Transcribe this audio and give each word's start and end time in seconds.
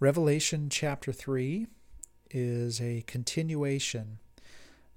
Revelation 0.00 0.68
chapter 0.70 1.10
3 1.10 1.66
is 2.30 2.80
a 2.80 3.02
continuation 3.08 4.20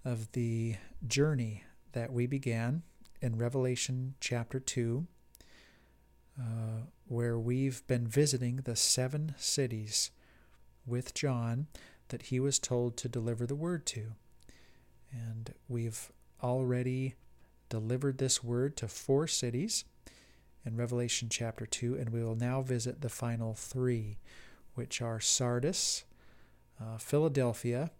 of 0.05 0.31
the 0.33 0.75
journey 1.07 1.63
that 1.93 2.13
we 2.13 2.27
began 2.27 2.84
in 3.20 3.36
Revelation 3.36 4.14
chapter 4.20 4.59
2, 4.59 5.07
uh, 6.39 6.43
where 7.07 7.39
we've 7.39 7.82
been 7.88 8.07
visiting 8.07 8.57
the 8.57 8.75
seven 8.75 9.34
cities 9.39 10.11
with 10.86 11.15
John 11.15 11.65
that 12.09 12.23
he 12.23 12.39
was 12.39 12.59
told 12.59 12.95
to 12.97 13.09
deliver 13.09 13.47
the 13.47 13.55
word 13.55 13.88
to. 13.88 14.11
And 15.11 15.55
we've 15.68 16.11
already 16.43 17.15
delivered 17.70 18.20
this 18.20 18.43
word 18.43 18.77
to 18.77 18.88
four 18.88 19.25
cities 19.25 19.83
in 20.63 20.77
Revelation 20.77 21.27
chapter 21.27 21.65
2, 21.65 21.95
and 21.95 22.11
we 22.11 22.23
will 22.23 22.36
now 22.36 22.61
visit 22.61 23.02
the 23.02 23.09
final 23.09 23.55
three, 23.55 24.20
which 24.75 25.02
are 25.02 25.20
Sardis, 25.20 26.03
uh, 26.79 26.98
Philadelphia, 26.98 27.91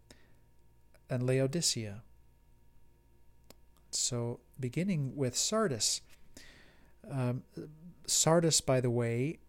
and 1.10 1.24
Laodicea. 1.24 2.04
So, 3.92 4.40
beginning 4.60 5.16
with 5.16 5.36
Sardis. 5.36 6.02
Um, 7.10 7.44
Sardis, 8.08 8.62
by 8.62 8.80
the 8.80 8.90
way, 8.90 9.40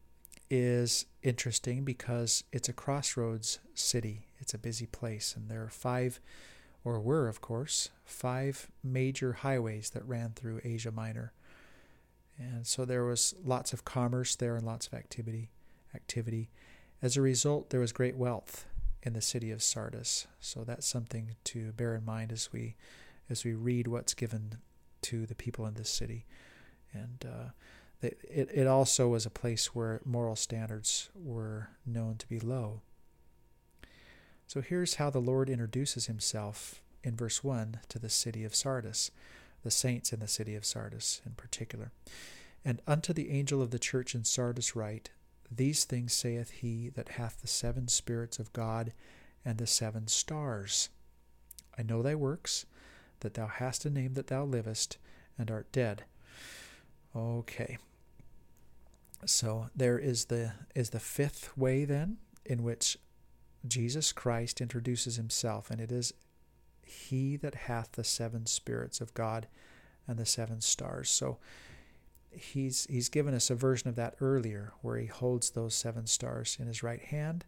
is 0.51 1.07
interesting 1.23 1.85
because 1.85 2.45
it's 2.53 2.69
a 2.69 2.73
crossroads 2.73 3.61
city. 3.75 4.27
It's 4.41 4.53
a 4.53 4.59
busy 4.59 4.87
place, 4.87 5.35
and 5.37 5.49
there 5.49 5.63
are 5.63 5.71
five, 5.71 6.21
or 6.85 7.01
were, 7.01 7.29
of 7.29 7.41
course, 7.41 7.91
five 8.05 8.69
major 8.83 9.33
highways 9.35 9.91
that 9.91 10.07
ran 10.07 10.33
through 10.35 10.61
Asia 10.65 10.91
Minor. 10.91 11.33
And 12.39 12.67
so 12.67 12.85
there 12.85 13.05
was 13.05 13.35
lots 13.45 13.73
of 13.73 13.85
commerce 13.85 14.35
there 14.35 14.57
and 14.57 14.67
lots 14.67 14.89
of 14.89 14.95
activity. 14.95 15.51
Activity. 15.95 16.51
As 17.03 17.17
a 17.17 17.23
result, 17.23 17.71
there 17.71 17.81
was 17.81 17.93
great 17.93 18.17
wealth 18.17 18.65
in 19.03 19.13
the 19.13 19.21
city 19.21 19.51
of 19.51 19.63
Sardis. 19.63 20.29
So 20.41 20.63
that's 20.63 20.87
something 20.87 21.35
to 21.45 21.73
bear 21.73 21.95
in 21.97 22.05
mind 22.05 22.33
as 22.33 22.53
we 22.53 22.77
as 23.29 23.45
we 23.45 23.55
read 23.55 23.89
what's 23.89 24.15
given 24.15 24.59
to 25.01 25.27
the 25.27 25.35
people 25.35 25.67
in 25.67 25.75
this 25.75 25.89
city. 25.89 26.27
And 26.93 27.25
uh, 27.25 27.49
it, 28.03 28.51
it 28.53 28.67
also 28.67 29.09
was 29.09 29.25
a 29.25 29.31
place 29.31 29.75
where 29.75 30.01
moral 30.05 30.37
standards 30.37 31.09
were 31.15 31.71
known 31.87 32.17
to 32.19 32.29
be 32.29 32.39
low. 32.39 32.83
So 34.47 34.61
here's 34.61 34.97
how 34.97 35.09
the 35.09 35.21
Lord 35.21 35.49
introduces 35.49 36.07
himself 36.07 36.83
in 37.03 37.17
verse 37.17 37.43
1 37.43 37.81
to 37.89 37.99
the 37.99 38.11
city 38.11 38.45
of 38.45 38.55
Sardis, 38.55 39.11
the 39.63 39.71
saints 39.71 40.13
in 40.13 40.21
the 40.21 40.29
city 40.29 40.55
of 40.55 40.67
Sardis 40.67 41.23
in 41.25 41.33
particular. 41.33 41.91
And 42.65 42.83
unto 42.87 43.13
the 43.13 43.31
angel 43.31 43.63
of 43.63 43.71
the 43.71 43.79
church 43.79 44.15
in 44.15 44.25
Sardis 44.25 44.77
write, 44.77 45.11
These 45.55 45.85
things 45.85 46.13
saith 46.15 46.51
he 46.51 46.89
that 46.91 47.11
hath 47.11 47.43
the 47.43 47.47
seven 47.47 47.89
spirits 47.89 48.39
of 48.39 48.53
God 48.53 48.93
and 49.45 49.59
the 49.59 49.67
seven 49.67 50.09
stars. 50.09 50.89
I 51.79 51.83
know 51.83 52.03
thy 52.03 52.15
works, 52.15 52.65
that 53.21 53.35
thou 53.35 53.47
hast 53.47 53.85
a 53.85 53.91
name 53.91 54.15
that 54.15 54.29
thou 54.29 54.45
livest, 54.45 54.97
and 55.39 55.51
art 55.51 55.71
dead. 55.73 56.05
Okay. 57.15 57.77
So 59.27 59.69
there 59.77 59.99
is 59.99 60.27
the 60.27 60.53
is 60.75 60.91
the 60.91 61.01
fifth 61.01 61.57
way 61.57 61.85
then 61.85 62.19
in 62.45 62.63
which 62.63 62.99
Jesus 63.67 64.13
Christ 64.13 64.61
introduces 64.61 65.17
himself, 65.17 65.71
and 65.71 65.81
it 65.81 65.93
is 65.93 66.15
he 66.83 67.37
that 67.37 67.55
hath 67.55 67.93
the 67.93 68.05
seven 68.05 68.47
spirits 68.47 69.01
of 69.01 69.15
God 69.15 69.47
and 70.09 70.19
the 70.19 70.27
seven 70.27 70.61
stars. 70.61 71.11
So 71.11 71.39
he's 72.35 72.87
he's 72.91 73.09
given 73.09 73.35
us 73.35 73.51
a 73.51 73.55
version 73.55 73.89
of 73.89 73.97
that 73.97 74.15
earlier 74.21 74.73
where 74.83 74.97
he 74.97 75.07
holds 75.07 75.51
those 75.51 75.75
seven 75.75 76.07
stars 76.07 76.57
in 76.61 76.67
his 76.67 76.83
right 76.83 77.03
hand 77.03 77.45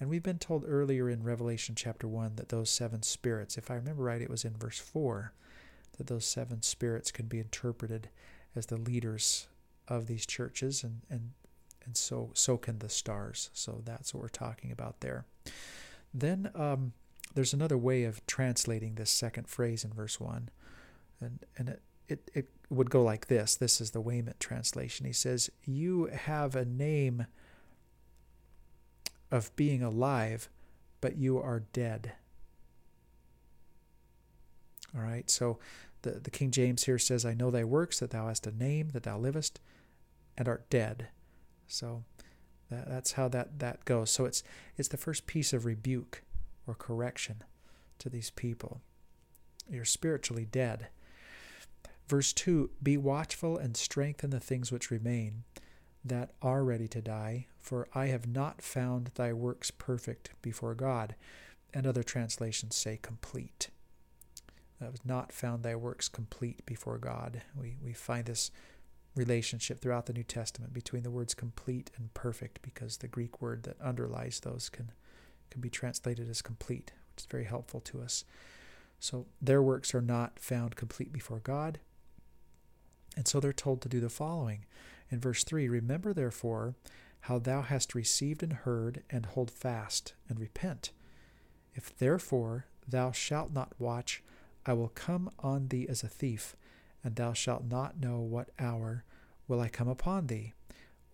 and 0.00 0.10
we've 0.10 0.22
been 0.22 0.38
told 0.38 0.64
earlier 0.66 1.08
in 1.08 1.22
Revelation 1.22 1.74
chapter 1.74 2.08
1 2.08 2.36
that 2.36 2.48
those 2.48 2.70
seven 2.70 3.02
spirits, 3.02 3.56
if 3.56 3.70
I 3.70 3.74
remember 3.74 4.02
right, 4.02 4.20
it 4.20 4.30
was 4.30 4.44
in 4.44 4.56
verse 4.56 4.78
4, 4.78 5.32
that 5.98 6.08
those 6.08 6.24
seven 6.24 6.62
spirits 6.62 7.12
can 7.12 7.26
be 7.26 7.38
interpreted 7.38 8.08
as 8.56 8.66
the 8.66 8.76
leaders 8.76 9.46
of 9.86 10.06
these 10.06 10.26
churches, 10.26 10.82
and, 10.82 11.02
and, 11.08 11.30
and 11.84 11.96
so, 11.96 12.30
so 12.34 12.56
can 12.56 12.80
the 12.80 12.88
stars. 12.88 13.50
So 13.52 13.82
that's 13.84 14.12
what 14.12 14.22
we're 14.22 14.28
talking 14.28 14.72
about 14.72 15.00
there. 15.00 15.26
Then 16.12 16.50
um, 16.54 16.92
there's 17.34 17.52
another 17.52 17.78
way 17.78 18.04
of 18.04 18.26
translating 18.26 18.96
this 18.96 19.10
second 19.10 19.48
phrase 19.48 19.84
in 19.84 19.92
verse 19.92 20.18
1, 20.18 20.48
and, 21.20 21.38
and 21.56 21.68
it, 21.68 21.82
it, 22.08 22.30
it 22.34 22.48
would 22.70 22.90
go 22.90 23.02
like 23.02 23.26
this. 23.26 23.54
This 23.54 23.80
is 23.80 23.90
the 23.90 24.00
Weymouth 24.00 24.38
translation. 24.38 25.06
He 25.06 25.12
says, 25.12 25.50
You 25.64 26.06
have 26.06 26.56
a 26.56 26.64
name 26.64 27.26
of 29.30 29.54
being 29.56 29.82
alive, 29.82 30.48
but 31.00 31.16
you 31.16 31.38
are 31.38 31.64
dead. 31.72 32.12
All 34.94 35.02
right, 35.02 35.28
so 35.28 35.58
the, 36.02 36.12
the 36.12 36.30
King 36.30 36.50
James 36.50 36.84
here 36.84 36.98
says, 36.98 37.24
I 37.24 37.34
know 37.34 37.50
thy 37.50 37.64
works, 37.64 37.98
that 37.98 38.10
thou 38.10 38.28
hast 38.28 38.46
a 38.46 38.56
name, 38.56 38.90
that 38.90 39.02
thou 39.02 39.18
livest, 39.18 39.60
and 40.38 40.46
art 40.46 40.70
dead. 40.70 41.08
So 41.66 42.04
that, 42.70 42.88
that's 42.88 43.12
how 43.12 43.28
that, 43.28 43.58
that 43.58 43.84
goes. 43.84 44.10
So 44.10 44.24
it's, 44.24 44.44
it's 44.76 44.88
the 44.88 44.96
first 44.96 45.26
piece 45.26 45.52
of 45.52 45.64
rebuke 45.64 46.22
or 46.66 46.74
correction 46.74 47.42
to 47.98 48.08
these 48.08 48.30
people. 48.30 48.80
You're 49.68 49.84
spiritually 49.84 50.46
dead. 50.50 50.88
Verse 52.06 52.32
2 52.32 52.70
Be 52.82 52.96
watchful 52.96 53.56
and 53.56 53.76
strengthen 53.76 54.30
the 54.30 54.40
things 54.40 54.70
which 54.70 54.90
remain 54.90 55.44
that 56.04 56.32
are 56.42 56.64
ready 56.64 56.86
to 56.88 57.00
die, 57.00 57.46
for 57.58 57.88
I 57.94 58.06
have 58.06 58.26
not 58.26 58.60
found 58.60 59.10
thy 59.14 59.32
works 59.32 59.70
perfect 59.70 60.30
before 60.42 60.74
God. 60.74 61.14
And 61.72 61.86
other 61.86 62.04
translations 62.04 62.76
say 62.76 62.98
complete. 63.00 63.70
I 64.80 64.84
have 64.84 65.04
not 65.04 65.32
found 65.32 65.62
thy 65.62 65.74
works 65.74 66.08
complete 66.08 66.64
before 66.66 66.98
God. 66.98 67.42
We, 67.58 67.76
we 67.82 67.92
find 67.92 68.26
this 68.26 68.50
relationship 69.16 69.80
throughout 69.80 70.06
the 70.06 70.12
New 70.12 70.24
Testament 70.24 70.72
between 70.72 71.02
the 71.02 71.10
words 71.10 71.34
complete 71.34 71.90
and 71.96 72.12
perfect 72.14 72.62
because 72.62 72.98
the 72.98 73.08
Greek 73.08 73.40
word 73.40 73.62
that 73.64 73.80
underlies 73.80 74.40
those 74.40 74.68
can, 74.68 74.92
can 75.50 75.60
be 75.60 75.70
translated 75.70 76.28
as 76.28 76.42
complete, 76.42 76.92
which 77.12 77.24
is 77.24 77.26
very 77.30 77.44
helpful 77.44 77.80
to 77.80 78.00
us. 78.00 78.24
So 79.00 79.26
their 79.40 79.62
works 79.62 79.94
are 79.94 80.02
not 80.02 80.38
found 80.38 80.76
complete 80.76 81.12
before 81.12 81.40
God. 81.40 81.78
And 83.16 83.26
so 83.28 83.40
they're 83.40 83.52
told 83.52 83.80
to 83.82 83.88
do 83.88 84.00
the 84.00 84.08
following 84.08 84.64
in 85.10 85.20
verse 85.20 85.44
3 85.44 85.68
Remember 85.68 86.12
therefore 86.12 86.74
how 87.20 87.38
thou 87.38 87.62
hast 87.62 87.94
received 87.94 88.42
and 88.42 88.52
heard, 88.52 89.02
and 89.08 89.24
hold 89.24 89.50
fast, 89.50 90.12
and 90.28 90.38
repent. 90.38 90.92
If 91.74 91.96
therefore 91.96 92.66
thou 92.86 93.12
shalt 93.12 93.50
not 93.50 93.72
watch, 93.78 94.22
I 94.66 94.74
will 94.74 94.90
come 94.90 95.30
on 95.38 95.68
thee 95.68 95.86
as 95.88 96.02
a 96.02 96.08
thief, 96.08 96.54
and 97.02 97.16
thou 97.16 97.32
shalt 97.32 97.64
not 97.64 97.98
know 97.98 98.20
what 98.20 98.50
hour 98.58 99.04
will 99.48 99.60
I 99.60 99.68
come 99.68 99.88
upon 99.88 100.26
thee. 100.26 100.52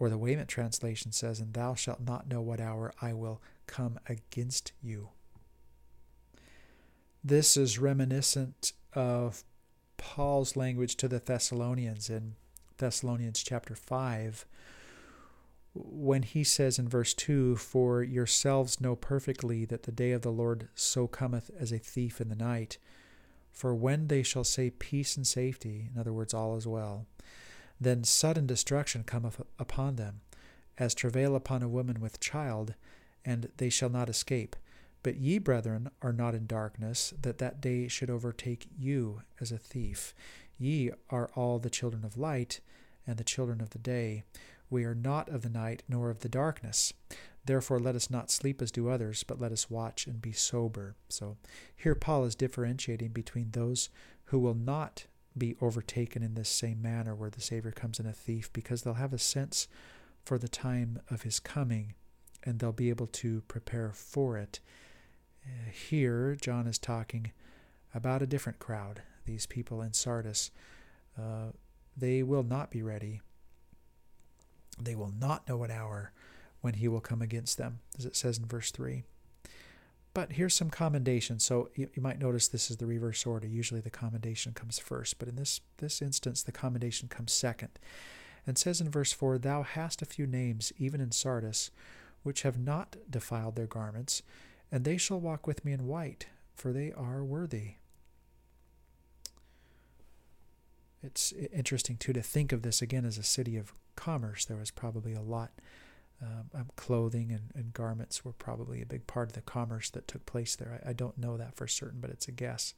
Or 0.00 0.08
the 0.08 0.18
Weymouth 0.18 0.48
translation 0.48 1.12
says, 1.12 1.38
And 1.38 1.54
thou 1.54 1.74
shalt 1.74 2.00
not 2.00 2.26
know 2.26 2.40
what 2.40 2.60
hour 2.60 2.92
I 3.00 3.12
will 3.12 3.40
come 3.66 4.00
against 4.08 4.72
you. 4.82 5.10
This 7.22 7.56
is 7.56 7.78
reminiscent 7.78 8.72
of 8.94 9.44
Paul's 10.00 10.56
language 10.56 10.96
to 10.96 11.08
the 11.08 11.18
Thessalonians 11.18 12.08
in 12.08 12.34
Thessalonians 12.78 13.42
chapter 13.42 13.74
5 13.74 14.46
when 15.74 16.22
he 16.22 16.42
says 16.42 16.78
in 16.78 16.88
verse 16.88 17.12
2 17.12 17.56
For 17.56 18.02
yourselves 18.02 18.80
know 18.80 18.96
perfectly 18.96 19.66
that 19.66 19.82
the 19.82 19.92
day 19.92 20.12
of 20.12 20.22
the 20.22 20.32
Lord 20.32 20.68
so 20.74 21.06
cometh 21.06 21.50
as 21.58 21.70
a 21.70 21.78
thief 21.78 22.18
in 22.20 22.30
the 22.30 22.34
night. 22.34 22.78
For 23.52 23.74
when 23.74 24.08
they 24.08 24.22
shall 24.22 24.42
say 24.42 24.70
peace 24.70 25.18
and 25.18 25.26
safety, 25.26 25.90
in 25.92 26.00
other 26.00 26.14
words, 26.14 26.32
all 26.32 26.56
is 26.56 26.66
well, 26.66 27.06
then 27.78 28.02
sudden 28.02 28.46
destruction 28.46 29.04
cometh 29.04 29.42
upon 29.58 29.96
them, 29.96 30.22
as 30.78 30.94
travail 30.94 31.36
upon 31.36 31.62
a 31.62 31.68
woman 31.68 32.00
with 32.00 32.20
child, 32.20 32.74
and 33.22 33.50
they 33.58 33.68
shall 33.68 33.90
not 33.90 34.08
escape. 34.08 34.56
But 35.02 35.16
ye, 35.16 35.38
brethren, 35.38 35.90
are 36.02 36.12
not 36.12 36.34
in 36.34 36.46
darkness, 36.46 37.14
that 37.22 37.38
that 37.38 37.60
day 37.60 37.88
should 37.88 38.10
overtake 38.10 38.66
you 38.78 39.22
as 39.40 39.50
a 39.50 39.58
thief. 39.58 40.14
Ye 40.58 40.90
are 41.08 41.30
all 41.34 41.58
the 41.58 41.70
children 41.70 42.04
of 42.04 42.18
light 42.18 42.60
and 43.06 43.16
the 43.16 43.24
children 43.24 43.60
of 43.60 43.70
the 43.70 43.78
day. 43.78 44.24
We 44.68 44.84
are 44.84 44.94
not 44.94 45.28
of 45.30 45.42
the 45.42 45.48
night 45.48 45.82
nor 45.88 46.10
of 46.10 46.20
the 46.20 46.28
darkness. 46.28 46.92
Therefore, 47.46 47.80
let 47.80 47.96
us 47.96 48.10
not 48.10 48.30
sleep 48.30 48.60
as 48.60 48.70
do 48.70 48.88
others, 48.88 49.24
but 49.24 49.40
let 49.40 49.52
us 49.52 49.70
watch 49.70 50.06
and 50.06 50.20
be 50.20 50.32
sober. 50.32 50.96
So, 51.08 51.38
here 51.74 51.94
Paul 51.94 52.24
is 52.24 52.34
differentiating 52.34 53.12
between 53.12 53.52
those 53.52 53.88
who 54.26 54.38
will 54.38 54.54
not 54.54 55.06
be 55.36 55.56
overtaken 55.60 56.22
in 56.22 56.34
this 56.34 56.50
same 56.50 56.82
manner 56.82 57.14
where 57.14 57.30
the 57.30 57.40
Savior 57.40 57.72
comes 57.72 57.98
in 57.98 58.06
a 58.06 58.12
thief, 58.12 58.52
because 58.52 58.82
they'll 58.82 58.94
have 58.94 59.14
a 59.14 59.18
sense 59.18 59.66
for 60.24 60.36
the 60.36 60.48
time 60.48 61.00
of 61.10 61.22
his 61.22 61.40
coming 61.40 61.94
and 62.44 62.58
they'll 62.58 62.72
be 62.72 62.90
able 62.90 63.06
to 63.06 63.42
prepare 63.42 63.92
for 63.92 64.36
it. 64.36 64.60
Uh, 65.44 65.70
here, 65.70 66.36
John 66.40 66.66
is 66.66 66.78
talking 66.78 67.32
about 67.94 68.22
a 68.22 68.26
different 68.26 68.58
crowd 68.58 69.02
these 69.30 69.46
people 69.46 69.80
in 69.80 69.92
Sardis, 69.92 70.50
uh, 71.18 71.52
they 71.96 72.22
will 72.22 72.42
not 72.42 72.70
be 72.70 72.82
ready. 72.82 73.20
They 74.80 74.94
will 74.94 75.12
not 75.18 75.48
know 75.48 75.62
an 75.62 75.70
hour 75.70 76.12
when 76.60 76.74
he 76.74 76.88
will 76.88 77.00
come 77.00 77.22
against 77.22 77.58
them, 77.58 77.80
as 77.98 78.04
it 78.04 78.16
says 78.16 78.38
in 78.38 78.46
verse 78.46 78.70
3. 78.70 79.02
But 80.12 80.32
here's 80.32 80.54
some 80.54 80.70
commendation. 80.70 81.38
So 81.38 81.70
you, 81.74 81.88
you, 81.94 82.02
might 82.02 82.18
notice 82.18 82.48
this 82.48 82.70
is 82.70 82.78
the 82.78 82.86
reverse 82.86 83.24
order. 83.24 83.46
Usually 83.46 83.80
the 83.80 83.90
commendation 83.90 84.52
comes 84.52 84.78
first, 84.78 85.18
but 85.18 85.28
in 85.28 85.36
this, 85.36 85.60
this 85.78 86.02
instance, 86.02 86.42
the 86.42 86.52
commendation 86.52 87.08
comes 87.08 87.32
second. 87.32 87.78
And 88.46 88.58
says 88.58 88.80
in 88.80 88.90
verse 88.90 89.12
4 89.12 89.38
Thou 89.38 89.62
hast 89.62 90.02
a 90.02 90.06
few 90.06 90.26
names, 90.26 90.72
even 90.78 91.00
in 91.00 91.12
Sardis, 91.12 91.70
which 92.24 92.42
have 92.42 92.58
not 92.58 92.96
defiled 93.08 93.54
their 93.54 93.66
garments, 93.66 94.22
and 94.72 94.84
they 94.84 94.96
shall 94.96 95.20
walk 95.20 95.46
with 95.46 95.64
me 95.64 95.72
in 95.72 95.86
white, 95.86 96.26
for 96.54 96.72
they 96.72 96.92
are 96.92 97.24
worthy. 97.24 97.74
It's 101.02 101.32
interesting, 101.52 101.96
too, 101.96 102.12
to 102.12 102.22
think 102.22 102.52
of 102.52 102.62
this 102.62 102.82
again 102.82 103.04
as 103.04 103.18
a 103.18 103.22
city 103.22 103.56
of 103.56 103.72
commerce. 103.96 104.44
There 104.44 104.58
was 104.58 104.70
probably 104.70 105.14
a 105.14 105.22
lot 105.22 105.50
um, 106.22 106.66
clothing 106.76 107.32
and, 107.32 107.50
and, 107.54 107.72
garments 107.72 108.24
were 108.24 108.32
probably 108.32 108.82
a 108.82 108.86
big 108.86 109.06
part 109.06 109.30
of 109.30 109.32
the 109.32 109.40
commerce 109.40 109.88
that 109.90 110.06
took 110.06 110.26
place 110.26 110.54
there. 110.54 110.82
I, 110.84 110.90
I 110.90 110.92
don't 110.92 111.16
know 111.16 111.38
that 111.38 111.54
for 111.54 111.66
certain, 111.66 111.98
but 111.98 112.10
it's 112.10 112.28
a 112.28 112.32
guess. 112.32 112.74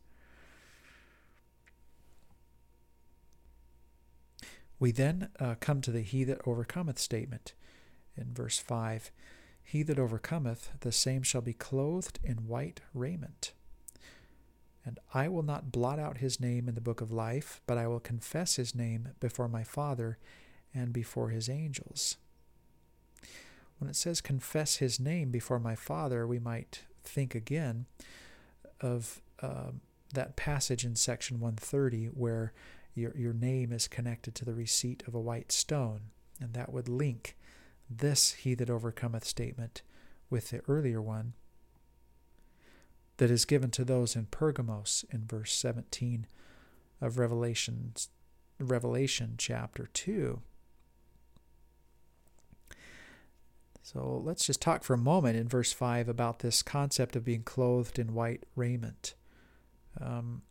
We 4.79 4.93
then 4.93 5.29
uh, 5.41 5.57
come 5.59 5.81
to 5.83 5.91
the 5.91 6.03
He 6.03 6.23
that 6.25 6.41
overcometh 6.47 6.99
statement 6.99 7.55
in 8.17 8.33
verse 8.33 8.59
5 8.59 9.11
He 9.63 9.83
that 9.85 9.99
overcometh, 9.99 10.71
the 10.81 10.93
same 10.93 11.23
shall 11.23 11.41
be 11.41 11.53
clothed 11.53 12.19
in 12.23 12.49
white 12.49 12.81
raiment. 12.93 13.53
And 14.85 14.99
I 15.15 15.29
will 15.29 15.43
not 15.43 15.71
blot 15.71 15.99
out 15.99 16.19
his 16.19 16.41
name 16.41 16.69
in 16.69 16.75
the 16.75 16.81
book 16.81 17.01
of 17.01 17.13
life, 17.13 17.61
but 17.67 17.79
I 17.79 17.87
will 17.87 18.01
confess 18.01 18.57
his 18.57 18.75
name 18.75 19.11
before 19.21 19.49
my 19.49 19.63
Father 19.63 20.19
and 20.75 20.93
before 20.93 21.29
his 21.29 21.49
angels. 21.49 22.17
When 23.79 23.89
it 23.89 23.97
says 23.97 24.21
confess 24.21 24.77
his 24.77 24.99
name 24.99 25.31
before 25.31 25.59
my 25.59 25.75
Father, 25.75 26.27
we 26.27 26.39
might 26.39 26.83
think 27.05 27.35
again 27.35 27.87
of 28.81 29.23
uh, 29.41 29.73
that 30.13 30.37
passage 30.37 30.85
in 30.85 30.97
section 30.97 31.41
130 31.41 32.07
where 32.07 32.53
your, 32.95 33.17
your 33.17 33.33
name 33.33 33.73
is 33.73 33.89
connected 33.89 34.35
to 34.37 34.45
the 34.45 34.55
receipt 34.55 35.03
of 35.07 35.15
a 35.15 35.21
white 35.21 35.51
stone. 35.53 36.01
And 36.41 36.55
that 36.55 36.73
would 36.73 36.89
link 36.89 37.37
this 37.99 38.33
he 38.33 38.55
that 38.55 38.71
overcometh 38.71 39.25
statement 39.25 39.83
with 40.31 40.51
the 40.51 40.61
earlier 40.69 41.01
one 41.01 41.35
that 43.19 43.31
is 43.31 43.45
given 43.45 43.71
to 43.71 43.85
those 43.85 44.17
in 44.17 44.27
Pergamos 44.27 45.05
in 45.11 45.27
verse 45.27 45.53
17 45.53 46.27
of 47.01 47.19
Revelation, 47.19 47.93
Revelation 48.59 49.35
chapter 49.39 49.89
2. 49.93 50.41
So 53.83 54.23
let's 54.25 54.47
just 54.47 54.63
talk 54.63 54.85
for 54.85 54.95
a 54.95 54.99
moment 54.99 55.37
in 55.37 55.49
verse 55.49 55.73
5 55.73 56.09
about 56.09 56.39
this 56.39 56.63
concept 56.63 57.17
of 57.17 57.25
being 57.25 57.43
clothed 57.43 57.99
in 57.99 58.15
white 58.15 58.45
raiment. 58.57 59.15
Um, 60.01 60.43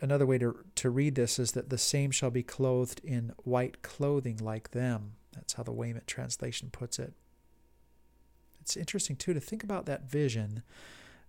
another 0.00 0.26
way 0.26 0.38
to, 0.38 0.64
to 0.76 0.90
read 0.90 1.14
this 1.14 1.38
is 1.38 1.52
that 1.52 1.70
the 1.70 1.78
same 1.78 2.10
shall 2.10 2.30
be 2.30 2.42
clothed 2.42 3.00
in 3.04 3.32
white 3.44 3.82
clothing 3.82 4.38
like 4.38 4.70
them. 4.70 5.14
That's 5.34 5.54
how 5.54 5.62
the 5.62 5.72
Weymouth 5.72 6.06
translation 6.06 6.70
puts 6.70 6.98
it. 6.98 7.12
It's 8.60 8.76
interesting, 8.76 9.16
too, 9.16 9.34
to 9.34 9.40
think 9.40 9.64
about 9.64 9.86
that 9.86 10.08
vision 10.10 10.62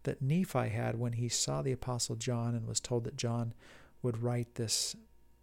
that 0.04 0.22
Nephi 0.22 0.70
had 0.70 1.00
when 1.00 1.14
he 1.14 1.30
saw 1.30 1.62
the 1.62 1.72
Apostle 1.72 2.16
John 2.16 2.56
and 2.56 2.68
was 2.68 2.80
told 2.80 3.04
that 3.04 3.18
John 3.18 3.54
would 4.02 4.22
write 4.22 4.56
this, 4.56 4.96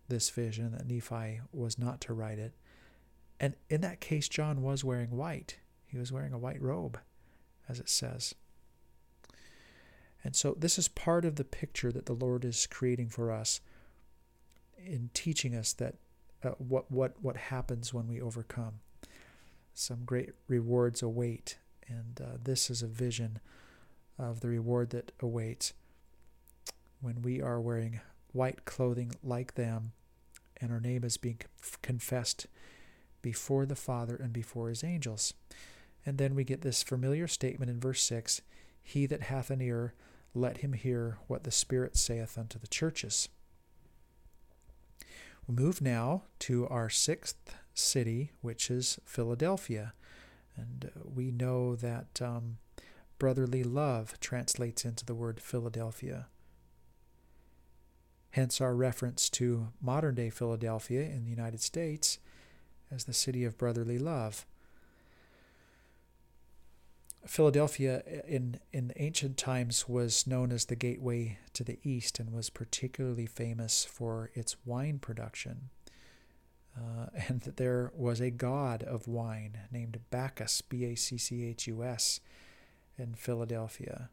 this 0.09 0.31
vision, 0.31 0.73
that 0.73 0.87
Nephi 0.87 1.41
was 1.53 1.79
not 1.79 2.01
to 2.03 2.15
write 2.15 2.39
it. 2.39 2.55
And 3.39 3.55
in 3.69 3.83
that 3.83 4.01
case, 4.01 4.29
John 4.29 4.63
was 4.63 4.85
wearing 4.85 5.11
white. 5.11 5.59
He 5.87 5.99
was 5.99 6.11
wearing 6.11 6.33
a 6.33 6.39
white 6.39 6.61
robe, 6.61 6.99
as 7.69 7.79
it 7.79 7.89
says. 7.89 8.35
And 10.27 10.35
so, 10.35 10.57
this 10.59 10.77
is 10.77 10.89
part 10.89 11.25
of 11.25 11.37
the 11.37 11.45
picture 11.45 11.93
that 11.93 12.07
the 12.07 12.13
Lord 12.13 12.45
is 12.45 12.67
creating 12.67 13.11
for 13.11 13.31
us 13.31 13.61
in 14.77 15.11
teaching 15.15 15.55
us 15.55 15.73
that 15.75 15.95
uh, 16.43 16.51
what, 16.59 16.91
what, 16.91 17.15
what 17.23 17.37
happens 17.37 17.95
when 17.95 18.09
we 18.09 18.21
overcome. 18.21 18.81
Some 19.73 20.05
great 20.05 20.31
rewards 20.49 21.01
await. 21.01 21.59
And 21.87 22.21
uh, 22.21 22.39
this 22.43 22.71
is 22.71 22.83
a 22.83 22.89
vision 22.89 23.39
of 24.19 24.41
the 24.41 24.49
reward 24.49 24.91
that 24.91 25.13
awaits 25.21 25.73
when 27.01 27.23
we 27.23 27.41
are 27.41 27.61
wearing 27.61 28.01
white 28.33 28.65
clothing 28.65 29.13
like 29.23 29.55
them 29.55 29.93
and 30.61 30.73
our 30.73 30.81
name 30.81 31.05
is 31.05 31.17
being 31.17 31.39
confessed 31.83 32.47
before 33.23 33.65
the 33.65 33.77
Father 33.77 34.17
and 34.17 34.33
before 34.33 34.71
his 34.71 34.83
angels. 34.83 35.35
And 36.05 36.19
then 36.19 36.35
we 36.35 36.45
get 36.45 36.63
this 36.63 36.83
familiar 36.83 37.29
statement 37.29 37.71
in 37.71 37.79
verse 37.79 38.03
6 38.03 38.43
He 38.83 39.07
that 39.07 39.23
hath 39.23 39.51
an 39.51 39.61
ear, 39.61 39.95
let 40.37 40.59
him 40.59 40.73
hear 40.73 41.19
what 41.27 41.45
the 41.45 41.51
Spirit 41.51 41.97
saith 41.97 42.39
unto 42.39 42.59
the 42.59 42.67
churches. 42.67 43.29
We 45.47 45.55
move 45.55 45.81
now 45.81 46.23
to 46.41 46.67
our 46.69 46.91
sixth 46.91 47.57
city, 47.75 48.33
which 48.41 48.71
is 48.71 48.99
Philadelphia. 49.05 49.93
And 50.57 50.91
uh, 50.95 51.01
we 51.05 51.31
know 51.31 51.77
that 51.77 52.21
um, 52.21 52.59
brotherly 53.19 53.63
love 53.63 54.19
translates 54.21 54.85
into 54.85 55.05
the 55.05 55.15
word 55.15 55.41
Philadelphia. 55.41 56.27
Hence 58.31 58.61
our 58.61 58.75
reference 58.75 59.31
to 59.31 59.69
modern 59.81 60.15
day 60.15 60.31
Philadelphia 60.31 61.03
in 61.03 61.25
the 61.25 61.31
United 61.31 61.61
States 61.61 62.19
as 62.91 63.05
the 63.05 63.13
city 63.13 63.45
of 63.45 63.57
brotherly 63.57 63.99
love. 63.99 64.47
Philadelphia 67.27 68.03
in, 68.27 68.61
in 68.73 68.93
ancient 68.97 69.37
times 69.37 69.89
was 69.89 70.27
known 70.27 70.53
as 70.53 70.67
the 70.67 70.77
gateway 70.77 71.39
to 71.53 71.65
the 71.65 71.79
east 71.83 72.19
and 72.21 72.33
was 72.33 72.51
particularly 72.51 73.27
famous 73.27 73.85
for 73.85 74.31
its 74.35 74.57
wine 74.65 74.99
production. 74.99 75.71
Uh, 76.77 77.07
and 77.29 77.41
that 77.43 77.57
there 77.57 77.91
was 77.95 78.21
a 78.21 78.31
god 78.31 78.83
of 78.83 79.09
wine 79.09 79.59
named 79.71 79.99
Bacchus, 80.11 80.61
B 80.63 80.85
A 80.85 80.95
C 80.95 81.19
C 81.19 81.45
H 81.45 81.67
U 81.67 81.83
S, 81.83 82.21
in 82.99 83.15
Philadelphia. 83.15 84.11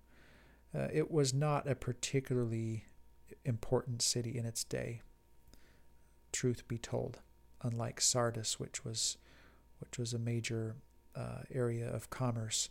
Uh, 0.76 0.88
it 0.92 1.12
was 1.12 1.34
not 1.34 1.68
a 1.68 1.76
particularly 1.76 2.86
important 3.46 4.02
city 4.02 4.38
in 4.38 4.46
its 4.46 4.64
day, 4.64 5.02
truth 6.32 6.68
be 6.68 6.78
told 6.78 7.20
unlike 7.62 8.02
Sardis, 8.02 8.60
which 8.60 8.84
was 8.84 9.18
which 9.80 10.00
was 10.00 10.14
a 10.14 10.20
major 10.20 10.76
uh, 11.16 11.44
area 11.54 11.88
of 11.88 12.10
commerce. 12.10 12.70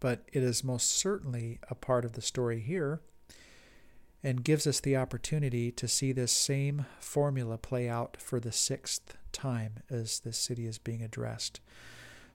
But 0.00 0.22
it 0.32 0.42
is 0.42 0.62
most 0.62 0.90
certainly 0.90 1.58
a 1.70 1.74
part 1.74 2.04
of 2.04 2.12
the 2.12 2.22
story 2.22 2.60
here 2.60 3.00
and 4.22 4.44
gives 4.44 4.66
us 4.66 4.80
the 4.80 4.96
opportunity 4.96 5.70
to 5.70 5.86
see 5.86 6.12
this 6.12 6.32
same 6.32 6.86
formula 6.98 7.56
play 7.58 7.88
out 7.88 8.16
for 8.18 8.40
the 8.40 8.52
sixth 8.52 9.16
time 9.32 9.74
as 9.88 10.20
this 10.20 10.38
city 10.38 10.66
is 10.66 10.78
being 10.78 11.02
addressed. 11.02 11.60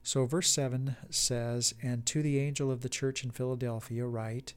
So, 0.02 0.26
verse 0.26 0.50
7 0.50 0.96
says, 1.10 1.74
And 1.82 2.04
to 2.06 2.22
the 2.22 2.38
angel 2.40 2.70
of 2.70 2.80
the 2.80 2.88
church 2.88 3.22
in 3.22 3.30
Philadelphia 3.30 4.06
write, 4.06 4.54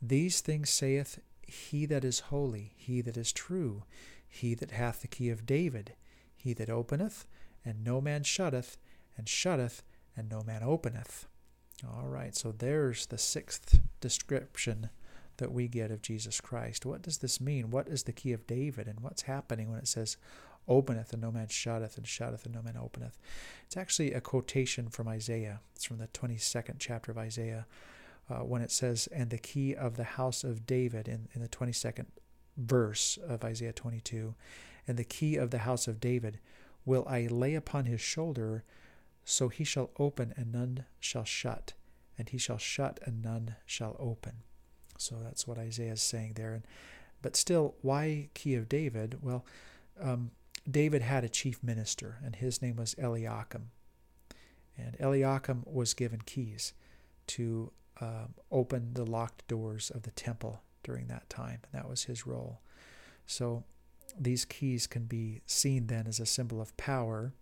These 0.00 0.40
things 0.40 0.70
saith 0.70 1.18
he 1.46 1.86
that 1.86 2.04
is 2.04 2.20
holy, 2.20 2.72
he 2.76 3.00
that 3.00 3.16
is 3.16 3.32
true, 3.32 3.84
he 4.28 4.54
that 4.54 4.72
hath 4.72 5.00
the 5.00 5.08
key 5.08 5.30
of 5.30 5.46
David, 5.46 5.94
he 6.36 6.52
that 6.54 6.70
openeth, 6.70 7.26
and 7.64 7.82
no 7.82 8.00
man 8.00 8.22
shutteth, 8.22 8.76
and 9.16 9.28
shutteth, 9.28 9.82
and 10.16 10.28
no 10.28 10.42
man 10.42 10.62
openeth. 10.62 11.26
All 11.84 12.08
right, 12.08 12.34
so 12.34 12.52
there's 12.52 13.06
the 13.06 13.18
sixth 13.18 13.80
description 14.00 14.88
that 15.36 15.52
we 15.52 15.68
get 15.68 15.90
of 15.90 16.00
Jesus 16.00 16.40
Christ. 16.40 16.86
What 16.86 17.02
does 17.02 17.18
this 17.18 17.40
mean? 17.40 17.70
What 17.70 17.88
is 17.88 18.04
the 18.04 18.12
key 18.12 18.32
of 18.32 18.46
David, 18.46 18.88
and 18.88 19.00
what's 19.00 19.22
happening 19.22 19.70
when 19.70 19.78
it 19.78 19.88
says, 19.88 20.16
openeth, 20.66 21.12
and 21.12 21.20
no 21.20 21.30
man 21.30 21.48
shutteth, 21.48 21.98
and 21.98 22.06
shutteth, 22.06 22.46
and 22.46 22.54
no 22.54 22.62
man 22.62 22.78
openeth? 22.80 23.18
It's 23.66 23.76
actually 23.76 24.12
a 24.12 24.22
quotation 24.22 24.88
from 24.88 25.06
Isaiah. 25.08 25.60
It's 25.74 25.84
from 25.84 25.98
the 25.98 26.08
22nd 26.08 26.76
chapter 26.78 27.12
of 27.12 27.18
Isaiah. 27.18 27.66
Uh, 28.28 28.38
when 28.38 28.62
it 28.62 28.72
says, 28.72 29.06
and 29.12 29.30
the 29.30 29.38
key 29.38 29.74
of 29.74 29.96
the 29.96 30.04
house 30.04 30.42
of 30.42 30.66
David 30.66 31.06
in, 31.06 31.28
in 31.34 31.42
the 31.42 31.48
22nd 31.48 32.06
verse 32.56 33.18
of 33.26 33.44
Isaiah 33.44 33.72
22. 33.72 34.34
And 34.88 34.96
the 34.96 35.04
key 35.04 35.36
of 35.36 35.50
the 35.50 35.58
house 35.58 35.86
of 35.86 36.00
David 36.00 36.40
will 36.84 37.06
I 37.08 37.26
lay 37.26 37.54
upon 37.54 37.84
his 37.84 38.00
shoulder, 38.00 38.64
so 39.28 39.48
he 39.48 39.64
shall 39.64 39.90
open 39.98 40.32
and 40.36 40.52
none 40.52 40.84
shall 41.00 41.24
shut, 41.24 41.72
and 42.16 42.28
he 42.28 42.38
shall 42.38 42.58
shut 42.58 43.00
and 43.04 43.20
none 43.20 43.56
shall 43.66 43.96
open. 43.98 44.34
So 44.98 45.16
that's 45.20 45.48
what 45.48 45.58
Isaiah 45.58 45.94
is 45.94 46.02
saying 46.02 46.34
there. 46.36 46.54
And, 46.54 46.62
but 47.22 47.34
still, 47.34 47.74
why 47.82 48.28
key 48.34 48.54
of 48.54 48.68
David? 48.68 49.18
Well, 49.20 49.44
um, 50.00 50.30
David 50.70 51.02
had 51.02 51.24
a 51.24 51.28
chief 51.28 51.60
minister, 51.60 52.20
and 52.24 52.36
his 52.36 52.62
name 52.62 52.76
was 52.76 52.94
Eliakim. 52.94 53.70
And 54.78 54.96
Eliakim 55.00 55.64
was 55.66 55.92
given 55.92 56.20
keys 56.24 56.72
to 57.28 57.72
uh, 58.00 58.26
open 58.52 58.94
the 58.94 59.04
locked 59.04 59.48
doors 59.48 59.90
of 59.90 60.02
the 60.02 60.12
temple 60.12 60.62
during 60.84 61.08
that 61.08 61.28
time. 61.28 61.60
And 61.64 61.82
that 61.82 61.88
was 61.88 62.04
his 62.04 62.28
role. 62.28 62.60
So 63.26 63.64
these 64.16 64.44
keys 64.44 64.86
can 64.86 65.06
be 65.06 65.40
seen 65.46 65.88
then 65.88 66.06
as 66.06 66.20
a 66.20 66.26
symbol 66.26 66.60
of 66.60 66.76
power 66.76 67.32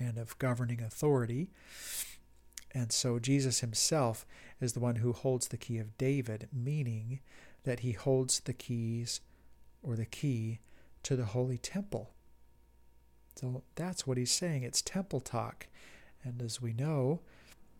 and 0.00 0.18
of 0.18 0.38
governing 0.38 0.80
authority. 0.80 1.50
And 2.72 2.92
so 2.92 3.18
Jesus 3.18 3.60
himself 3.60 4.26
is 4.60 4.72
the 4.72 4.80
one 4.80 4.96
who 4.96 5.12
holds 5.12 5.48
the 5.48 5.56
key 5.56 5.78
of 5.78 5.96
David, 5.98 6.48
meaning 6.52 7.20
that 7.64 7.80
he 7.80 7.92
holds 7.92 8.40
the 8.40 8.52
keys 8.52 9.20
or 9.82 9.96
the 9.96 10.06
key 10.06 10.60
to 11.02 11.16
the 11.16 11.26
holy 11.26 11.58
temple. 11.58 12.10
So 13.36 13.62
that's 13.74 14.06
what 14.06 14.18
he's 14.18 14.32
saying. 14.32 14.62
It's 14.62 14.82
temple 14.82 15.20
talk. 15.20 15.66
And 16.22 16.42
as 16.42 16.60
we 16.60 16.72
know, 16.72 17.20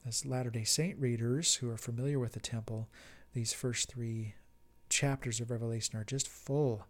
as 0.06 0.24
Latter 0.24 0.50
day 0.50 0.64
Saint 0.64 0.98
readers 0.98 1.56
who 1.56 1.70
are 1.70 1.76
familiar 1.76 2.18
with 2.18 2.32
the 2.32 2.40
temple, 2.40 2.88
these 3.34 3.52
first 3.52 3.90
three 3.90 4.34
chapters 4.88 5.40
of 5.40 5.50
Revelation 5.50 5.98
are 5.98 6.04
just 6.04 6.28
full 6.28 6.86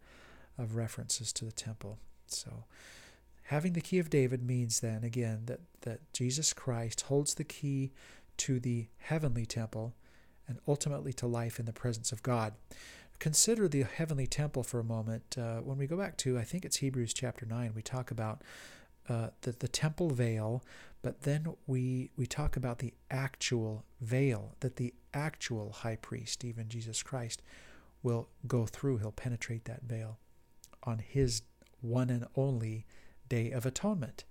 of 0.56 0.76
references 0.76 1.32
to 1.34 1.44
the 1.44 1.52
temple. 1.52 1.98
So, 2.26 2.64
having 3.50 3.72
the 3.72 3.80
key 3.80 3.98
of 3.98 4.08
David 4.08 4.44
means 4.44 4.78
then, 4.78 5.02
again, 5.02 5.42
that, 5.46 5.58
that 5.80 6.00
Jesus 6.12 6.52
Christ 6.52 7.00
holds 7.00 7.34
the 7.34 7.42
key 7.42 7.90
to 8.36 8.60
the 8.60 8.86
heavenly 8.98 9.44
temple 9.44 9.92
and 10.46 10.60
ultimately 10.68 11.12
to 11.14 11.26
life 11.26 11.58
in 11.58 11.66
the 11.66 11.72
presence 11.72 12.12
of 12.12 12.22
God. 12.22 12.54
Consider 13.18 13.66
the 13.66 13.82
heavenly 13.82 14.28
temple 14.28 14.62
for 14.62 14.78
a 14.78 14.84
moment. 14.84 15.36
Uh, 15.36 15.56
when 15.56 15.78
we 15.78 15.88
go 15.88 15.96
back 15.96 16.16
to, 16.18 16.38
I 16.38 16.44
think 16.44 16.64
it's 16.64 16.76
Hebrews 16.76 17.12
chapter 17.12 17.44
9, 17.44 17.72
we 17.74 17.82
talk 17.82 18.12
about 18.12 18.42
uh, 19.08 19.30
the, 19.40 19.50
the 19.50 19.66
temple 19.66 20.10
veil, 20.10 20.62
but 21.02 21.22
then 21.22 21.56
we, 21.66 22.12
we 22.16 22.26
talk 22.26 22.56
about 22.56 22.78
the 22.78 22.94
actual 23.10 23.84
veil, 24.00 24.54
that 24.60 24.76
the 24.76 24.94
actual 25.12 25.72
high 25.72 25.96
priest, 25.96 26.44
even 26.44 26.68
Jesus 26.68 27.02
Christ, 27.02 27.42
will 28.04 28.28
go 28.46 28.64
through. 28.64 28.98
He'll 28.98 29.10
penetrate 29.10 29.64
that 29.64 29.82
veil 29.82 30.18
on 30.84 31.00
his 31.00 31.42
one 31.80 32.10
and 32.10 32.26
only 32.36 32.86
day 33.30 33.50
of 33.50 33.64
atonement, 33.64 34.24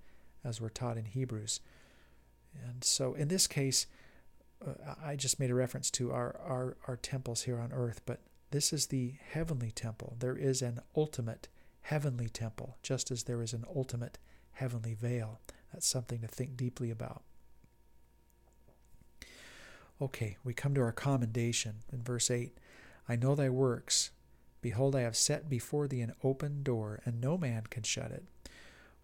as 0.43 0.61
we're 0.61 0.69
taught 0.69 0.97
in 0.97 1.05
Hebrews. 1.05 1.59
And 2.63 2.83
so 2.83 3.15
in 3.15 3.29
this 3.29 3.47
case, 3.47 3.87
uh, 4.65 4.93
I 5.03 5.15
just 5.15 5.39
made 5.39 5.49
a 5.49 5.55
reference 5.55 5.89
to 5.91 6.11
our, 6.11 6.39
our, 6.45 6.77
our 6.87 6.97
temples 6.97 7.43
here 7.43 7.59
on 7.59 7.71
earth, 7.71 8.01
but 8.05 8.19
this 8.51 8.71
is 8.71 8.87
the 8.87 9.15
heavenly 9.31 9.71
temple. 9.71 10.15
There 10.19 10.35
is 10.35 10.61
an 10.61 10.81
ultimate 10.95 11.47
heavenly 11.81 12.29
temple, 12.29 12.77
just 12.83 13.09
as 13.09 13.23
there 13.23 13.41
is 13.41 13.53
an 13.53 13.65
ultimate 13.75 14.19
heavenly 14.53 14.93
veil. 14.93 15.39
That's 15.73 15.87
something 15.87 16.21
to 16.21 16.27
think 16.27 16.57
deeply 16.57 16.91
about. 16.91 17.23
Okay, 20.01 20.37
we 20.43 20.53
come 20.53 20.73
to 20.75 20.81
our 20.81 20.91
commendation 20.91 21.77
in 21.91 22.01
verse 22.01 22.31
8. 22.31 22.57
I 23.07 23.15
know 23.15 23.35
thy 23.35 23.49
works. 23.49 24.11
Behold, 24.61 24.95
I 24.95 25.01
have 25.01 25.15
set 25.15 25.49
before 25.49 25.87
thee 25.87 26.01
an 26.01 26.13
open 26.23 26.63
door, 26.63 27.01
and 27.05 27.21
no 27.21 27.37
man 27.37 27.63
can 27.69 27.83
shut 27.83 28.11
it. 28.11 28.23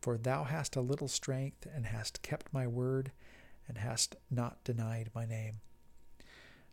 For 0.05 0.19
thou 0.19 0.43
hast 0.43 0.75
a 0.75 0.81
little 0.81 1.07
strength, 1.07 1.65
and 1.73 1.87
hast 1.87 2.21
kept 2.21 2.53
my 2.53 2.67
word, 2.67 3.11
and 3.67 3.79
hast 3.79 4.15
not 4.29 4.63
denied 4.63 5.09
my 5.15 5.25
name. 5.25 5.61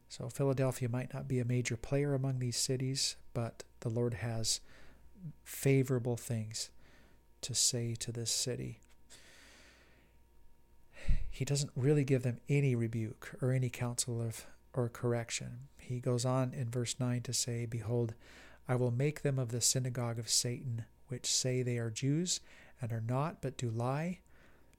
So, 0.06 0.28
Philadelphia 0.28 0.90
might 0.90 1.14
not 1.14 1.28
be 1.28 1.38
a 1.38 1.44
major 1.46 1.78
player 1.78 2.12
among 2.12 2.40
these 2.40 2.58
cities, 2.58 3.16
but 3.32 3.64
the 3.80 3.88
Lord 3.88 4.12
has 4.12 4.60
favorable 5.44 6.18
things 6.18 6.68
to 7.40 7.54
say 7.54 7.94
to 8.00 8.12
this 8.12 8.30
city. 8.30 8.80
He 11.30 11.46
doesn't 11.46 11.72
really 11.74 12.04
give 12.04 12.24
them 12.24 12.38
any 12.50 12.74
rebuke 12.74 13.34
or 13.40 13.50
any 13.50 13.70
counsel 13.70 14.20
of 14.20 14.44
or 14.74 14.90
correction. 14.90 15.68
He 15.78 16.00
goes 16.00 16.26
on 16.26 16.52
in 16.52 16.68
verse 16.68 16.96
9 17.00 17.22
to 17.22 17.32
say, 17.32 17.64
Behold, 17.64 18.12
I 18.68 18.74
will 18.74 18.90
make 18.90 19.22
them 19.22 19.38
of 19.38 19.52
the 19.52 19.62
synagogue 19.62 20.18
of 20.18 20.28
Satan, 20.28 20.84
which 21.08 21.24
say 21.24 21.62
they 21.62 21.78
are 21.78 21.88
Jews 21.88 22.40
and 22.82 22.92
are 22.92 23.00
not, 23.00 23.40
but 23.40 23.56
do 23.56 23.70
lie. 23.70 24.18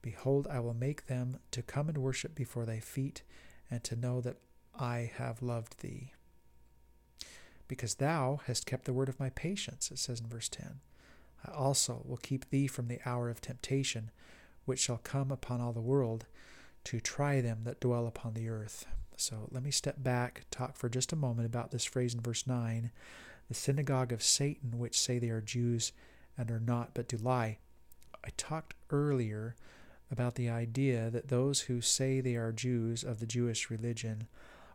Behold, 0.01 0.48
I 0.51 0.60
will 0.60 0.74
make 0.74 1.07
them 1.07 1.39
to 1.51 1.62
come 1.62 1.88
and 1.88 1.98
worship 1.98 2.36
before 2.36 2.65
thy 2.65 2.79
feet, 2.79 3.24
and 3.72 3.83
to 3.86 3.95
know 3.95 4.22
that 4.22 4.38
I 4.77 5.12
have 5.15 5.41
loved 5.41 5.79
thee. 5.79 6.12
Because 7.67 7.95
thou 7.95 8.41
hast 8.45 8.65
kept 8.65 8.86
the 8.86 8.93
word 8.93 9.10
of 9.10 9.19
my 9.19 9.29
patience, 9.29 9.89
it 9.89 9.98
says 9.98 10.19
in 10.19 10.27
verse 10.27 10.50
10. 10.50 10.81
I 11.48 11.51
also 11.51 12.03
will 12.05 12.17
keep 12.17 12.50
thee 12.50 12.67
from 12.67 12.88
the 12.88 13.00
hour 13.05 13.29
of 13.29 13.41
temptation, 13.41 14.12
which 14.65 14.79
shall 14.79 14.98
come 14.98 15.31
upon 15.31 15.62
all 15.62 15.74
the 15.74 15.81
world, 15.81 16.25
to 16.83 17.00
try 17.00 17.39
them 17.39 17.62
that 17.63 17.79
dwell 17.79 18.05
upon 18.05 18.33
the 18.33 18.50
earth. 18.50 18.86
So 19.15 19.48
let 19.51 19.63
me 19.63 19.72
step 19.72 20.03
back, 20.03 20.45
talk 20.51 20.75
for 20.75 20.89
just 20.89 21.13
a 21.13 21.17
moment 21.17 21.45
about 21.45 21.72
this 21.72 21.86
phrase 21.86 22.13
in 22.13 22.22
verse 22.22 22.45
9 22.45 22.91
the 23.50 23.53
synagogue 23.53 24.12
of 24.12 24.24
Satan, 24.24 24.79
which 24.79 25.00
say 25.00 25.19
they 25.19 25.29
are 25.29 25.41
Jews 25.41 25.91
and 26.38 26.50
are 26.50 26.60
not, 26.60 26.93
but 26.93 27.07
do 27.07 27.17
lie. 27.17 27.57
I 28.24 28.30
talked 28.38 28.74
earlier 28.89 29.56
about 30.12 30.36
the 30.36 30.50
idea 30.50 31.10
that 31.10 31.30
those 31.30 31.62
who 31.62 31.82
say 31.82 32.22
they 32.22 32.36
are 32.36 32.51
Jews 32.51 33.03
of 33.03 33.20
the 33.20 33.25
Jewish 33.25 33.70
religion 33.70 34.27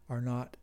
are 0.09 0.21
not 0.21 0.57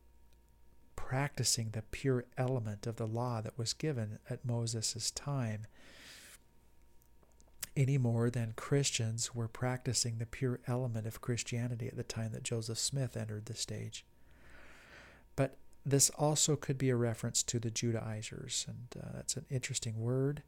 practicing 0.95 1.69
the 1.69 1.81
pure 1.81 2.25
element 2.37 2.87
of 2.87 2.97
the 2.97 3.07
law 3.07 3.41
that 3.41 3.57
was 3.57 3.73
given 3.73 4.19
at 4.29 4.45
Moses' 4.45 5.11
time 5.11 5.67
any 7.75 7.97
more 7.97 8.29
than 8.29 8.53
Christians 8.55 9.35
were 9.35 9.47
practicing 9.47 10.17
the 10.17 10.25
pure 10.25 10.59
element 10.67 11.05
of 11.05 11.21
Christianity 11.21 11.87
at 11.87 11.97
the 11.97 12.03
time 12.03 12.31
that 12.31 12.43
Joseph 12.43 12.77
Smith 12.77 13.17
entered 13.17 13.45
the 13.45 13.55
stage. 13.55 14.05
But 15.35 15.57
this 15.85 16.09
also 16.11 16.55
could 16.55 16.77
be 16.77 16.89
a 16.89 16.95
reference 16.95 17.43
to 17.43 17.59
the 17.59 17.69
Judaizers, 17.69 18.65
and 18.67 19.03
uh, 19.03 19.09
that's 19.13 19.35
an 19.35 19.45
interesting 19.49 19.99
word. 19.99 20.41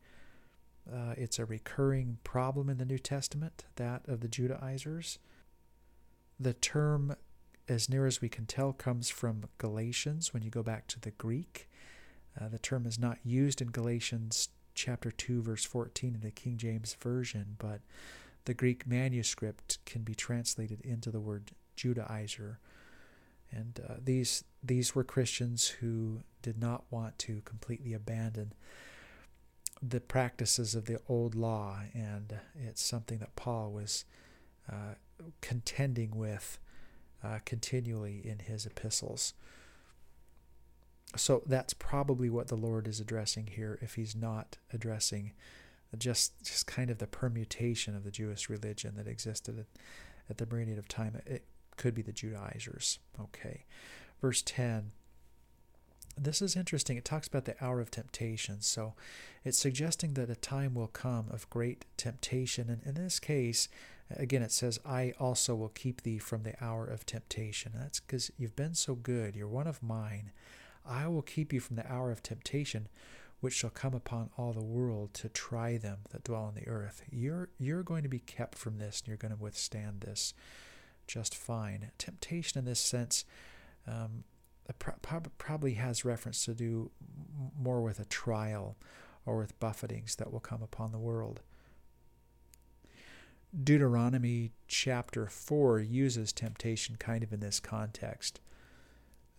Uh, 0.91 1.13
it's 1.17 1.39
a 1.39 1.46
recurring 1.46 2.17
problem 2.24 2.70
in 2.70 2.77
the 2.77 2.86
New 2.86 3.00
Testament, 3.00 3.65
that 3.75 4.03
of 4.08 4.22
the 4.22 4.27
Judaizers. 4.27 5.20
The 6.39 6.53
term, 6.53 7.15
as 7.67 7.89
near 7.89 8.06
as 8.06 8.22
we 8.22 8.29
can 8.29 8.46
tell, 8.46 8.74
comes 8.74 9.10
from 9.10 9.46
Galatians 9.58 10.34
when 10.34 10.44
you 10.44 10.50
go 10.50 10.63
back 10.63 10.88
to 10.88 11.00
the 11.00 11.12
Greek. 11.12 11.70
Uh, 12.39 12.48
the 12.48 12.60
term 12.60 12.86
is 12.86 13.00
not 13.00 13.17
used 13.24 13.62
in 13.62 13.72
Galatians 13.72 14.50
chapter 14.75 15.12
2, 15.12 15.41
verse 15.41 15.65
14 15.65 16.13
in 16.15 16.22
the 16.22 16.32
King 16.32 16.58
James 16.58 16.96
Version, 17.01 17.56
but 17.58 17.82
the 18.46 18.53
Greek 18.53 18.88
manuscript 18.88 19.79
can 19.86 20.03
be 20.03 20.15
translated 20.15 20.79
into 20.82 21.12
the 21.12 21.20
word 21.20 21.51
Judaizer. 21.75 22.58
And 23.51 23.79
uh, 23.88 23.96
these 24.03 24.44
these 24.63 24.94
were 24.94 25.03
Christians 25.03 25.67
who 25.67 26.22
did 26.41 26.60
not 26.60 26.84
want 26.89 27.17
to 27.20 27.41
completely 27.46 27.94
abandon 27.94 28.53
the 29.81 30.00
practices 30.00 30.75
of 30.75 30.86
the 30.86 31.00
old 31.07 31.36
law, 31.36 31.81
and 31.93 32.39
it's 32.55 32.84
something 32.84 33.19
that 33.19 33.36
Paul 33.36 33.72
was 33.72 34.05
uh, 34.72 34.96
contending 35.41 36.15
with 36.15 36.60
uh, 37.24 37.39
continually 37.46 38.22
in 38.24 38.39
his 38.39 38.65
epistles. 38.65 39.34
So 41.15 41.43
that's 41.46 41.74
probably 41.74 42.29
what 42.29 42.48
the 42.48 42.55
Lord 42.55 42.88
is 42.88 43.00
addressing 43.00 43.48
here, 43.48 43.79
if 43.81 43.96
he's 43.96 44.15
not 44.15 44.57
addressing 44.74 45.34
just 45.98 46.34
just 46.43 46.67
kind 46.67 46.89
of 46.89 46.98
the 46.98 47.07
permutation 47.07 47.96
of 47.96 48.03
the 48.03 48.12
Jewish 48.12 48.50
religion 48.50 48.96
that 48.98 49.07
existed 49.07 49.65
at, 50.29 50.38
the 50.38 50.46
meridian 50.46 50.77
of 50.77 50.88
time. 50.88 51.22
It 51.25 51.46
could 51.77 51.96
be 51.96 52.01
the 52.01 52.12
Judaizers. 52.12 53.00
Okay. 53.19 53.65
Verse 54.22 54.41
10. 54.41 54.91
This 56.17 56.41
is 56.41 56.55
interesting. 56.55 56.97
It 56.97 57.05
talks 57.05 57.27
about 57.27 57.45
the 57.45 57.55
hour 57.63 57.79
of 57.79 57.91
temptation. 57.91 58.62
So 58.62 58.95
it's 59.43 59.59
suggesting 59.59 60.13
that 60.15 60.29
a 60.29 60.36
time 60.36 60.74
will 60.74 60.88
come 60.88 61.27
of 61.29 61.50
great 61.50 61.86
temptation. 61.95 62.69
And 62.69 62.81
in 62.83 62.95
this 63.01 63.19
case, 63.19 63.69
again, 64.09 64.41
it 64.41 64.51
says, 64.51 64.79
I 64.86 65.13
also 65.19 65.55
will 65.55 65.69
keep 65.69 66.01
thee 66.01 66.17
from 66.17 66.43
the 66.43 66.55
hour 66.63 66.86
of 66.86 67.05
temptation. 67.05 67.74
And 67.74 67.83
that's 67.83 68.00
because 68.00 68.31
you've 68.38 68.55
been 68.55 68.74
so 68.74 68.95
good. 68.95 69.36
You're 69.36 69.47
one 69.47 69.67
of 69.67 69.83
mine. 69.83 70.31
I 70.86 71.07
will 71.07 71.21
keep 71.21 71.53
you 71.53 71.59
from 71.59 71.75
the 71.75 71.91
hour 71.91 72.12
of 72.12 72.24
temptation, 72.24 72.88
which 73.41 73.53
shall 73.53 73.69
come 73.69 73.93
upon 73.93 74.29
all 74.38 74.53
the 74.53 74.63
world 74.63 75.13
to 75.15 75.29
try 75.29 75.77
them 75.77 76.00
that 76.12 76.24
dwell 76.24 76.43
on 76.43 76.55
the 76.55 76.67
earth. 76.67 77.03
You're 77.12 77.50
you're 77.59 77.83
going 77.83 78.03
to 78.03 78.09
be 78.09 78.19
kept 78.19 78.57
from 78.57 78.77
this, 78.77 79.01
and 79.01 79.09
you're 79.09 79.17
going 79.17 79.36
to 79.36 79.43
withstand 79.43 80.01
this 80.01 80.33
just 81.05 81.36
fine. 81.36 81.91
Temptation, 81.97 82.59
in 82.59 82.65
this 82.65 82.79
sense, 82.79 83.25
um, 83.86 84.24
probably 84.79 85.74
has 85.74 86.05
reference 86.05 86.45
to 86.45 86.53
do 86.53 86.91
more 87.57 87.81
with 87.81 88.00
a 88.00 88.05
trial 88.05 88.75
or 89.25 89.38
with 89.38 89.59
buffetings 89.59 90.15
that 90.15 90.31
will 90.31 90.39
come 90.39 90.63
upon 90.63 90.91
the 90.91 90.97
world. 90.97 91.41
Deuteronomy 93.63 94.51
chapter 94.67 95.25
4 95.25 95.79
uses 95.79 96.33
temptation 96.33 96.95
kind 96.97 97.24
of 97.24 97.31
in 97.31 97.39
this 97.39 97.59
context. 97.59 98.39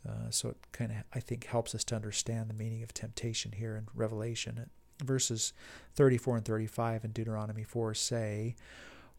Uh, 0.08 0.30
so 0.30 0.50
it 0.50 0.56
kind 0.72 0.90
of, 0.90 0.98
I 1.14 1.20
think, 1.20 1.46
helps 1.46 1.74
us 1.74 1.84
to 1.84 1.96
understand 1.96 2.48
the 2.48 2.54
meaning 2.54 2.82
of 2.82 2.94
temptation 2.94 3.52
here 3.52 3.76
in 3.76 3.88
Revelation. 3.94 4.70
Verses 5.02 5.52
34 5.94 6.38
and 6.38 6.44
35 6.44 7.04
in 7.04 7.12
Deuteronomy 7.12 7.64
4 7.64 7.94
say, 7.94 8.56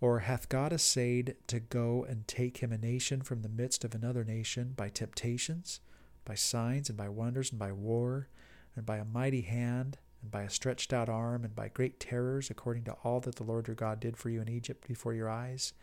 Or 0.01 0.19
hath 0.19 0.49
God 0.49 0.73
essayed 0.73 1.35
to 1.47 1.59
go 1.59 2.05
and 2.07 2.27
take 2.27 2.57
him 2.57 2.71
a 2.71 2.77
nation 2.77 3.21
from 3.21 3.41
the 3.41 3.49
midst 3.49 3.83
of 3.83 3.93
another 3.93 4.23
nation 4.23 4.73
by 4.75 4.89
temptations, 4.89 5.79
by 6.25 6.35
signs, 6.35 6.89
and 6.89 6.97
by 6.97 7.09
wonders, 7.09 7.51
and 7.51 7.59
by 7.59 7.71
war, 7.71 8.27
and 8.75 8.85
by 8.85 8.97
a 8.97 9.05
mighty 9.05 9.41
hand, 9.41 9.97
and 10.21 10.31
by 10.31 10.43
a 10.43 10.49
stretched 10.49 10.93
out 10.93 11.09
arm, 11.09 11.43
and 11.43 11.55
by 11.55 11.67
great 11.67 11.99
terrors, 11.99 12.49
according 12.49 12.83
to 12.85 12.95
all 13.03 13.19
that 13.21 13.35
the 13.35 13.43
Lord 13.43 13.67
your 13.67 13.75
God 13.75 13.99
did 13.99 14.17
for 14.17 14.29
you 14.29 14.41
in 14.41 14.49
Egypt 14.49 14.88
before 14.88 15.13
your 15.13 15.29
eyes. 15.29 15.73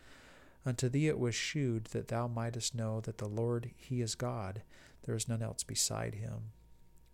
Unto 0.65 0.89
thee 0.89 1.07
it 1.09 1.19
was 1.19 1.35
shewed 1.35 1.87
that 1.87 2.09
thou 2.09 2.27
mightest 2.27 2.75
know 2.75 3.01
that 3.01 3.19
the 3.19 3.29
Lord, 3.29 3.71
He 3.77 4.01
is 4.01 4.15
God. 4.15 4.63
There 5.03 5.15
is 5.15 5.29
none 5.29 5.43
else 5.43 5.63
beside 5.63 6.17
Him. 6.17 6.51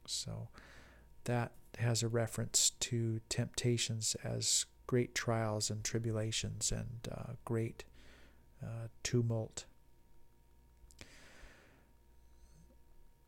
So 0.06 0.48
that 1.24 1.52
has 1.78 2.02
a 2.02 2.08
reference 2.08 2.70
to 2.70 3.20
temptations 3.28 4.16
as 4.24 4.66
great 4.86 5.14
trials 5.14 5.70
and 5.70 5.84
tribulations 5.84 6.72
and 6.72 7.08
uh, 7.10 7.32
great 7.44 7.84
uh, 8.62 8.88
tumult. 9.02 9.64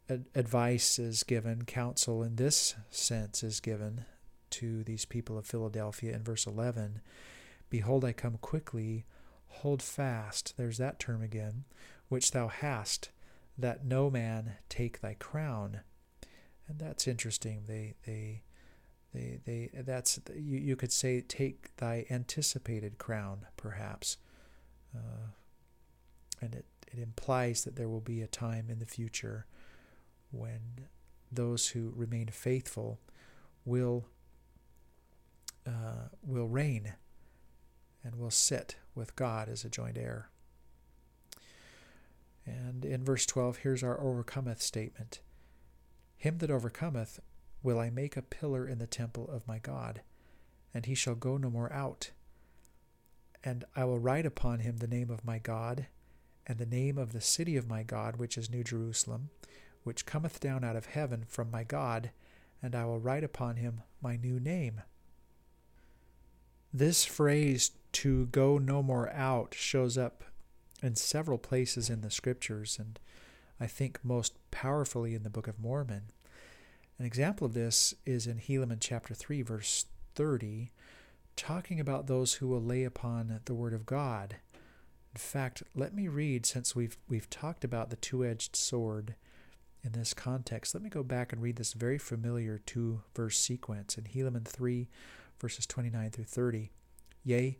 Advice 0.08 0.98
is 0.98 1.22
given, 1.22 1.64
counsel 1.64 2.22
in 2.22 2.36
this 2.36 2.74
sense 2.90 3.42
is 3.42 3.60
given 3.60 4.04
to 4.50 4.84
these 4.84 5.04
people 5.04 5.38
of 5.38 5.46
Philadelphia 5.46 6.14
in 6.14 6.22
verse 6.22 6.46
11 6.46 7.00
Behold, 7.70 8.04
I 8.04 8.12
come 8.12 8.38
quickly, 8.40 9.04
hold 9.48 9.82
fast, 9.82 10.54
there's 10.56 10.78
that 10.78 11.00
term 11.00 11.22
again, 11.22 11.64
which 12.08 12.30
thou 12.30 12.46
hast, 12.46 13.08
that 13.58 13.84
no 13.84 14.10
man 14.10 14.52
take 14.68 15.00
thy 15.00 15.14
crown. 15.14 15.80
And 16.68 16.78
that's 16.78 17.08
interesting. 17.08 17.64
They, 17.66 17.94
they, 18.06 18.42
they, 19.12 19.40
they, 19.44 19.70
that's, 19.82 20.20
you, 20.36 20.58
you 20.58 20.76
could 20.76 20.92
say, 20.92 21.20
take 21.20 21.74
thy 21.78 22.06
anticipated 22.10 22.98
crown, 22.98 23.46
perhaps. 23.56 24.18
Uh, 24.94 25.32
and 26.40 26.54
it, 26.54 26.66
it 26.92 27.00
implies 27.00 27.64
that 27.64 27.74
there 27.74 27.88
will 27.88 28.00
be 28.00 28.22
a 28.22 28.28
time 28.28 28.66
in 28.68 28.78
the 28.78 28.86
future 28.86 29.46
when 30.34 30.86
those 31.30 31.68
who 31.68 31.92
remain 31.96 32.28
faithful 32.28 33.00
will 33.64 34.06
uh, 35.66 36.08
will 36.22 36.48
reign 36.48 36.94
and 38.02 38.16
will 38.16 38.30
sit 38.30 38.76
with 38.94 39.16
God 39.16 39.48
as 39.48 39.64
a 39.64 39.70
joint 39.70 39.96
heir. 39.96 40.28
And 42.46 42.84
in 42.84 43.02
verse 43.02 43.24
12, 43.24 43.58
here's 43.58 43.82
our 43.82 43.98
overcometh 43.98 44.60
statement 44.60 45.20
Him 46.16 46.38
that 46.38 46.50
overcometh 46.50 47.20
will 47.62 47.80
I 47.80 47.88
make 47.88 48.16
a 48.16 48.22
pillar 48.22 48.68
in 48.68 48.78
the 48.78 48.86
temple 48.86 49.28
of 49.32 49.48
my 49.48 49.58
God, 49.58 50.02
and 50.74 50.84
he 50.84 50.94
shall 50.94 51.14
go 51.14 51.38
no 51.38 51.48
more 51.48 51.72
out. 51.72 52.10
And 53.42 53.64
I 53.74 53.84
will 53.84 53.98
write 53.98 54.26
upon 54.26 54.60
him 54.60 54.76
the 54.76 54.86
name 54.86 55.10
of 55.10 55.24
my 55.24 55.38
God, 55.38 55.86
and 56.46 56.58
the 56.58 56.66
name 56.66 56.98
of 56.98 57.12
the 57.12 57.22
city 57.22 57.56
of 57.56 57.68
my 57.68 57.82
God, 57.82 58.16
which 58.16 58.36
is 58.36 58.50
New 58.50 58.62
Jerusalem, 58.62 59.30
which 59.84 60.06
cometh 60.06 60.40
down 60.40 60.64
out 60.64 60.76
of 60.76 60.86
heaven 60.86 61.24
from 61.28 61.50
my 61.50 61.62
God, 61.62 62.10
and 62.62 62.74
I 62.74 62.84
will 62.86 62.98
write 62.98 63.22
upon 63.22 63.56
him 63.56 63.82
my 64.02 64.16
new 64.16 64.40
name. 64.40 64.82
This 66.72 67.04
phrase, 67.04 67.70
to 67.92 68.26
go 68.26 68.58
no 68.58 68.82
more 68.82 69.10
out, 69.10 69.54
shows 69.54 69.96
up 69.96 70.24
in 70.82 70.96
several 70.96 71.38
places 71.38 71.88
in 71.88 72.00
the 72.00 72.10
scriptures, 72.10 72.78
and 72.80 72.98
I 73.60 73.66
think 73.66 74.00
most 74.02 74.34
powerfully 74.50 75.14
in 75.14 75.22
the 75.22 75.30
Book 75.30 75.46
of 75.46 75.60
Mormon. 75.60 76.10
An 76.98 77.06
example 77.06 77.46
of 77.46 77.54
this 77.54 77.94
is 78.04 78.26
in 78.26 78.38
Helaman 78.38 78.78
chapter 78.80 79.14
3, 79.14 79.42
verse 79.42 79.86
30, 80.14 80.72
talking 81.36 81.78
about 81.78 82.06
those 82.06 82.34
who 82.34 82.48
will 82.48 82.62
lay 82.62 82.84
upon 82.84 83.40
the 83.44 83.54
Word 83.54 83.74
of 83.74 83.86
God. 83.86 84.36
In 85.14 85.18
fact, 85.18 85.62
let 85.74 85.94
me 85.94 86.08
read, 86.08 86.46
since 86.46 86.74
we've, 86.74 86.96
we've 87.08 87.30
talked 87.30 87.64
about 87.64 87.90
the 87.90 87.96
two 87.96 88.24
edged 88.24 88.56
sword 88.56 89.14
in 89.84 89.92
this 89.92 90.14
context, 90.14 90.74
let 90.74 90.82
me 90.82 90.90
go 90.90 91.02
back 91.02 91.32
and 91.32 91.42
read 91.42 91.56
this 91.56 91.74
very 91.74 91.98
familiar 91.98 92.58
two 92.58 93.02
verse 93.14 93.38
sequence 93.38 93.98
in 93.98 94.04
Helaman 94.04 94.46
3, 94.46 94.88
verses 95.38 95.66
29 95.66 96.10
through 96.10 96.24
30. 96.24 96.72
Yea, 97.22 97.58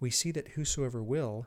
we 0.00 0.10
see 0.10 0.30
that 0.30 0.48
whosoever 0.48 1.02
will 1.02 1.46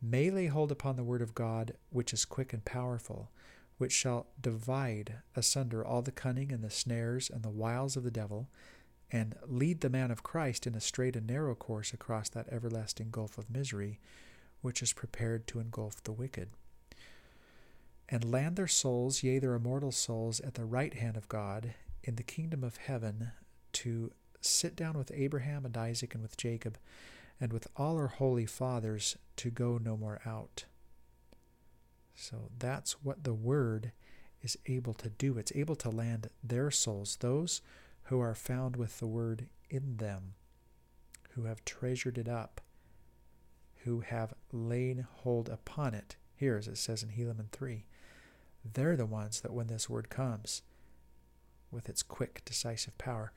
may 0.00 0.30
lay 0.30 0.46
hold 0.46 0.72
upon 0.72 0.96
the 0.96 1.04
Word 1.04 1.22
of 1.22 1.34
God, 1.34 1.74
which 1.90 2.12
is 2.12 2.24
quick 2.24 2.52
and 2.52 2.64
powerful 2.64 3.30
which 3.78 3.92
shall 3.92 4.26
divide 4.40 5.16
asunder 5.34 5.84
all 5.84 6.02
the 6.02 6.12
cunning 6.12 6.52
and 6.52 6.62
the 6.62 6.70
snares 6.70 7.28
and 7.28 7.42
the 7.42 7.50
wiles 7.50 7.96
of 7.96 8.04
the 8.04 8.10
devil, 8.10 8.48
and 9.10 9.36
lead 9.46 9.80
the 9.80 9.90
man 9.90 10.10
of 10.10 10.22
Christ 10.22 10.66
in 10.66 10.74
a 10.74 10.80
straight 10.80 11.14
and 11.14 11.26
narrow 11.26 11.54
course 11.54 11.92
across 11.92 12.28
that 12.30 12.48
everlasting 12.50 13.10
gulf 13.10 13.38
of 13.38 13.50
misery, 13.50 14.00
which 14.62 14.82
is 14.82 14.92
prepared 14.92 15.46
to 15.48 15.60
engulf 15.60 16.02
the 16.02 16.12
wicked. 16.12 16.48
And 18.08 18.30
land 18.30 18.56
their 18.56 18.68
souls, 18.68 19.22
yea, 19.22 19.38
their 19.38 19.54
immortal 19.54 19.90
souls, 19.90 20.40
at 20.40 20.54
the 20.54 20.64
right 20.64 20.94
hand 20.94 21.16
of 21.16 21.28
God, 21.28 21.74
in 22.04 22.14
the 22.14 22.22
kingdom 22.22 22.62
of 22.62 22.76
heaven, 22.76 23.32
to 23.72 24.12
sit 24.40 24.76
down 24.76 24.96
with 24.96 25.10
Abraham 25.12 25.64
and 25.64 25.76
Isaac 25.76 26.14
and 26.14 26.22
with 26.22 26.36
Jacob, 26.36 26.78
and 27.40 27.52
with 27.52 27.66
all 27.76 27.96
our 27.96 28.06
holy 28.06 28.46
fathers, 28.46 29.16
to 29.36 29.50
go 29.50 29.78
no 29.78 29.96
more 29.96 30.20
out. 30.24 30.66
So 32.14 32.50
that's 32.58 33.02
what 33.02 33.24
the 33.24 33.34
Word 33.34 33.92
is 34.40 34.56
able 34.66 34.94
to 34.94 35.10
do. 35.10 35.36
It's 35.36 35.52
able 35.54 35.76
to 35.76 35.90
land 35.90 36.30
their 36.42 36.70
souls, 36.70 37.16
those 37.20 37.60
who 38.04 38.20
are 38.20 38.34
found 38.34 38.76
with 38.76 39.00
the 39.00 39.06
Word 39.06 39.48
in 39.68 39.96
them, 39.96 40.34
who 41.30 41.44
have 41.44 41.64
treasured 41.64 42.18
it 42.18 42.28
up, 42.28 42.60
who 43.84 44.00
have 44.00 44.32
laid 44.52 45.04
hold 45.22 45.48
upon 45.48 45.92
it. 45.92 46.16
Here, 46.36 46.56
as 46.56 46.68
it 46.68 46.78
says 46.78 47.02
in 47.02 47.10
Helaman 47.10 47.50
3, 47.50 47.84
they're 48.74 48.96
the 48.96 49.06
ones 49.06 49.40
that 49.40 49.52
when 49.52 49.66
this 49.66 49.88
Word 49.88 50.08
comes, 50.08 50.62
with 51.70 51.88
its 51.88 52.02
quick, 52.02 52.42
decisive 52.44 52.96
power, 52.98 53.32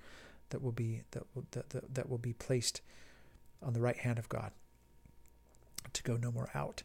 that 0.50 0.62
will 0.62 0.72
be 0.72 1.04
that 1.12 1.24
will, 1.34 1.46
that, 1.52 1.70
that, 1.72 1.94
that 1.94 2.10
will 2.10 2.18
be 2.18 2.34
placed 2.34 2.82
on 3.62 3.74
the 3.74 3.82
right 3.82 3.98
hand 3.98 4.18
of 4.18 4.30
God 4.30 4.52
to 5.94 6.04
go 6.04 6.16
no 6.16 6.32
more 6.32 6.50
out. 6.54 6.84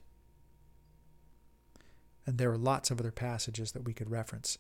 And 2.26 2.38
there 2.38 2.50
are 2.50 2.58
lots 2.58 2.90
of 2.90 2.98
other 2.98 3.12
passages 3.12 3.72
that 3.72 3.84
we 3.84 3.92
could 3.92 4.10
reference 4.10 4.58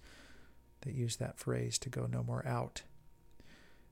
that 0.82 0.94
use 0.94 1.16
that 1.16 1.38
phrase 1.38 1.78
to 1.78 1.88
go 1.88 2.06
no 2.06 2.22
more 2.22 2.46
out, 2.46 2.82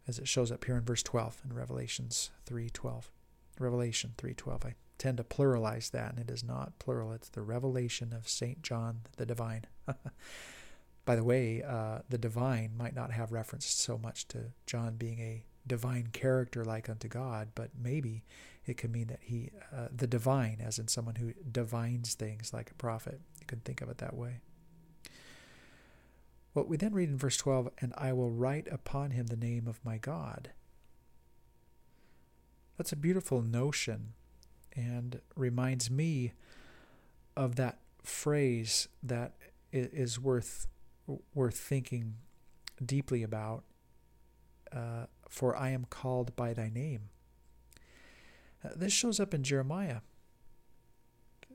as 0.06 0.18
it 0.18 0.28
shows 0.28 0.52
up 0.52 0.64
here 0.64 0.76
in 0.76 0.84
verse 0.84 1.02
12 1.02 1.42
in 1.44 1.54
Revelations 1.54 2.30
3:12. 2.46 3.10
Revelation 3.58 4.14
3:12. 4.16 4.64
I 4.64 4.74
tend 5.02 5.16
to 5.16 5.24
pluralize 5.24 5.90
that, 5.90 6.12
and 6.12 6.20
it 6.20 6.30
is 6.30 6.44
not 6.44 6.78
plural. 6.78 7.12
It's 7.12 7.28
the 7.28 7.42
revelation 7.42 8.12
of 8.12 8.28
Saint 8.28 8.62
John 8.62 9.00
the 9.16 9.26
Divine. 9.26 9.64
By 11.04 11.16
the 11.16 11.24
way, 11.24 11.60
uh, 11.60 12.02
the 12.08 12.18
divine 12.18 12.76
might 12.78 12.94
not 12.94 13.10
have 13.10 13.32
reference 13.32 13.66
so 13.66 13.98
much 13.98 14.28
to 14.28 14.52
John 14.64 14.94
being 14.94 15.18
a 15.18 15.42
divine 15.66 16.10
character 16.12 16.64
like 16.64 16.88
unto 16.88 17.08
God, 17.08 17.48
but 17.56 17.70
maybe 17.76 18.22
it 18.64 18.76
could 18.76 18.92
mean 18.92 19.08
that 19.08 19.18
he, 19.22 19.50
uh, 19.76 19.88
the 19.92 20.06
divine, 20.06 20.58
as 20.64 20.78
in 20.78 20.86
someone 20.86 21.16
who 21.16 21.32
divines 21.50 22.14
things 22.14 22.52
like 22.52 22.70
a 22.70 22.74
prophet. 22.74 23.20
You 23.40 23.46
can 23.46 23.58
think 23.58 23.80
of 23.80 23.88
it 23.88 23.98
that 23.98 24.14
way. 24.14 24.38
Well, 26.54 26.66
we 26.66 26.76
then 26.76 26.94
read 26.94 27.08
in 27.08 27.18
verse 27.18 27.38
12, 27.38 27.70
and 27.80 27.92
I 27.98 28.12
will 28.12 28.30
write 28.30 28.68
upon 28.70 29.10
him 29.10 29.26
the 29.26 29.36
name 29.36 29.66
of 29.66 29.84
my 29.84 29.98
God. 29.98 30.50
That's 32.76 32.92
a 32.92 32.96
beautiful 32.96 33.42
notion 33.42 34.12
and 34.74 35.20
reminds 35.36 35.90
me 35.90 36.32
of 37.36 37.56
that 37.56 37.78
phrase 38.02 38.88
that 39.02 39.34
is 39.72 40.18
worth 40.18 40.66
worth 41.34 41.58
thinking 41.58 42.14
deeply 42.84 43.22
about. 43.22 43.64
Uh, 44.74 45.06
for 45.28 45.56
I 45.56 45.70
am 45.70 45.86
called 45.88 46.34
by 46.36 46.52
thy 46.52 46.68
name. 46.68 47.10
Uh, 48.64 48.70
this 48.76 48.92
shows 48.92 49.18
up 49.18 49.34
in 49.34 49.42
Jeremiah. 49.42 49.98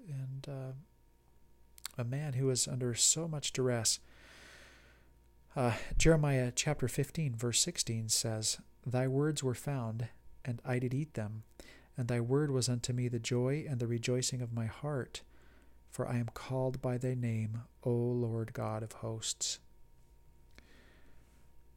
And 0.07 0.47
uh, 0.47 0.73
a 1.97 2.03
man 2.03 2.33
who 2.33 2.49
is 2.49 2.67
under 2.67 2.93
so 2.93 3.27
much 3.27 3.53
duress. 3.53 3.99
Uh, 5.55 5.73
Jeremiah 5.97 6.51
chapter 6.55 6.87
15, 6.87 7.35
verse 7.35 7.59
16 7.61 8.09
says, 8.09 8.59
Thy 8.85 9.07
words 9.07 9.43
were 9.43 9.55
found, 9.55 10.07
and 10.45 10.61
I 10.63 10.79
did 10.79 10.93
eat 10.93 11.15
them, 11.15 11.43
and 11.97 12.07
thy 12.07 12.19
word 12.19 12.51
was 12.51 12.69
unto 12.69 12.93
me 12.93 13.07
the 13.07 13.19
joy 13.19 13.65
and 13.67 13.79
the 13.79 13.87
rejoicing 13.87 14.41
of 14.41 14.53
my 14.53 14.67
heart, 14.67 15.21
for 15.89 16.07
I 16.07 16.17
am 16.17 16.29
called 16.33 16.81
by 16.81 16.97
thy 16.97 17.15
name, 17.15 17.61
O 17.83 17.91
Lord 17.91 18.53
God 18.53 18.83
of 18.83 18.91
hosts. 18.93 19.59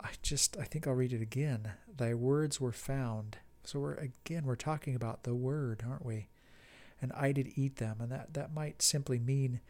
I 0.02 0.10
just, 0.22 0.56
I 0.58 0.64
think 0.64 0.86
I'll 0.86 0.94
read 0.94 1.12
it 1.12 1.22
again. 1.22 1.72
Thy 1.94 2.14
words 2.14 2.60
were 2.60 2.72
found. 2.72 3.38
So 3.64 3.78
we're, 3.80 3.94
again, 3.94 4.44
we're 4.44 4.56
talking 4.56 4.94
about 4.94 5.22
the 5.22 5.34
word, 5.34 5.84
aren't 5.88 6.04
we? 6.04 6.28
And 7.00 7.12
I 7.12 7.32
did 7.32 7.52
eat 7.56 7.76
them. 7.76 7.96
And 8.00 8.10
that, 8.10 8.34
that 8.34 8.54
might 8.54 8.82
simply 8.82 9.18
mean 9.18 9.60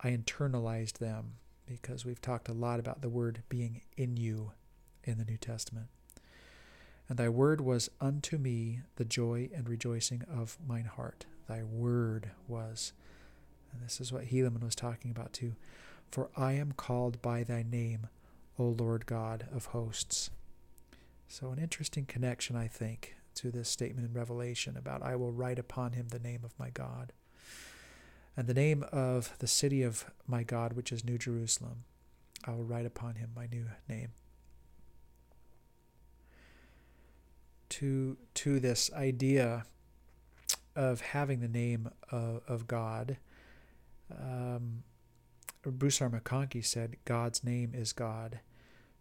I 0.00 0.10
internalized 0.10 0.98
them 0.98 1.34
because 1.66 2.04
we've 2.04 2.20
talked 2.20 2.48
a 2.48 2.52
lot 2.54 2.80
about 2.80 3.02
the 3.02 3.08
word 3.08 3.42
being 3.48 3.82
in 3.96 4.16
you 4.16 4.52
in 5.04 5.18
the 5.18 5.24
New 5.24 5.36
Testament. 5.36 5.86
And 7.12 7.18
thy 7.18 7.28
word 7.28 7.60
was 7.60 7.90
unto 8.00 8.38
me 8.38 8.80
the 8.96 9.04
joy 9.04 9.50
and 9.54 9.68
rejoicing 9.68 10.22
of 10.34 10.56
mine 10.66 10.86
heart. 10.86 11.26
Thy 11.46 11.62
word 11.62 12.30
was. 12.48 12.94
And 13.70 13.82
this 13.82 14.00
is 14.00 14.10
what 14.10 14.28
Helaman 14.28 14.64
was 14.64 14.74
talking 14.74 15.10
about 15.10 15.34
too. 15.34 15.56
For 16.10 16.30
I 16.38 16.52
am 16.52 16.72
called 16.72 17.20
by 17.20 17.42
thy 17.42 17.64
name, 17.64 18.08
O 18.58 18.64
Lord 18.64 19.04
God 19.04 19.46
of 19.54 19.66
hosts. 19.66 20.30
So, 21.28 21.50
an 21.50 21.58
interesting 21.58 22.06
connection, 22.06 22.56
I 22.56 22.66
think, 22.66 23.14
to 23.34 23.50
this 23.50 23.68
statement 23.68 24.08
in 24.08 24.14
Revelation 24.14 24.78
about 24.78 25.02
I 25.02 25.14
will 25.16 25.32
write 25.32 25.58
upon 25.58 25.92
him 25.92 26.08
the 26.08 26.18
name 26.18 26.40
of 26.44 26.58
my 26.58 26.70
God. 26.70 27.12
And 28.38 28.46
the 28.46 28.54
name 28.54 28.86
of 28.90 29.34
the 29.38 29.46
city 29.46 29.82
of 29.82 30.06
my 30.26 30.44
God, 30.44 30.72
which 30.72 30.90
is 30.90 31.04
New 31.04 31.18
Jerusalem, 31.18 31.84
I 32.46 32.52
will 32.52 32.64
write 32.64 32.86
upon 32.86 33.16
him 33.16 33.32
my 33.36 33.48
new 33.48 33.66
name. 33.86 34.12
To, 37.76 38.18
to 38.34 38.60
this 38.60 38.92
idea 38.92 39.64
of 40.76 41.00
having 41.00 41.40
the 41.40 41.48
name 41.48 41.88
of, 42.10 42.42
of 42.46 42.66
God, 42.66 43.16
um, 44.10 44.82
Bruce 45.64 46.02
R. 46.02 46.10
McConkie 46.10 46.64
said, 46.64 46.96
God's 47.04 47.42
name 47.42 47.72
is 47.74 47.92
God. 47.92 48.40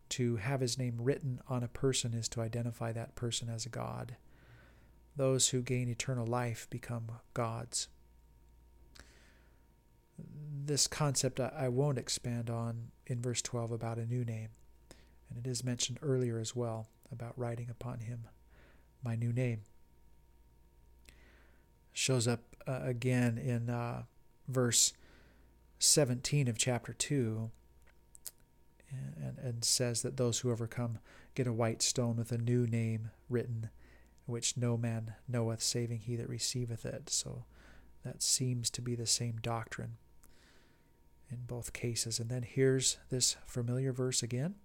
To 0.09 0.37
have 0.37 0.61
his 0.61 0.77
name 0.77 0.97
written 0.99 1.41
on 1.47 1.63
a 1.63 1.67
person 1.67 2.13
is 2.13 2.29
to 2.29 2.41
identify 2.41 2.91
that 2.91 3.15
person 3.15 3.49
as 3.49 3.65
a 3.65 3.69
God. 3.69 4.15
Those 5.15 5.49
who 5.49 5.61
gain 5.61 5.89
eternal 5.89 6.25
life 6.25 6.67
become 6.69 7.11
gods. 7.33 7.89
This 10.63 10.87
concept 10.87 11.39
I 11.39 11.67
won't 11.69 11.97
expand 11.97 12.49
on 12.49 12.91
in 13.07 13.21
verse 13.21 13.41
12 13.41 13.71
about 13.71 13.97
a 13.97 14.05
new 14.05 14.23
name, 14.23 14.49
and 15.29 15.45
it 15.45 15.49
is 15.49 15.63
mentioned 15.63 15.99
earlier 16.01 16.39
as 16.39 16.55
well 16.55 16.87
about 17.11 17.37
writing 17.37 17.69
upon 17.69 17.99
him 17.99 18.27
my 19.03 19.15
new 19.15 19.33
name. 19.33 19.61
Shows 21.93 22.27
up 22.27 22.41
uh, 22.67 22.79
again 22.83 23.37
in 23.37 23.69
uh, 23.69 24.03
verse 24.47 24.93
17 25.79 26.47
of 26.47 26.57
chapter 26.57 26.93
2 26.93 27.49
and, 28.91 29.37
and 29.39 29.63
says 29.63 30.01
that 30.01 30.17
those 30.17 30.39
who 30.39 30.51
overcome 30.51 30.99
get 31.35 31.47
a 31.47 31.53
white 31.53 31.81
stone 31.81 32.17
with 32.17 32.31
a 32.31 32.37
new 32.37 32.67
name 32.67 33.11
written, 33.29 33.69
which 34.25 34.57
no 34.57 34.77
man 34.77 35.13
knoweth, 35.27 35.61
saving 35.61 35.99
he 35.99 36.15
that 36.15 36.29
receiveth 36.29 36.85
it. 36.85 37.09
So 37.09 37.45
that 38.03 38.21
seems 38.21 38.69
to 38.71 38.81
be 38.81 38.95
the 38.95 39.07
same 39.07 39.37
doctrine 39.41 39.97
in 41.29 41.39
both 41.47 41.73
cases. 41.73 42.19
And 42.19 42.29
then 42.29 42.43
here's 42.43 42.97
this 43.09 43.37
familiar 43.45 43.93
verse 43.93 44.21
again 44.21 44.55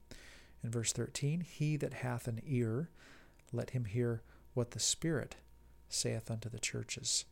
in 0.63 0.71
verse 0.71 0.93
13 0.93 1.41
He 1.41 1.77
that 1.77 1.95
hath 1.95 2.27
an 2.27 2.41
ear, 2.45 2.91
let 3.53 3.71
him 3.71 3.85
hear 3.85 4.23
what 4.55 4.73
the 4.73 4.81
Spirit 4.81 5.37
saith 5.89 6.31
unto 6.31 6.49
the 6.49 6.59
churches. 6.59 7.25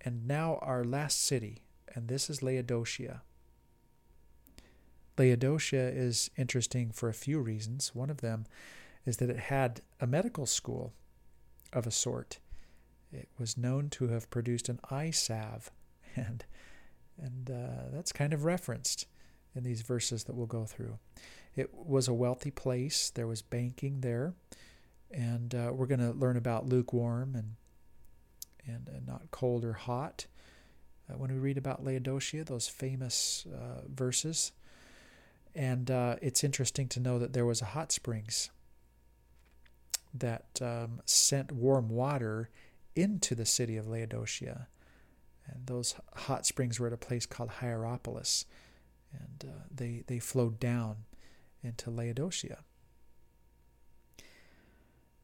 And 0.00 0.26
now 0.26 0.58
our 0.60 0.84
last 0.84 1.22
city, 1.22 1.62
and 1.94 2.08
this 2.08 2.28
is 2.28 2.42
Laodicea. 2.42 3.22
Laodicea 5.16 5.88
is 5.88 6.30
interesting 6.36 6.90
for 6.90 7.08
a 7.08 7.14
few 7.14 7.40
reasons. 7.40 7.94
One 7.94 8.10
of 8.10 8.20
them 8.20 8.44
is 9.06 9.18
that 9.18 9.30
it 9.30 9.38
had 9.38 9.80
a 10.00 10.06
medical 10.06 10.46
school 10.46 10.92
of 11.72 11.86
a 11.86 11.90
sort. 11.90 12.38
It 13.12 13.28
was 13.38 13.56
known 13.56 13.90
to 13.90 14.08
have 14.08 14.30
produced 14.30 14.68
an 14.68 14.80
eye 14.90 15.10
salve, 15.10 15.70
and 16.16 16.44
and 17.16 17.50
uh, 17.50 17.90
that's 17.92 18.12
kind 18.12 18.32
of 18.32 18.44
referenced 18.44 19.06
in 19.54 19.62
these 19.62 19.82
verses 19.82 20.24
that 20.24 20.34
we'll 20.34 20.46
go 20.46 20.64
through. 20.64 20.98
It 21.56 21.72
was 21.72 22.08
a 22.08 22.14
wealthy 22.14 22.50
place. 22.50 23.10
There 23.10 23.26
was 23.26 23.42
banking 23.42 24.00
there, 24.00 24.34
and 25.10 25.54
uh, 25.54 25.70
we're 25.72 25.86
going 25.86 26.00
to 26.00 26.12
learn 26.12 26.36
about 26.36 26.66
lukewarm 26.66 27.34
and 27.34 27.56
and, 28.66 28.88
not 29.06 29.30
cold 29.30 29.64
or 29.64 29.74
hot. 29.74 30.26
Uh, 31.08 31.18
when 31.18 31.30
we 31.30 31.38
read 31.38 31.58
about 31.58 31.84
Laodicea, 31.84 32.44
those 32.44 32.66
famous 32.66 33.46
uh, 33.52 33.82
verses, 33.86 34.52
and 35.54 35.90
uh, 35.90 36.16
it's 36.22 36.42
interesting 36.42 36.88
to 36.88 37.00
know 37.00 37.18
that 37.18 37.34
there 37.34 37.44
was 37.44 37.60
a 37.60 37.66
hot 37.66 37.92
springs 37.92 38.50
that 40.14 40.60
um, 40.62 41.02
sent 41.04 41.52
warm 41.52 41.88
water 41.88 42.48
into 42.96 43.34
the 43.34 43.46
city 43.46 43.76
of 43.76 43.86
Laodicea. 43.86 44.68
And 45.46 45.66
those 45.66 45.94
hot 46.14 46.46
springs 46.46 46.80
were 46.80 46.86
at 46.86 46.92
a 46.92 46.96
place 46.96 47.26
called 47.26 47.50
Hierapolis. 47.60 48.46
And 49.12 49.50
uh, 49.50 49.62
they, 49.74 50.04
they 50.06 50.18
flowed 50.18 50.58
down 50.58 50.96
into 51.64 51.90
Laodicea. 51.90 52.58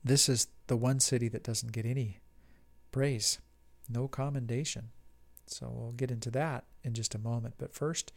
This 0.02 0.28
is 0.28 0.48
the 0.66 0.76
one 0.76 0.98
city 1.00 1.28
that 1.28 1.44
doesn't 1.44 1.72
get 1.72 1.84
any 1.84 2.18
praise, 2.90 3.38
no 3.88 4.08
commendation. 4.08 4.90
So 5.46 5.70
we'll 5.72 5.92
get 5.92 6.10
into 6.10 6.30
that 6.30 6.64
in 6.82 6.94
just 6.94 7.14
a 7.14 7.18
moment. 7.18 7.54
But 7.58 7.74
first, 7.74 8.12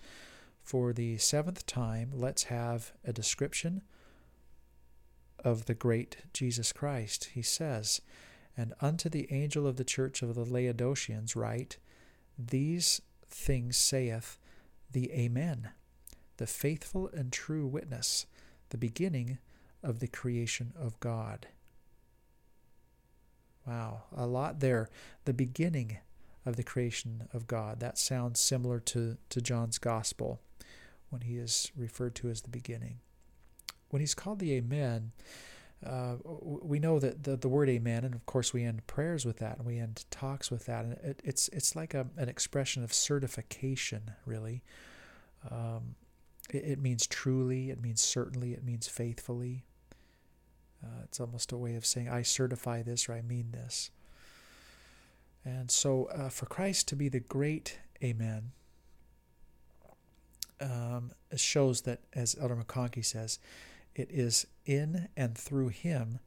for 0.61 0.93
the 0.93 1.17
seventh 1.17 1.65
time, 1.65 2.11
let's 2.13 2.43
have 2.43 2.93
a 3.03 3.11
description 3.11 3.81
of 5.43 5.65
the 5.65 5.73
great 5.73 6.17
Jesus 6.31 6.71
Christ. 6.71 7.31
He 7.33 7.41
says, 7.41 8.01
And 8.55 8.73
unto 8.79 9.09
the 9.09 9.27
angel 9.31 9.67
of 9.67 9.75
the 9.75 9.83
church 9.83 10.21
of 10.21 10.35
the 10.35 10.45
Laodiceans 10.45 11.35
write, 11.35 11.77
These 12.37 13.01
things 13.27 13.75
saith 13.75 14.37
the 14.89 15.11
Amen, 15.11 15.69
the 16.37 16.47
faithful 16.47 17.09
and 17.13 17.31
true 17.31 17.67
witness, 17.67 18.25
the 18.69 18.77
beginning 18.77 19.37
of 19.83 19.99
the 19.99 20.07
creation 20.07 20.73
of 20.79 20.99
God. 20.99 21.47
Wow, 23.65 24.03
a 24.15 24.25
lot 24.25 24.59
there. 24.59 24.89
The 25.25 25.33
beginning 25.33 25.97
of 26.45 26.55
the 26.55 26.63
creation 26.63 27.29
of 27.33 27.47
God. 27.47 27.79
That 27.79 27.97
sounds 27.97 28.39
similar 28.39 28.79
to, 28.81 29.17
to 29.29 29.41
John's 29.41 29.77
Gospel 29.77 30.41
when 31.09 31.21
he 31.21 31.37
is 31.37 31.71
referred 31.75 32.15
to 32.15 32.29
as 32.29 32.41
the 32.41 32.49
beginning. 32.49 32.99
When 33.89 34.01
he's 34.01 34.15
called 34.15 34.39
the 34.39 34.53
Amen, 34.53 35.11
uh, 35.85 36.15
we 36.25 36.79
know 36.79 36.99
that 36.99 37.23
the, 37.23 37.35
the 37.35 37.47
word 37.49 37.69
Amen, 37.69 38.03
and 38.03 38.15
of 38.15 38.25
course 38.25 38.53
we 38.53 38.63
end 38.63 38.87
prayers 38.87 39.25
with 39.25 39.37
that, 39.37 39.57
and 39.57 39.65
we 39.67 39.79
end 39.79 40.05
talks 40.09 40.49
with 40.49 40.65
that, 40.65 40.85
and 40.85 40.93
it, 40.93 41.21
it's 41.23 41.49
it's 41.49 41.75
like 41.75 41.93
a, 41.93 42.07
an 42.17 42.29
expression 42.29 42.83
of 42.83 42.93
certification, 42.93 44.11
really. 44.25 44.63
Um, 45.51 45.95
it, 46.53 46.63
it, 46.63 46.79
means 46.79 47.07
truly, 47.07 47.69
it 47.69 47.81
means 47.81 48.01
certainly, 48.01 48.53
it 48.53 48.63
means 48.63 48.87
faithfully. 48.87 49.65
Uh, 50.83 51.03
it's 51.03 51.19
almost 51.19 51.51
a 51.51 51.57
way 51.57 51.75
of 51.75 51.85
saying, 51.85 52.09
I 52.09 52.21
certify 52.21 52.81
this 52.81 53.07
or 53.07 53.13
I 53.13 53.21
mean 53.21 53.51
this. 53.51 53.91
And 55.45 55.69
so, 55.71 56.05
uh, 56.05 56.29
for 56.29 56.45
Christ 56.45 56.87
to 56.89 56.95
be 56.95 57.09
the 57.09 57.19
great 57.19 57.79
Amen, 58.03 58.51
um, 60.59 61.11
shows 61.35 61.81
that, 61.81 62.01
as 62.13 62.35
Elder 62.39 62.55
McConkie 62.55 63.05
says, 63.05 63.39
it 63.95 64.09
is 64.11 64.45
in 64.65 65.07
and 65.15 65.37
through 65.37 65.69
him 65.69 66.19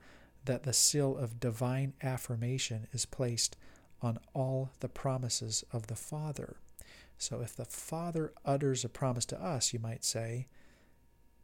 that 0.44 0.62
the 0.62 0.72
seal 0.72 1.16
of 1.16 1.40
divine 1.40 1.92
affirmation 2.02 2.86
is 2.92 3.04
placed 3.04 3.56
on 4.00 4.18
all 4.34 4.70
the 4.80 4.88
promises 4.88 5.64
of 5.72 5.88
the 5.88 5.96
Father. 5.96 6.56
So 7.18 7.40
if 7.40 7.56
the 7.56 7.64
Father 7.64 8.32
utters 8.44 8.84
a 8.84 8.88
promise 8.88 9.24
to 9.26 9.42
us, 9.42 9.72
you 9.72 9.78
might 9.78 10.04
say, 10.04 10.48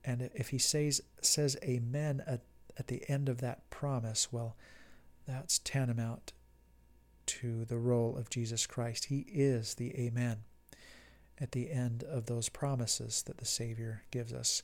and 0.05 0.31
if 0.35 0.49
he 0.49 0.59
says 0.59 1.01
says 1.21 1.57
amen 1.63 2.23
at, 2.27 2.43
at 2.79 2.89
the 2.89 3.09
end 3.09 3.29
of 3.29 3.41
that 3.41 3.69
promise, 3.71 4.33
well, 4.33 4.57
that's 5.27 5.59
tantamount 5.61 6.33
to 7.27 7.65
the 7.65 7.79
role 7.79 8.17
of 8.17 8.29
Jesus 8.29 8.67
Christ. 8.67 9.07
He 9.07 9.27
is 9.29 9.75
the 9.75 9.99
amen 9.99 10.39
at 11.41 11.53
the 11.53 11.71
end 11.71 12.05
of 12.05 12.27
those 12.27 12.49
promises 12.49 13.23
that 13.23 13.39
the 13.39 13.45
Savior 13.45 14.03
gives 14.11 14.33
us. 14.33 14.63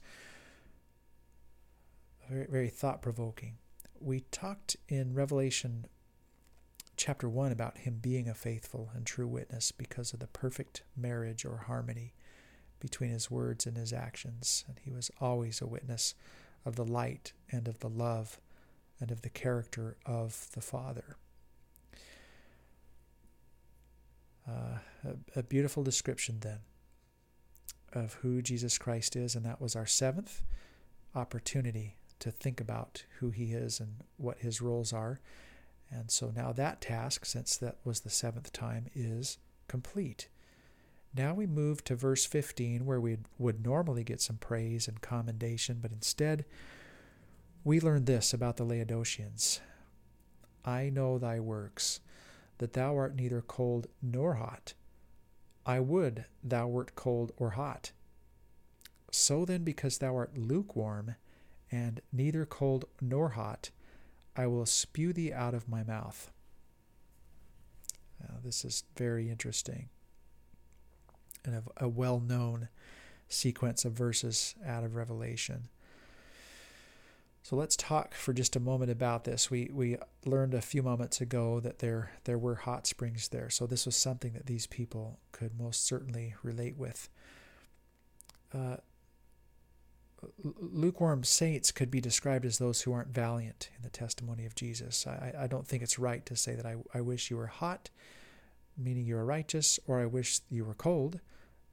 Very, 2.28 2.46
very 2.46 2.68
thought 2.68 3.00
provoking. 3.00 3.58
We 4.00 4.20
talked 4.30 4.76
in 4.88 5.14
Revelation 5.14 5.86
chapter 6.98 7.28
1 7.28 7.52
about 7.52 7.78
him 7.78 7.98
being 8.02 8.28
a 8.28 8.34
faithful 8.34 8.90
and 8.94 9.06
true 9.06 9.28
witness 9.28 9.70
because 9.70 10.12
of 10.12 10.18
the 10.18 10.26
perfect 10.26 10.82
marriage 10.96 11.44
or 11.44 11.64
harmony 11.68 12.12
between 12.80 13.10
his 13.10 13.30
words 13.30 13.66
and 13.66 13.76
his 13.76 13.92
actions. 13.92 14.64
And 14.66 14.78
he 14.82 14.90
was 14.90 15.10
always 15.20 15.62
a 15.62 15.66
witness 15.66 16.14
of 16.66 16.74
the 16.74 16.84
light 16.84 17.32
and 17.50 17.68
of 17.68 17.78
the 17.78 17.88
love 17.88 18.40
and 19.00 19.12
of 19.12 19.22
the 19.22 19.30
character 19.30 19.96
of 20.04 20.48
the 20.54 20.60
Father. 20.60 21.16
Uh, 24.46 24.78
a, 25.04 25.38
a 25.38 25.42
beautiful 25.44 25.84
description 25.84 26.40
then 26.40 26.58
of 27.92 28.14
who 28.14 28.42
Jesus 28.42 28.76
Christ 28.76 29.14
is, 29.14 29.36
and 29.36 29.46
that 29.46 29.60
was 29.60 29.76
our 29.76 29.86
seventh 29.86 30.42
opportunity 31.14 31.96
to 32.18 32.32
think 32.32 32.60
about 32.60 33.04
who 33.20 33.30
he 33.30 33.52
is 33.52 33.78
and 33.78 34.02
what 34.16 34.38
his 34.38 34.60
roles 34.60 34.92
are. 34.92 35.20
And 35.90 36.10
so 36.10 36.32
now 36.34 36.52
that 36.52 36.80
task, 36.80 37.24
since 37.24 37.56
that 37.56 37.76
was 37.84 38.00
the 38.00 38.10
seventh 38.10 38.52
time, 38.52 38.86
is 38.94 39.38
complete. 39.68 40.28
Now 41.16 41.34
we 41.34 41.46
move 41.46 41.82
to 41.84 41.96
verse 41.96 42.26
15, 42.26 42.84
where 42.84 43.00
we 43.00 43.18
would 43.38 43.64
normally 43.64 44.04
get 44.04 44.20
some 44.20 44.36
praise 44.36 44.86
and 44.86 45.00
commendation, 45.00 45.78
but 45.80 45.92
instead 45.92 46.44
we 47.64 47.80
learn 47.80 48.04
this 48.04 48.32
about 48.32 48.56
the 48.56 48.64
Laodiceans 48.64 49.60
I 50.64 50.90
know 50.90 51.18
thy 51.18 51.40
works, 51.40 52.00
that 52.58 52.74
thou 52.74 52.96
art 52.96 53.14
neither 53.14 53.40
cold 53.40 53.86
nor 54.02 54.34
hot. 54.34 54.74
I 55.64 55.80
would 55.80 56.26
thou 56.42 56.68
wert 56.68 56.94
cold 56.94 57.32
or 57.36 57.50
hot. 57.50 57.92
So 59.10 59.44
then, 59.44 59.64
because 59.64 59.98
thou 59.98 60.16
art 60.16 60.36
lukewarm 60.36 61.14
and 61.70 62.00
neither 62.12 62.44
cold 62.44 62.84
nor 63.00 63.30
hot. 63.30 63.70
I 64.38 64.46
will 64.46 64.66
spew 64.66 65.12
thee 65.12 65.32
out 65.32 65.52
of 65.52 65.68
my 65.68 65.82
mouth. 65.82 66.30
this 68.44 68.64
is 68.64 68.84
very 68.96 69.28
interesting 69.28 69.88
and 71.44 71.56
a, 71.56 71.84
a 71.84 71.88
well 71.88 72.20
known 72.20 72.68
sequence 73.28 73.84
of 73.84 73.92
verses 73.92 74.54
out 74.64 74.84
of 74.84 74.94
Revelation. 74.94 75.68
So 77.42 77.56
let's 77.56 77.76
talk 77.76 78.14
for 78.14 78.32
just 78.32 78.54
a 78.54 78.60
moment 78.60 78.92
about 78.92 79.24
this. 79.24 79.50
We 79.50 79.70
we 79.72 79.96
learned 80.24 80.54
a 80.54 80.60
few 80.60 80.84
moments 80.84 81.20
ago 81.20 81.58
that 81.60 81.80
there 81.80 82.12
there 82.24 82.38
were 82.38 82.54
hot 82.54 82.86
springs 82.86 83.28
there. 83.28 83.50
So 83.50 83.66
this 83.66 83.86
was 83.86 83.96
something 83.96 84.34
that 84.34 84.46
these 84.46 84.68
people 84.68 85.18
could 85.32 85.58
most 85.58 85.84
certainly 85.84 86.34
relate 86.44 86.76
with. 86.76 87.08
Uh, 88.54 88.76
lukewarm 90.42 91.24
saints 91.24 91.70
could 91.70 91.90
be 91.90 92.00
described 92.00 92.44
as 92.44 92.58
those 92.58 92.82
who 92.82 92.92
aren't 92.92 93.14
valiant 93.14 93.70
in 93.76 93.82
the 93.82 93.90
testimony 93.90 94.44
of 94.44 94.54
Jesus. 94.54 95.06
I, 95.06 95.32
I 95.38 95.46
don't 95.46 95.66
think 95.66 95.82
it's 95.82 95.98
right 95.98 96.24
to 96.26 96.36
say 96.36 96.54
that 96.54 96.66
I, 96.66 96.76
I 96.92 97.00
wish 97.00 97.30
you 97.30 97.36
were 97.36 97.46
hot, 97.46 97.90
meaning 98.76 99.06
you 99.06 99.16
are 99.16 99.24
righteous, 99.24 99.78
or 99.86 100.00
I 100.00 100.06
wish 100.06 100.40
you 100.50 100.64
were 100.64 100.74
cold, 100.74 101.20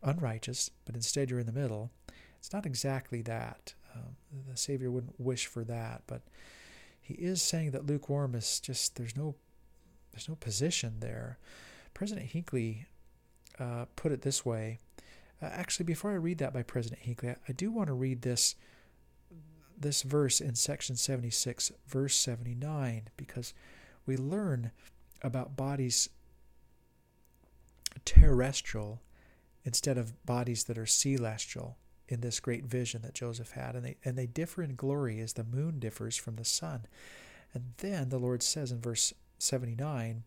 unrighteous, 0.03 0.69
but 0.85 0.95
instead 0.95 1.29
you're 1.29 1.39
in 1.39 1.45
the 1.45 1.51
middle. 1.51 1.91
It's 2.37 2.53
not 2.53 2.65
exactly 2.65 3.21
that. 3.23 3.73
Um, 3.95 4.15
the 4.49 4.57
Savior 4.57 4.91
wouldn't 4.91 5.19
wish 5.19 5.47
for 5.47 5.63
that, 5.63 6.03
but 6.05 6.21
he 7.01 7.13
is 7.15 7.41
saying 7.41 7.71
that 7.71 7.85
lukewarm 7.85 8.35
is 8.35 8.59
just 8.59 8.95
there's 8.95 9.15
no 9.15 9.35
there's 10.11 10.29
no 10.29 10.35
position 10.35 10.95
there. 10.99 11.37
President 11.93 12.27
Hinckley 12.27 12.85
uh, 13.59 13.85
put 13.95 14.11
it 14.11 14.21
this 14.21 14.45
way. 14.45 14.79
Uh, 15.41 15.45
actually, 15.45 15.85
before 15.85 16.11
I 16.11 16.15
read 16.15 16.37
that 16.39 16.53
by 16.53 16.63
President 16.63 17.01
Hinckley, 17.01 17.29
I, 17.29 17.35
I 17.49 17.51
do 17.51 17.71
want 17.71 17.87
to 17.87 17.93
read 17.93 18.21
this 18.21 18.55
this 19.77 20.03
verse 20.03 20.39
in 20.39 20.55
section 20.55 20.95
76, 20.95 21.69
verse 21.85 22.15
79, 22.15 23.09
because 23.17 23.53
we 24.05 24.15
learn 24.15 24.71
about 25.21 25.57
bodies 25.57 26.09
terrestrial 28.05 29.01
instead 29.63 29.97
of 29.97 30.25
bodies 30.25 30.65
that 30.65 30.77
are 30.77 30.85
celestial 30.85 31.77
in 32.07 32.21
this 32.21 32.39
great 32.39 32.65
vision 32.65 33.01
that 33.01 33.15
Joseph 33.15 33.51
had. 33.51 33.75
And 33.75 33.85
they, 33.85 33.97
and 34.03 34.17
they 34.17 34.27
differ 34.27 34.61
in 34.61 34.75
glory 34.75 35.19
as 35.19 35.33
the 35.33 35.43
moon 35.43 35.79
differs 35.79 36.15
from 36.15 36.35
the 36.35 36.45
sun. 36.45 36.85
And 37.53 37.73
then 37.77 38.09
the 38.09 38.19
Lord 38.19 38.43
says 38.43 38.71
in 38.71 38.79
verse 38.79 39.13
79 39.39 40.23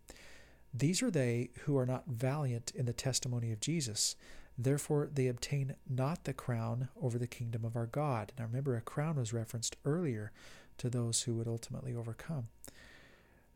These 0.74 1.02
are 1.02 1.10
they 1.10 1.50
who 1.60 1.76
are 1.76 1.86
not 1.86 2.08
valiant 2.08 2.72
in 2.74 2.86
the 2.86 2.92
testimony 2.92 3.52
of 3.52 3.60
Jesus. 3.60 4.16
Therefore, 4.58 5.08
they 5.12 5.28
obtain 5.28 5.76
not 5.88 6.24
the 6.24 6.32
crown 6.32 6.88
over 7.00 7.16
the 7.16 7.28
kingdom 7.28 7.64
of 7.64 7.76
our 7.76 7.86
God. 7.86 8.32
Now, 8.36 8.46
remember, 8.46 8.76
a 8.76 8.80
crown 8.80 9.16
was 9.16 9.32
referenced 9.32 9.76
earlier 9.84 10.32
to 10.78 10.90
those 10.90 11.22
who 11.22 11.34
would 11.34 11.46
ultimately 11.46 11.94
overcome. 11.94 12.48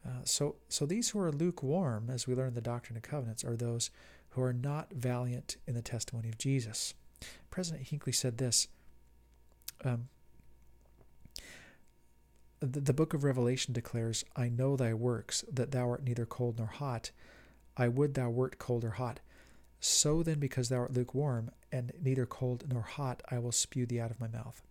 Uh, 0.07 0.23
so, 0.25 0.57
so 0.69 0.87
these 0.87 1.11
who 1.11 1.21
are 1.21 1.33
lukewarm, 1.33 2.09
as 2.09 2.27
we 2.27 2.35
learn 2.35 2.55
the 2.55 2.61
Doctrine 2.61 2.97
and 2.97 3.05
Covenants, 3.05 3.45
are 3.45 3.57
those 3.57 3.91
who 4.31 4.43
are 4.43 4.53
not 4.53 4.93
valiant 4.93 5.57
in 5.67 5.75
the 5.75 5.83
testimony 5.83 6.29
of 6.29 6.38
Jesus. 6.38 6.95
President 7.51 7.88
Hinckley 7.88 8.12
said 8.12 8.38
this 8.38 8.69
um, 9.85 10.09
the, 12.61 12.81
the 12.81 12.93
book 12.93 13.12
of 13.12 13.25
Revelation 13.25 13.75
declares, 13.75 14.25
I 14.37 14.49
know 14.49 14.77
thy 14.77 14.95
works, 14.95 15.45
that 15.53 15.73
thou 15.73 15.91
art 15.91 16.05
neither 16.05 16.27
cold 16.27 16.59
nor 16.59 16.69
hot. 16.69 17.11
I 17.77 17.88
would 17.88 18.15
thou 18.15 18.31
wert 18.31 18.59
cold 18.59 18.85
or 18.85 18.91
hot. 18.91 19.21
So 19.85 20.23
then, 20.23 20.38
because 20.38 20.68
thou 20.68 20.77
art 20.77 20.92
lukewarm, 20.92 21.51
and 21.73 21.92
neither 22.01 22.25
cold 22.25 22.64
nor 22.73 22.83
hot, 22.83 23.21
I 23.29 23.40
will 23.40 23.51
spew 23.51 23.85
thee 23.85 23.99
out 23.99 24.12
of 24.12 24.21
my 24.21 24.29
mouth. 24.29 24.62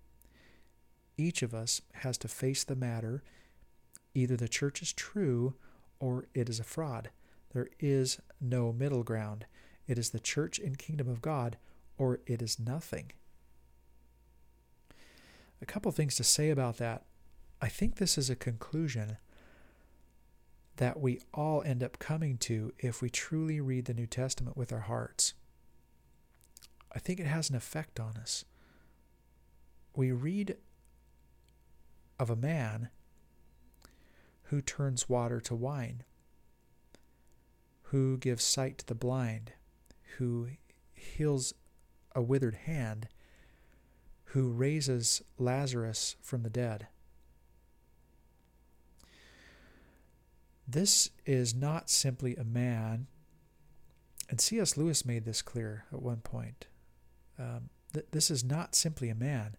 Each 1.17 1.41
of 1.41 1.54
us 1.54 1.82
has 1.95 2.17
to 2.19 2.30
face 2.30 2.63
the 2.63 2.78
matter 2.78 3.21
either 4.13 4.38
the 4.38 4.47
church 4.47 4.82
is 4.82 4.93
true 4.93 5.56
or 6.00 6.28
it 6.34 6.50
is 6.50 6.62
a 6.62 6.63
fraud. 6.63 7.10
There 7.54 7.67
is 7.80 8.19
no 8.39 8.71
middle 8.71 9.04
ground. 9.04 9.45
It 9.86 9.97
is 9.97 10.12
the 10.12 10.19
church 10.19 10.60
and 10.60 10.78
kingdom 10.78 11.10
of 11.10 11.21
God, 11.21 11.58
or 11.97 12.21
it 12.26 12.41
is 12.41 12.58
nothing. 12.58 13.12
A 15.62 15.65
couple 15.65 15.91
things 15.91 16.15
to 16.15 16.24
say 16.24 16.50
about 16.50 16.78
that. 16.78 17.04
I 17.62 17.67
think 17.67 17.95
this 17.95 18.17
is 18.17 18.30
a 18.30 18.36
conclusion 18.36 19.17
that 20.82 21.00
we 21.00 21.22
all 21.32 21.62
end 21.62 21.84
up 21.84 22.00
coming 22.00 22.39
to 22.39 22.74
if 22.80 23.04
we 23.04 23.10
truly 23.12 23.62
read 23.62 23.86
the 23.86 23.94
New 23.94 24.08
Testament 24.08 24.58
with 24.58 24.74
our 24.74 24.80
hearts. 24.80 25.36
I 26.91 26.98
think 26.98 27.20
it 27.20 27.28
has 27.28 27.52
an 27.52 27.56
effect 27.56 28.00
on 28.00 28.17
us. 28.17 28.46
We 29.96 30.12
read 30.12 30.58
of 32.20 32.32
a 32.32 32.36
man 32.36 32.89
who 34.46 34.60
turns 34.60 35.08
water 35.08 35.39
to 35.41 35.54
wine 35.54 36.04
who 37.84 38.17
gives 38.17 38.44
sight 38.44 38.80
to 38.80 38.88
the 38.88 38.96
blind, 38.96 39.52
who 40.17 40.48
heals 40.96 41.54
a 42.15 42.24
withered 42.24 42.56
hand, 42.56 43.08
who 44.24 44.50
raises 44.50 45.22
Lazarus 45.38 46.15
from 46.24 46.41
the 46.41 46.50
dead. 46.50 46.88
This 50.67 51.10
is 51.26 51.54
not 51.54 51.89
simply 51.89 52.36
a 52.36 52.43
man, 52.43 53.08
and 54.30 54.39
C.S. 54.39 54.78
Lewis 54.78 55.06
made 55.06 55.26
this 55.26 55.41
clear 55.41 55.86
at 55.91 56.02
one 56.02 56.17
point. 56.17 56.67
Um, 57.38 57.69
th- 57.93 58.06
this 58.12 58.32
is 58.32 58.43
not 58.43 58.76
simply 58.76 59.10
a 59.10 59.15
man 59.15 59.56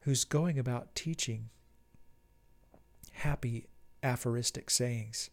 who's 0.00 0.24
going 0.24 0.58
about 0.58 0.94
teaching 0.94 1.50
happy 3.12 3.66
aphoristic 4.02 4.70
sayings 4.70 5.30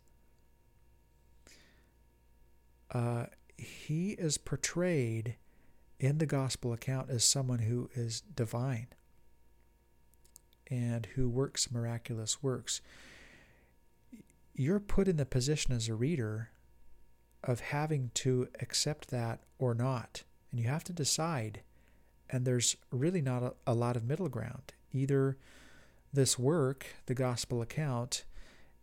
uh, 2.92 3.26
he 3.58 4.12
is 4.12 4.38
portrayed 4.38 5.36
in 6.00 6.20
the 6.20 6.26
gospel 6.26 6.74
account 6.74 7.10
as 7.10 7.24
someone 7.24 7.60
who 7.60 7.90
is 7.96 8.22
divine 8.22 8.88
and 10.70 11.08
who 11.16 11.28
works 11.28 11.72
miraculous 11.72 12.44
works. 12.44 12.82
You're 14.58 14.80
put 14.80 15.08
in 15.08 15.16
the 15.18 15.26
position 15.26 15.72
as 15.74 15.88
a 15.88 15.94
reader 15.94 16.50
of 17.44 17.60
having 17.60 18.10
to 18.16 18.50
accept 18.60 19.10
that 19.10 19.40
or 19.60 19.74
not. 19.74 20.24
And 20.52 20.60
you 20.60 20.68
have 20.68 20.84
to 20.86 20.94
decide. 20.94 21.62
And 22.30 22.44
there's 22.44 22.76
really 22.92 23.22
not 23.22 23.44
a, 23.44 23.54
a 23.68 23.74
lot 23.74 23.96
of 23.96 24.04
middle 24.04 24.30
ground. 24.30 24.74
Either 24.92 25.38
this 26.12 26.40
work, 26.40 26.88
the 27.06 27.14
gospel 27.14 27.62
account, 27.62 28.26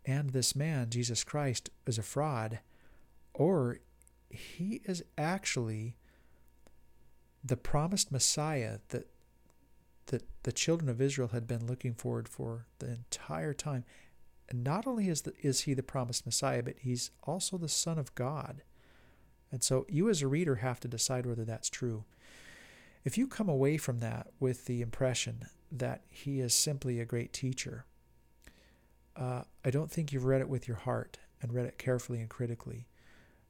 and 0.06 0.30
this 0.30 0.54
man, 0.54 0.90
Jesus 0.90 1.24
Christ, 1.24 1.70
is 1.86 1.98
a 1.98 2.02
fraud, 2.02 2.60
or 3.32 3.80
he 4.30 4.80
is 4.84 5.02
actually 5.18 5.96
the 7.42 7.56
promised 7.56 8.12
Messiah 8.12 8.78
that 8.88 9.08
that 10.06 10.22
the 10.42 10.52
children 10.52 10.90
of 10.90 11.00
Israel 11.00 11.28
had 11.28 11.46
been 11.46 11.66
looking 11.66 11.94
forward 11.94 12.28
for 12.28 12.66
the 12.78 12.90
entire 12.90 13.54
time. 13.54 13.84
And 14.48 14.62
not 14.62 14.86
only 14.86 15.08
is 15.08 15.22
the, 15.22 15.32
is 15.40 15.62
he 15.62 15.74
the 15.74 15.82
promised 15.82 16.26
Messiah, 16.26 16.62
but 16.62 16.76
he's 16.78 17.10
also 17.22 17.56
the 17.56 17.68
Son 17.68 17.98
of 17.98 18.14
God. 18.14 18.62
And 19.50 19.62
so 19.62 19.86
you 19.88 20.08
as 20.10 20.22
a 20.22 20.28
reader 20.28 20.56
have 20.56 20.80
to 20.80 20.88
decide 20.88 21.26
whether 21.26 21.44
that's 21.44 21.70
true. 21.70 22.04
If 23.04 23.16
you 23.18 23.26
come 23.26 23.48
away 23.48 23.76
from 23.76 24.00
that 24.00 24.28
with 24.40 24.66
the 24.66 24.82
impression 24.82 25.46
that 25.70 26.02
he 26.08 26.40
is 26.40 26.54
simply 26.54 27.00
a 27.00 27.04
great 27.04 27.32
teacher, 27.32 27.84
uh, 29.16 29.42
I 29.64 29.70
don't 29.70 29.90
think 29.90 30.12
you've 30.12 30.24
read 30.24 30.40
it 30.40 30.48
with 30.48 30.66
your 30.66 30.78
heart 30.78 31.18
and 31.40 31.52
read 31.52 31.66
it 31.66 31.78
carefully 31.78 32.20
and 32.20 32.28
critically 32.28 32.88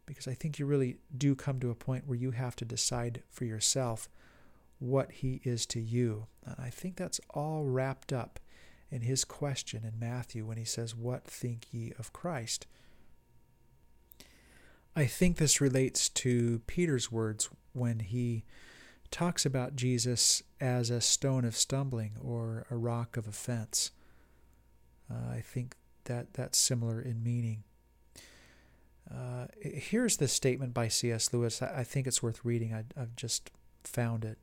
because 0.06 0.28
I 0.28 0.34
think 0.34 0.58
you 0.58 0.66
really 0.66 0.98
do 1.16 1.34
come 1.34 1.60
to 1.60 1.70
a 1.70 1.74
point 1.74 2.06
where 2.06 2.18
you 2.18 2.32
have 2.32 2.56
to 2.56 2.64
decide 2.64 3.22
for 3.30 3.44
yourself 3.44 4.08
what 4.78 5.10
he 5.10 5.40
is 5.44 5.64
to 5.66 5.80
you. 5.80 6.26
And 6.44 6.56
I 6.58 6.70
think 6.70 6.96
that's 6.96 7.20
all 7.30 7.64
wrapped 7.64 8.12
up 8.12 8.40
in 8.94 9.02
his 9.02 9.24
question 9.24 9.82
in 9.84 9.98
Matthew 9.98 10.46
when 10.46 10.56
he 10.56 10.64
says, 10.64 10.94
What 10.94 11.24
think 11.24 11.66
ye 11.72 11.92
of 11.98 12.12
Christ? 12.12 12.68
I 14.94 15.06
think 15.06 15.36
this 15.36 15.60
relates 15.60 16.08
to 16.10 16.60
Peter's 16.68 17.10
words 17.10 17.50
when 17.72 17.98
he 17.98 18.44
talks 19.10 19.44
about 19.44 19.74
Jesus 19.74 20.44
as 20.60 20.90
a 20.90 21.00
stone 21.00 21.44
of 21.44 21.56
stumbling 21.56 22.12
or 22.22 22.66
a 22.70 22.76
rock 22.76 23.16
of 23.16 23.26
offense. 23.26 23.90
Uh, 25.10 25.32
I 25.32 25.40
think 25.40 25.74
that 26.04 26.34
that's 26.34 26.56
similar 26.56 27.02
in 27.02 27.20
meaning. 27.24 27.64
Uh, 29.12 29.46
here's 29.60 30.18
the 30.18 30.28
statement 30.28 30.72
by 30.72 30.86
C.S. 30.86 31.32
Lewis. 31.32 31.60
I, 31.60 31.80
I 31.80 31.84
think 31.84 32.06
it's 32.06 32.22
worth 32.22 32.44
reading. 32.44 32.72
I, 32.72 32.84
have 32.96 33.16
just 33.16 33.50
found 33.82 34.24
it. 34.24 34.38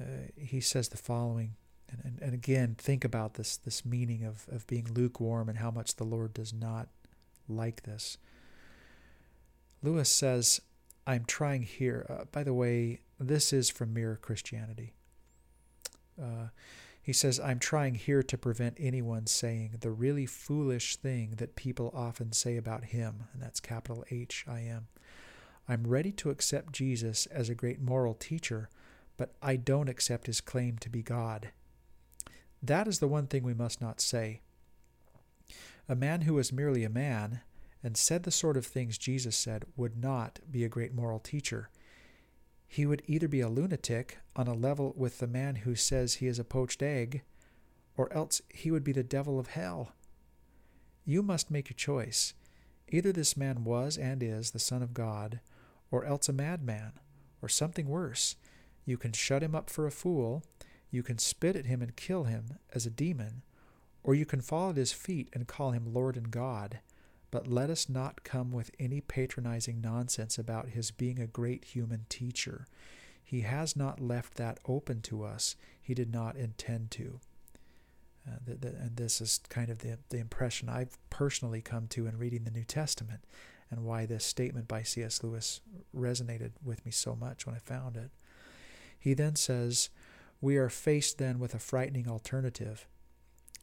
Uh, 0.00 0.32
he 0.36 0.60
says 0.60 0.88
the 0.88 0.96
following, 0.96 1.54
and, 2.02 2.04
and, 2.04 2.22
and 2.22 2.34
again, 2.34 2.74
think 2.76 3.04
about 3.04 3.34
this 3.34 3.56
this 3.56 3.84
meaning 3.84 4.24
of, 4.24 4.46
of 4.50 4.66
being 4.66 4.92
lukewarm 4.92 5.48
and 5.48 5.58
how 5.58 5.70
much 5.70 5.96
the 5.96 6.04
Lord 6.04 6.34
does 6.34 6.52
not 6.52 6.88
like 7.48 7.84
this. 7.84 8.18
Lewis 9.82 10.08
says, 10.08 10.60
I'm 11.06 11.24
trying 11.24 11.62
here. 11.62 12.06
Uh, 12.08 12.24
by 12.32 12.42
the 12.42 12.54
way, 12.54 13.00
this 13.20 13.52
is 13.52 13.70
from 13.70 13.94
Mere 13.94 14.18
Christianity. 14.20 14.92
Uh, 16.20 16.48
He 17.02 17.12
says, 17.12 17.38
I'm 17.38 17.58
trying 17.58 17.96
here 17.96 18.22
to 18.22 18.38
prevent 18.38 18.78
anyone 18.80 19.26
saying 19.26 19.76
the 19.80 19.90
really 19.90 20.24
foolish 20.24 20.96
thing 20.96 21.34
that 21.36 21.54
people 21.54 21.92
often 21.94 22.32
say 22.32 22.56
about 22.56 22.84
him, 22.84 23.24
and 23.32 23.42
that's 23.42 23.60
capital 23.60 24.06
H 24.10 24.46
I 24.48 24.62
M. 24.62 24.86
I'm 25.68 25.86
ready 25.86 26.12
to 26.12 26.30
accept 26.30 26.72
Jesus 26.72 27.26
as 27.26 27.50
a 27.50 27.54
great 27.54 27.78
moral 27.78 28.14
teacher, 28.14 28.70
but 29.18 29.34
I 29.42 29.56
don't 29.56 29.90
accept 29.90 30.28
his 30.28 30.40
claim 30.40 30.78
to 30.78 30.88
be 30.88 31.02
God. 31.02 31.50
That 32.66 32.88
is 32.88 32.98
the 32.98 33.08
one 33.08 33.26
thing 33.26 33.42
we 33.42 33.52
must 33.52 33.82
not 33.82 34.00
say. 34.00 34.40
A 35.86 35.94
man 35.94 36.22
who 36.22 36.32
was 36.32 36.50
merely 36.50 36.82
a 36.82 36.88
man 36.88 37.42
and 37.82 37.94
said 37.94 38.22
the 38.22 38.30
sort 38.30 38.56
of 38.56 38.64
things 38.64 38.96
Jesus 38.96 39.36
said 39.36 39.66
would 39.76 40.02
not 40.02 40.40
be 40.50 40.64
a 40.64 40.70
great 40.70 40.94
moral 40.94 41.18
teacher. 41.18 41.68
He 42.66 42.86
would 42.86 43.02
either 43.06 43.28
be 43.28 43.42
a 43.42 43.50
lunatic 43.50 44.16
on 44.34 44.46
a 44.46 44.54
level 44.54 44.94
with 44.96 45.18
the 45.18 45.26
man 45.26 45.56
who 45.56 45.74
says 45.74 46.14
he 46.14 46.26
is 46.26 46.38
a 46.38 46.44
poached 46.44 46.82
egg, 46.82 47.20
or 47.98 48.10
else 48.14 48.40
he 48.48 48.70
would 48.70 48.82
be 48.82 48.92
the 48.92 49.02
devil 49.02 49.38
of 49.38 49.48
hell. 49.48 49.92
You 51.04 51.22
must 51.22 51.50
make 51.50 51.68
your 51.68 51.76
choice. 51.76 52.32
Either 52.88 53.12
this 53.12 53.36
man 53.36 53.64
was 53.64 53.98
and 53.98 54.22
is 54.22 54.52
the 54.52 54.58
Son 54.58 54.82
of 54.82 54.94
God, 54.94 55.40
or 55.90 56.06
else 56.06 56.30
a 56.30 56.32
madman, 56.32 56.92
or 57.42 57.48
something 57.50 57.88
worse. 57.88 58.36
You 58.86 58.96
can 58.96 59.12
shut 59.12 59.42
him 59.42 59.54
up 59.54 59.68
for 59.68 59.86
a 59.86 59.92
fool, 59.92 60.42
you 60.94 61.02
can 61.02 61.18
spit 61.18 61.56
at 61.56 61.66
him 61.66 61.82
and 61.82 61.96
kill 61.96 62.24
him 62.24 62.58
as 62.72 62.86
a 62.86 62.90
demon, 62.90 63.42
or 64.04 64.14
you 64.14 64.24
can 64.24 64.40
fall 64.40 64.70
at 64.70 64.76
his 64.76 64.92
feet 64.92 65.28
and 65.32 65.48
call 65.48 65.72
him 65.72 65.92
Lord 65.92 66.16
and 66.16 66.30
God. 66.30 66.78
But 67.30 67.48
let 67.48 67.68
us 67.68 67.88
not 67.88 68.22
come 68.22 68.52
with 68.52 68.70
any 68.78 69.00
patronizing 69.00 69.80
nonsense 69.80 70.38
about 70.38 70.68
his 70.68 70.92
being 70.92 71.18
a 71.18 71.26
great 71.26 71.64
human 71.64 72.06
teacher. 72.08 72.66
He 73.24 73.40
has 73.40 73.74
not 73.74 74.00
left 74.00 74.34
that 74.34 74.60
open 74.66 75.00
to 75.02 75.24
us. 75.24 75.56
He 75.82 75.94
did 75.94 76.12
not 76.12 76.36
intend 76.36 76.92
to. 76.92 77.18
Uh, 78.26 78.36
the, 78.46 78.54
the, 78.54 78.68
and 78.68 78.96
this 78.96 79.20
is 79.20 79.40
kind 79.48 79.70
of 79.70 79.80
the, 79.80 79.98
the 80.10 80.18
impression 80.18 80.68
I've 80.68 80.96
personally 81.10 81.60
come 81.60 81.88
to 81.88 82.06
in 82.06 82.18
reading 82.18 82.44
the 82.44 82.50
New 82.50 82.64
Testament, 82.64 83.20
and 83.70 83.84
why 83.84 84.06
this 84.06 84.24
statement 84.24 84.68
by 84.68 84.84
C.S. 84.84 85.24
Lewis 85.24 85.60
resonated 85.94 86.52
with 86.62 86.86
me 86.86 86.92
so 86.92 87.16
much 87.16 87.46
when 87.46 87.56
I 87.56 87.58
found 87.58 87.96
it. 87.96 88.10
He 88.96 89.12
then 89.12 89.34
says, 89.34 89.90
We 90.44 90.58
are 90.58 90.68
faced 90.68 91.16
then 91.16 91.38
with 91.38 91.54
a 91.54 91.58
frightening 91.58 92.06
alternative. 92.06 92.86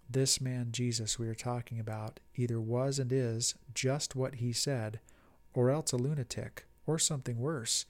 This 0.10 0.42
man, 0.42 0.70
Jesus, 0.72 1.20
we 1.20 1.28
are 1.28 1.36
talking 1.36 1.80
about, 1.80 2.20
either 2.36 2.60
was 2.60 2.98
and 2.98 3.14
is 3.14 3.54
just 3.72 4.16
what 4.16 4.38
he 4.38 4.52
said, 4.52 5.00
or 5.54 5.70
else 5.70 5.92
a 5.92 5.98
lunatic, 5.98 6.66
or 6.88 6.98
something 6.98 7.38
worse. 7.38 7.86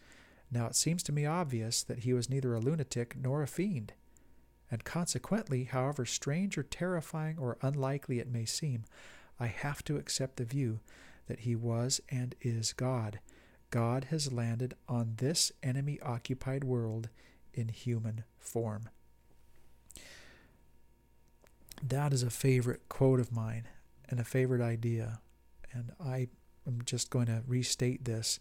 Now 0.52 0.66
it 0.66 0.76
seems 0.76 1.04
to 1.04 1.14
me 1.14 1.26
obvious 1.26 1.84
that 1.84 2.00
he 2.00 2.12
was 2.12 2.30
neither 2.30 2.54
a 2.54 2.60
lunatic 2.60 3.16
nor 3.16 3.42
a 3.42 3.48
fiend. 3.48 3.94
And 4.70 4.84
consequently, 4.84 5.64
however 5.64 6.06
strange 6.06 6.58
or 6.58 6.64
terrifying 6.64 7.38
or 7.40 7.58
unlikely 7.62 8.20
it 8.20 8.30
may 8.30 8.44
seem, 8.44 8.84
I 9.40 9.48
have 9.48 9.86
to 9.86 9.96
accept 9.96 10.36
the 10.36 10.44
view 10.44 10.82
that 11.28 11.40
he 11.40 11.56
was 11.56 12.02
and 12.10 12.36
is 12.42 12.74
God. 12.74 13.22
God 13.70 14.08
has 14.10 14.34
landed 14.34 14.74
on 14.90 15.14
this 15.16 15.54
enemy 15.64 15.98
occupied 16.02 16.66
world 16.66 17.08
in 17.54 17.70
human 17.70 18.24
form. 18.40 18.90
That 21.84 22.14
is 22.14 22.24
a 22.24 22.30
favorite 22.30 22.88
quote 22.90 23.20
of 23.20 23.32
mine 23.32 23.68
and 24.10 24.20
a 24.20 24.26
favorite 24.26 24.62
idea. 24.62 25.20
And 25.74 25.92
I 26.00 26.28
am 26.68 26.82
just 26.86 27.10
going 27.10 27.26
to 27.26 27.44
restate 27.48 28.06
this 28.06 28.40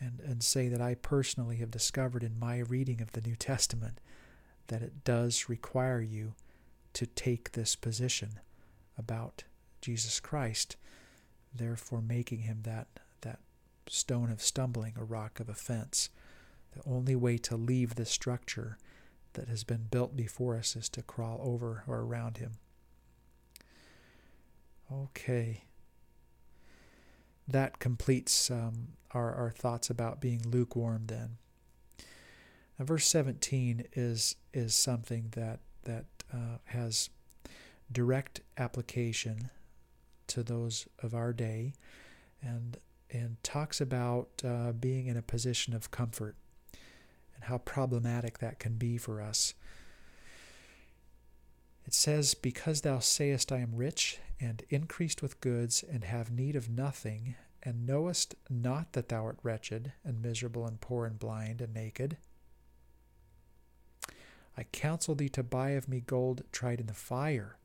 and, 0.00 0.20
and 0.20 0.42
say 0.42 0.68
that 0.68 0.80
I 0.80 0.94
personally 0.94 1.56
have 1.56 1.70
discovered 1.70 2.22
in 2.22 2.38
my 2.38 2.58
reading 2.58 3.00
of 3.00 3.12
the 3.12 3.20
New 3.20 3.34
Testament 3.34 4.00
that 4.68 4.82
it 4.82 5.04
does 5.04 5.48
require 5.48 6.00
you 6.00 6.34
to 6.92 7.06
take 7.06 7.52
this 7.52 7.74
position 7.74 8.40
about 8.96 9.44
Jesus 9.80 10.20
Christ, 10.20 10.76
therefore 11.54 12.02
making 12.02 12.40
him 12.40 12.60
that, 12.62 12.88
that 13.22 13.40
stone 13.86 14.30
of 14.30 14.42
stumbling, 14.42 14.94
a 14.96 15.04
rock 15.04 15.40
of 15.40 15.48
offense. 15.48 16.10
The 16.78 16.90
only 16.90 17.16
way 17.16 17.38
to 17.38 17.56
leave 17.56 17.94
this 17.94 18.10
structure 18.10 18.78
that 19.32 19.48
has 19.48 19.64
been 19.64 19.86
built 19.90 20.16
before 20.16 20.56
us 20.56 20.76
is 20.76 20.88
to 20.90 21.02
crawl 21.02 21.40
over 21.42 21.82
or 21.88 22.00
around 22.00 22.36
him. 22.36 22.52
Okay. 24.92 25.64
That 27.48 27.78
completes 27.80 28.50
um, 28.50 28.88
our, 29.10 29.34
our 29.34 29.50
thoughts 29.50 29.90
about 29.90 30.20
being 30.20 30.42
lukewarm 30.46 31.04
then. 31.06 31.38
Now, 32.78 32.84
verse 32.84 33.06
17 33.06 33.84
is, 33.94 34.36
is 34.54 34.74
something 34.74 35.32
that, 35.32 35.60
that 35.82 36.04
uh, 36.32 36.58
has 36.66 37.10
direct 37.90 38.40
application 38.56 39.50
to 40.28 40.44
those 40.44 40.86
of 41.02 41.14
our 41.14 41.32
day 41.32 41.72
and, 42.40 42.76
and 43.10 43.42
talks 43.42 43.80
about 43.80 44.28
uh, 44.44 44.72
being 44.72 45.06
in 45.06 45.16
a 45.16 45.22
position 45.22 45.74
of 45.74 45.90
comfort 45.90 46.36
and 47.38 47.44
how 47.44 47.58
problematic 47.58 48.38
that 48.38 48.58
can 48.58 48.74
be 48.74 48.98
for 48.98 49.22
us. 49.22 49.54
It 51.86 51.94
says, 51.94 52.34
Because 52.34 52.80
thou 52.80 52.98
sayest, 52.98 53.52
I 53.52 53.58
am 53.58 53.76
rich, 53.76 54.18
and 54.40 54.64
increased 54.70 55.22
with 55.22 55.40
goods, 55.40 55.84
and 55.88 56.02
have 56.02 56.32
need 56.32 56.56
of 56.56 56.68
nothing, 56.68 57.36
and 57.62 57.86
knowest 57.86 58.34
not 58.50 58.92
that 58.92 59.08
thou 59.08 59.24
art 59.24 59.38
wretched, 59.44 59.92
and 60.04 60.20
miserable, 60.20 60.66
and 60.66 60.80
poor, 60.80 61.06
and 61.06 61.18
blind, 61.18 61.60
and 61.60 61.72
naked. 61.72 62.16
I 64.56 64.64
counsel 64.64 65.14
thee 65.14 65.28
to 65.30 65.44
buy 65.44 65.70
of 65.70 65.88
me 65.88 66.00
gold 66.00 66.42
tried 66.50 66.80
in 66.80 66.86
the 66.86 66.92
fire, 66.94 67.56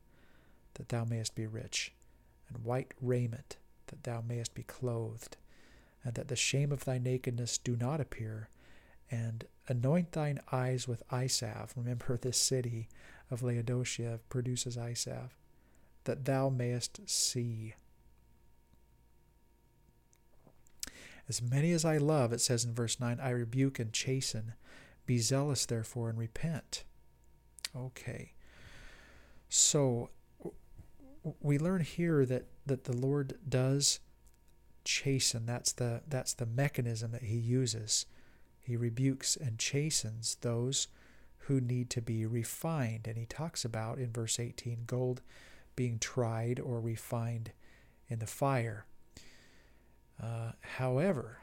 that 0.74 0.90
thou 0.90 1.04
mayest 1.04 1.34
be 1.34 1.46
rich, 1.46 1.92
and 2.48 2.64
white 2.64 2.94
raiment, 3.00 3.56
that 3.88 4.04
thou 4.04 4.22
mayest 4.26 4.54
be 4.54 4.62
clothed, 4.62 5.36
and 6.04 6.14
that 6.14 6.28
the 6.28 6.36
shame 6.36 6.70
of 6.70 6.84
thy 6.84 6.98
nakedness 6.98 7.58
do 7.58 7.74
not 7.76 8.00
appear, 8.00 8.48
and 9.10 9.44
anoint 9.68 10.12
thine 10.12 10.40
eyes 10.52 10.86
with 10.88 11.02
salve. 11.28 11.72
Remember, 11.76 12.16
this 12.20 12.38
city 12.38 12.88
of 13.30 13.42
Laodicea 13.42 14.20
produces 14.28 14.76
salve, 14.94 15.36
that 16.04 16.24
thou 16.24 16.48
mayest 16.48 17.08
see. 17.08 17.74
As 21.28 21.40
many 21.40 21.72
as 21.72 21.84
I 21.84 21.96
love, 21.96 22.32
it 22.32 22.40
says 22.40 22.64
in 22.64 22.74
verse 22.74 23.00
9, 23.00 23.18
I 23.20 23.30
rebuke 23.30 23.78
and 23.78 23.92
chasten. 23.92 24.54
Be 25.06 25.18
zealous, 25.18 25.64
therefore, 25.64 26.10
and 26.10 26.18
repent. 26.18 26.84
Okay. 27.74 28.32
So 29.48 30.10
we 31.40 31.58
learn 31.58 31.80
here 31.80 32.26
that, 32.26 32.44
that 32.66 32.84
the 32.84 32.96
Lord 32.96 33.38
does 33.48 34.00
chasten. 34.84 35.46
That's 35.46 35.72
the 35.72 36.02
that's 36.06 36.34
the 36.34 36.46
mechanism 36.46 37.10
that 37.12 37.22
he 37.22 37.36
uses 37.36 38.06
he 38.64 38.76
rebukes 38.76 39.36
and 39.36 39.58
chastens 39.58 40.38
those 40.40 40.88
who 41.40 41.60
need 41.60 41.90
to 41.90 42.00
be 42.00 42.24
refined. 42.24 43.06
And 43.06 43.18
he 43.18 43.26
talks 43.26 43.64
about 43.64 43.98
in 43.98 44.10
verse 44.10 44.40
18 44.40 44.84
gold 44.86 45.20
being 45.76 45.98
tried 45.98 46.58
or 46.58 46.80
refined 46.80 47.52
in 48.08 48.20
the 48.20 48.26
fire. 48.26 48.86
Uh, 50.22 50.52
however, 50.60 51.40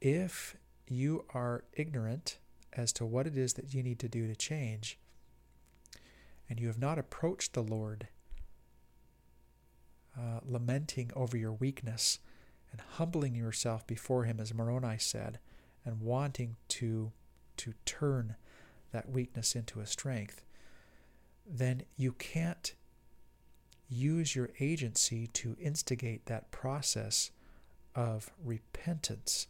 if 0.00 0.56
you 0.86 1.24
are 1.32 1.64
ignorant 1.72 2.38
as 2.72 2.92
to 2.92 3.06
what 3.06 3.26
it 3.26 3.36
is 3.36 3.54
that 3.54 3.72
you 3.72 3.82
need 3.82 3.98
to 4.00 4.08
do 4.08 4.26
to 4.26 4.36
change, 4.36 4.98
and 6.48 6.60
you 6.60 6.66
have 6.66 6.78
not 6.78 6.98
approached 6.98 7.54
the 7.54 7.62
Lord 7.62 8.08
uh, 10.18 10.40
lamenting 10.44 11.10
over 11.14 11.36
your 11.36 11.52
weakness 11.52 12.18
and 12.72 12.80
humbling 12.96 13.34
yourself 13.34 13.86
before 13.86 14.24
Him, 14.24 14.38
as 14.40 14.52
Moroni 14.52 14.98
said, 14.98 15.38
and 15.84 16.00
wanting 16.00 16.56
to 16.68 17.12
to 17.56 17.74
turn 17.84 18.36
that 18.92 19.10
weakness 19.10 19.54
into 19.54 19.80
a 19.80 19.86
strength, 19.86 20.42
then 21.46 21.82
you 21.96 22.12
can't 22.12 22.72
use 23.88 24.34
your 24.34 24.48
agency 24.60 25.26
to 25.26 25.56
instigate 25.60 26.24
that 26.26 26.50
process 26.50 27.30
of 27.94 28.30
repentance. 28.42 29.46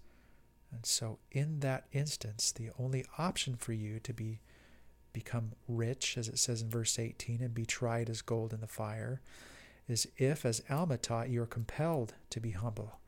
And 0.72 0.84
so 0.84 1.18
in 1.30 1.60
that 1.60 1.86
instance, 1.92 2.50
the 2.50 2.70
only 2.78 3.04
option 3.18 3.54
for 3.54 3.72
you 3.72 4.00
to 4.00 4.12
be 4.12 4.40
become 5.12 5.52
rich, 5.68 6.16
as 6.16 6.28
it 6.28 6.38
says 6.38 6.62
in 6.62 6.70
verse 6.70 6.98
18, 6.98 7.42
and 7.42 7.54
be 7.54 7.66
tried 7.66 8.08
as 8.08 8.22
gold 8.22 8.52
in 8.52 8.60
the 8.60 8.66
fire, 8.66 9.20
is 9.88 10.06
if, 10.16 10.44
as 10.44 10.62
Alma 10.70 10.96
taught, 10.96 11.28
you 11.28 11.42
are 11.42 11.46
compelled 11.46 12.14
to 12.30 12.40
be 12.40 12.52
humble 12.52 12.99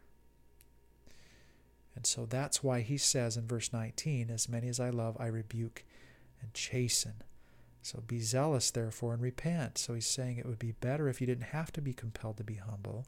and 1.94 2.06
so 2.06 2.26
that's 2.26 2.62
why 2.62 2.80
he 2.80 2.96
says 2.96 3.36
in 3.36 3.46
verse 3.46 3.72
19, 3.72 4.30
As 4.30 4.48
many 4.48 4.68
as 4.68 4.80
I 4.80 4.90
love, 4.90 5.16
I 5.20 5.26
rebuke 5.26 5.84
and 6.40 6.54
chasten. 6.54 7.22
So 7.82 8.02
be 8.06 8.20
zealous, 8.20 8.70
therefore, 8.70 9.12
and 9.12 9.22
repent. 9.22 9.76
So 9.76 9.94
he's 9.94 10.06
saying 10.06 10.38
it 10.38 10.46
would 10.46 10.58
be 10.58 10.72
better 10.72 11.08
if 11.08 11.20
you 11.20 11.26
didn't 11.26 11.46
have 11.46 11.72
to 11.72 11.80
be 11.80 11.92
compelled 11.92 12.36
to 12.38 12.44
be 12.44 12.54
humble. 12.54 13.06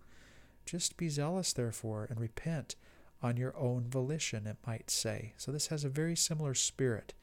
Just 0.66 0.96
be 0.96 1.08
zealous, 1.08 1.52
therefore, 1.52 2.06
and 2.10 2.20
repent 2.20 2.74
on 3.22 3.36
your 3.36 3.56
own 3.56 3.86
volition, 3.88 4.46
it 4.46 4.56
might 4.66 4.90
say. 4.90 5.32
So 5.36 5.52
this 5.52 5.68
has 5.68 5.84
a 5.84 5.88
very 5.88 6.16
similar 6.16 6.54
spirit 6.54 7.14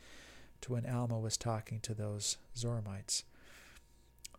to 0.61 0.73
when 0.73 0.85
Alma 0.85 1.19
was 1.19 1.37
talking 1.37 1.79
to 1.81 1.93
those 1.93 2.37
Zoramites. 2.55 3.23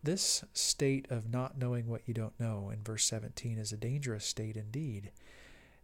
This 0.01 0.43
state 0.53 1.07
of 1.09 1.31
not 1.31 1.57
knowing 1.57 1.87
what 1.87 2.01
you 2.05 2.13
don't 2.13 2.37
know 2.39 2.69
in 2.69 2.83
verse 2.83 3.05
17 3.05 3.57
is 3.57 3.71
a 3.71 3.77
dangerous 3.77 4.25
state 4.25 4.57
indeed. 4.57 5.11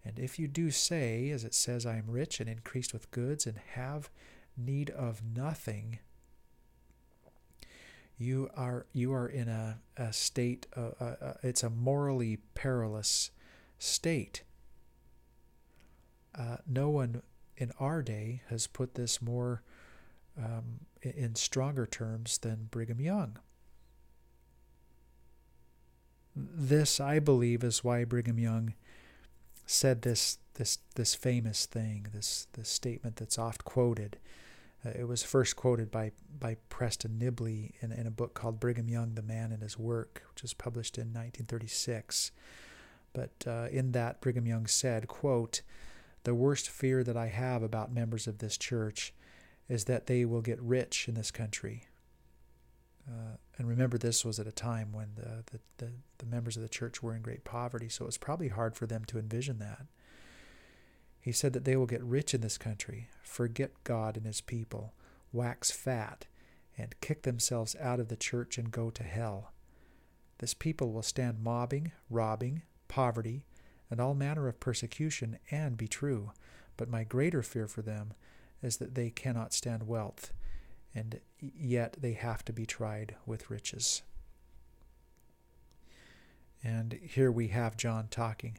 And 0.04 0.18
if 0.18 0.40
you 0.40 0.48
do 0.48 0.72
say, 0.72 1.30
as 1.30 1.44
it 1.44 1.54
says, 1.54 1.86
I 1.86 1.98
am 1.98 2.10
rich 2.10 2.40
and 2.40 2.50
increased 2.50 2.94
with 2.94 3.12
goods 3.12 3.46
and 3.46 3.58
have 3.74 4.10
need 4.58 4.90
of 4.92 5.22
nothing, 5.36 6.00
you 8.18 8.50
are 8.56 8.86
you 8.92 9.14
are 9.14 9.28
in 9.28 9.48
a, 9.48 9.80
a 9.96 10.12
state. 10.12 10.68
Uh, 10.76 10.92
uh, 11.00 11.34
it's 11.42 11.64
a 11.64 11.70
morally 11.70 12.38
perilous 12.54 13.32
state. 13.78 14.44
Uh, 16.38 16.58
no 16.68 16.90
one 16.90 17.22
in 17.58 17.72
our 17.80 18.02
day 18.02 18.42
has 18.50 18.68
put 18.68 18.96
this 18.96 19.22
more 19.22 19.64
um, 20.38 20.82
in 21.02 21.36
stronger 21.36 21.86
terms 21.86 22.38
than 22.38 22.68
Brigham 22.72 23.02
Young. 23.02 23.38
This, 26.36 27.00
I 27.00 27.20
believe, 27.20 27.64
is 27.64 27.84
why 27.84 28.06
Brigham 28.06 28.40
Young 28.40 28.74
said 29.70 30.02
this 30.02 30.40
this 30.56 30.80
this 30.96 31.16
famous 31.16 31.66
thing, 31.66 32.08
this 32.14 32.48
this 32.54 32.70
statement 32.70 33.18
that's 33.18 33.38
oft 33.38 33.64
quoted. 33.64 34.18
Uh, 34.86 34.90
it 34.98 35.08
was 35.08 35.24
first 35.24 35.56
quoted 35.56 35.92
by 35.92 36.12
by 36.40 36.58
Preston 36.70 37.20
Nibley 37.20 37.74
in, 37.82 37.92
in 37.92 38.08
a 38.08 38.12
book 38.12 38.34
called 38.34 38.60
Brigham 38.60 38.90
Young, 38.90 39.14
the 39.14 39.22
Man 39.22 39.52
and 39.52 39.62
His 39.62 39.78
Work, 39.78 40.24
which 40.34 40.42
was 40.42 40.54
published 40.54 40.98
in 40.98 41.08
1936. 41.08 42.32
But 43.14 43.32
uh, 43.46 43.68
in 43.72 43.92
that, 43.92 44.22
Brigham 44.22 44.48
Young 44.48 44.66
said, 44.66 45.08
"quote 45.08 45.62
The 46.24 46.36
worst 46.36 46.70
fear 46.70 47.04
that 47.04 47.18
I 47.18 47.28
have 47.28 47.62
about 47.62 47.94
members 47.94 48.28
of 48.28 48.40
this 48.40 48.58
church 48.58 49.14
is 49.68 49.86
that 49.86 50.08
they 50.08 50.26
will 50.26 50.42
get 50.42 50.60
rich 50.62 51.08
in 51.08 51.14
this 51.14 51.32
country." 51.32 51.84
Uh, 53.08 53.38
and 53.60 53.68
remember, 53.68 53.98
this 53.98 54.24
was 54.24 54.40
at 54.40 54.48
a 54.48 54.54
time 54.54 54.94
when 54.94 55.10
the, 55.18 55.44
the, 55.52 55.60
the, 55.86 55.92
the, 56.20 56.26
members 56.26 56.56
of 56.56 56.64
the 56.64 56.70
church 56.70 57.04
were 57.04 57.14
in 57.14 57.22
great 57.22 57.44
poverty, 57.44 57.90
so 57.90 58.06
it 58.06 58.08
was 58.08 58.18
probably 58.18 58.48
hard 58.48 58.74
for 58.74 58.88
them 58.88 59.04
to 59.06 59.20
envision 59.20 59.60
that. 59.60 59.86
He 61.20 61.34
said 61.34 61.52
that 61.52 61.66
they 61.66 61.76
will 61.76 61.86
get 61.86 62.02
rich 62.02 62.34
in 62.34 62.40
this 62.40 62.58
country, 62.58 63.10
forget 63.22 63.72
God 63.84 64.16
and 64.16 64.26
his 64.26 64.40
people, 64.40 64.94
wax 65.34 65.72
fat, 65.72 66.26
and 66.78 67.00
kick 67.02 67.24
themselves 67.24 67.76
out 67.82 68.00
of 68.00 68.08
the 68.08 68.16
church 68.16 68.58
and 68.58 68.72
go 68.72 68.90
to 68.92 69.04
hell. 69.04 69.52
This 70.38 70.54
people 70.54 70.94
will 70.94 71.04
stand 71.04 71.44
mobbing, 71.44 71.92
robbing, 72.10 72.62
poverty, 72.88 73.44
and 73.92 74.00
all 74.00 74.14
manner 74.14 74.48
of 74.48 74.62
persecution, 74.62 75.38
and 75.52 75.76
be 75.76 75.90
true. 75.90 76.32
But 76.78 76.90
my 76.90 77.04
greater 77.04 77.44
fear 77.44 77.68
for 77.68 77.82
them 77.82 78.14
is 78.64 78.78
that 78.78 78.96
they 78.96 79.10
cannot 79.10 79.54
stand 79.54 79.86
wealth 79.86 80.32
and 80.94 81.20
yet 81.40 81.98
they 82.00 82.14
have 82.14 82.44
to 82.46 82.54
be 82.54 82.66
tried 82.66 83.16
with 83.26 83.50
riches. 83.50 84.02
And 86.64 86.94
here 86.94 87.32
we 87.32 87.50
have 87.50 87.78
John 87.78 88.08
talking 88.10 88.58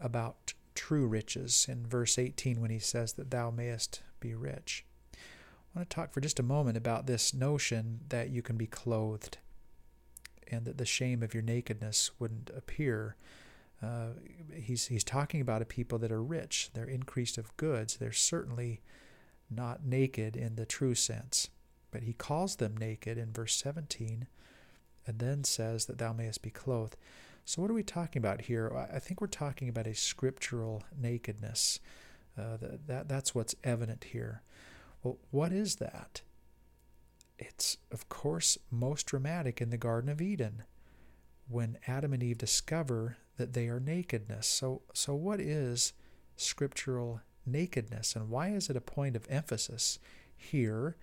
about 0.00 0.54
true 0.74 1.06
riches 1.06 1.66
in 1.68 1.86
verse 1.86 2.18
18 2.18 2.60
when 2.60 2.70
he 2.70 2.78
says 2.78 3.14
that 3.14 3.30
thou 3.30 3.50
mayest 3.50 4.02
be 4.20 4.34
rich. 4.34 4.84
I 5.14 5.80
want 5.80 5.90
to 5.90 5.94
talk 5.94 6.12
for 6.12 6.20
just 6.20 6.40
a 6.40 6.44
moment 6.44 6.76
about 6.76 7.06
this 7.06 7.34
notion 7.34 8.00
that 8.08 8.30
you 8.30 8.42
can 8.42 8.56
be 8.56 8.66
clothed 8.66 9.38
and 10.48 10.64
that 10.64 10.78
the 10.78 10.86
shame 10.86 11.22
of 11.22 11.34
your 11.34 11.42
nakedness 11.42 12.12
wouldn't 12.18 12.50
appear. 12.56 13.16
Uh, 13.82 14.10
he's, 14.54 14.86
he's 14.86 15.04
talking 15.04 15.40
about 15.40 15.62
a 15.62 15.66
people 15.66 15.98
that 15.98 16.12
are 16.12 16.22
rich, 16.22 16.70
they're 16.74 16.84
increased 16.84 17.38
of 17.38 17.56
goods, 17.56 17.96
they're 17.96 18.12
certainly 18.12 18.80
not 19.50 19.84
naked 19.84 20.36
in 20.36 20.56
the 20.56 20.66
true 20.66 20.94
sense. 20.94 21.48
But 21.90 22.02
he 22.02 22.12
calls 22.12 22.56
them 22.56 22.76
naked 22.76 23.18
in 23.18 23.32
verse 23.32 23.54
17 23.56 24.26
and 25.06 25.18
then 25.18 25.44
says 25.44 25.86
that 25.86 25.98
thou 25.98 26.12
mayest 26.12 26.42
be 26.42 26.50
clothed. 26.50 26.96
So, 27.44 27.60
what 27.60 27.70
are 27.70 27.74
we 27.74 27.82
talking 27.82 28.20
about 28.20 28.42
here? 28.42 28.72
I 28.92 28.98
think 28.98 29.20
we're 29.20 29.26
talking 29.26 29.68
about 29.68 29.86
a 29.86 29.94
scriptural 29.94 30.82
nakedness. 30.98 31.78
Uh, 32.36 32.56
that, 32.56 32.86
that, 32.88 33.08
that's 33.08 33.34
what's 33.34 33.54
evident 33.62 34.04
here. 34.04 34.42
Well, 35.02 35.18
what 35.30 35.52
is 35.52 35.76
that? 35.76 36.22
It's, 37.38 37.76
of 37.92 38.08
course, 38.08 38.58
most 38.70 39.06
dramatic 39.06 39.60
in 39.60 39.70
the 39.70 39.76
Garden 39.76 40.10
of 40.10 40.22
Eden 40.22 40.64
when 41.48 41.78
Adam 41.86 42.12
and 42.12 42.22
Eve 42.22 42.38
discover 42.38 43.18
that 43.36 43.52
they 43.52 43.68
are 43.68 43.80
nakedness. 43.80 44.46
So, 44.46 44.82
so 44.94 45.14
what 45.14 45.40
is 45.40 45.92
scriptural 46.36 47.20
nakedness, 47.46 48.16
and 48.16 48.30
why 48.30 48.48
is 48.48 48.70
it 48.70 48.76
a 48.76 48.80
point 48.80 49.16
of 49.16 49.26
emphasis 49.28 49.98
here 50.36 50.96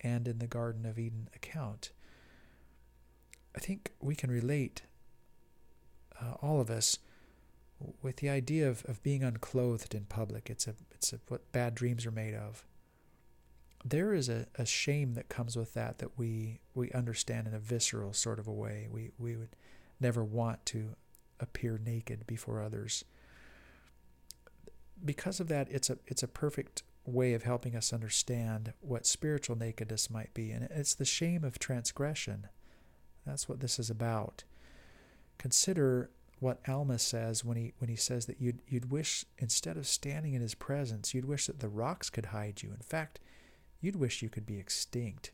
and 0.00 0.28
in 0.28 0.38
the 0.38 0.46
Garden 0.46 0.86
of 0.86 0.98
Eden 0.98 1.28
account? 1.34 1.90
I 3.56 3.60
think 3.60 3.92
we 4.00 4.14
can 4.14 4.30
relate, 4.30 4.82
uh, 6.20 6.34
all 6.40 6.60
of 6.60 6.70
us, 6.70 6.98
with 8.02 8.16
the 8.16 8.28
idea 8.28 8.68
of, 8.68 8.84
of 8.86 9.02
being 9.02 9.22
unclothed 9.22 9.94
in 9.94 10.04
public. 10.04 10.50
It's 10.50 10.66
a 10.66 10.74
it's 10.92 11.12
a, 11.12 11.20
what 11.28 11.52
bad 11.52 11.74
dreams 11.74 12.06
are 12.06 12.10
made 12.10 12.34
of. 12.34 12.64
There 13.84 14.12
is 14.12 14.28
a, 14.28 14.46
a 14.56 14.66
shame 14.66 15.14
that 15.14 15.28
comes 15.28 15.56
with 15.56 15.74
that 15.74 15.98
that 15.98 16.18
we 16.18 16.60
we 16.74 16.90
understand 16.92 17.46
in 17.46 17.54
a 17.54 17.58
visceral 17.58 18.12
sort 18.12 18.38
of 18.38 18.46
a 18.46 18.52
way. 18.52 18.88
We 18.90 19.12
we 19.18 19.36
would 19.36 19.56
never 20.00 20.24
want 20.24 20.64
to 20.66 20.90
appear 21.40 21.80
naked 21.84 22.26
before 22.26 22.60
others 22.60 23.04
because 25.04 25.40
of 25.40 25.48
that, 25.48 25.68
it's 25.70 25.90
a 25.90 25.98
it's 26.06 26.22
a 26.22 26.28
perfect 26.28 26.82
way 27.04 27.32
of 27.34 27.42
helping 27.42 27.74
us 27.74 27.92
understand 27.92 28.72
what 28.80 29.06
spiritual 29.06 29.56
nakedness 29.56 30.10
might 30.10 30.32
be, 30.34 30.50
and 30.50 30.68
it's 30.70 30.94
the 30.94 31.04
shame 31.04 31.44
of 31.44 31.58
transgression. 31.58 32.48
That's 33.26 33.48
what 33.48 33.60
this 33.60 33.78
is 33.78 33.90
about. 33.90 34.44
Consider 35.38 36.10
what 36.40 36.60
Alma 36.68 36.98
says 36.98 37.44
when 37.44 37.56
he 37.56 37.72
when 37.78 37.88
he 37.88 37.96
says 37.96 38.26
that 38.26 38.40
you'd 38.40 38.60
you'd 38.68 38.90
wish 38.90 39.24
instead 39.38 39.76
of 39.76 39.86
standing 39.86 40.34
in 40.34 40.42
his 40.42 40.54
presence, 40.54 41.14
you'd 41.14 41.24
wish 41.24 41.46
that 41.46 41.60
the 41.60 41.68
rocks 41.68 42.10
could 42.10 42.26
hide 42.26 42.62
you. 42.62 42.70
In 42.70 42.82
fact, 42.82 43.20
you'd 43.80 43.96
wish 43.96 44.22
you 44.22 44.28
could 44.28 44.46
be 44.46 44.58
extinct. 44.58 45.32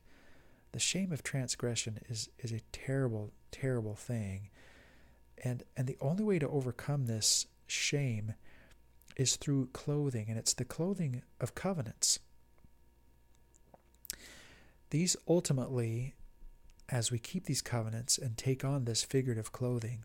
The 0.72 0.78
shame 0.78 1.12
of 1.12 1.22
transgression 1.22 2.00
is 2.08 2.30
is 2.38 2.52
a 2.52 2.62
terrible, 2.72 3.32
terrible 3.50 3.94
thing. 3.94 4.50
And 5.42 5.62
and 5.76 5.86
the 5.86 5.98
only 6.00 6.24
way 6.24 6.38
to 6.38 6.48
overcome 6.48 7.06
this 7.06 7.46
shame 7.66 8.34
is 9.16 9.36
through 9.36 9.68
clothing, 9.72 10.26
and 10.28 10.38
it's 10.38 10.54
the 10.54 10.64
clothing 10.64 11.22
of 11.40 11.54
covenants. 11.54 12.18
These 14.90 15.16
ultimately, 15.28 16.14
as 16.88 17.10
we 17.10 17.18
keep 17.18 17.46
these 17.46 17.62
covenants 17.62 18.18
and 18.18 18.36
take 18.36 18.64
on 18.64 18.84
this 18.84 19.02
figurative 19.02 19.52
clothing, 19.52 20.04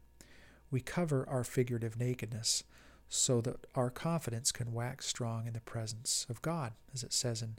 we 0.72 0.82
cover 0.82 1.28
our 1.28 1.44
figurative 1.44 2.00
nakedness 2.00 2.64
so 3.08 3.42
that 3.42 3.66
our 3.76 3.90
confidence 3.90 4.52
can 4.52 4.72
wax 4.72 5.08
strong 5.08 5.48
in 5.48 5.54
the 5.54 5.62
presence 5.62 6.28
of 6.30 6.42
God, 6.42 6.74
as 6.94 7.04
it 7.04 7.12
says 7.12 7.42
in 7.42 7.56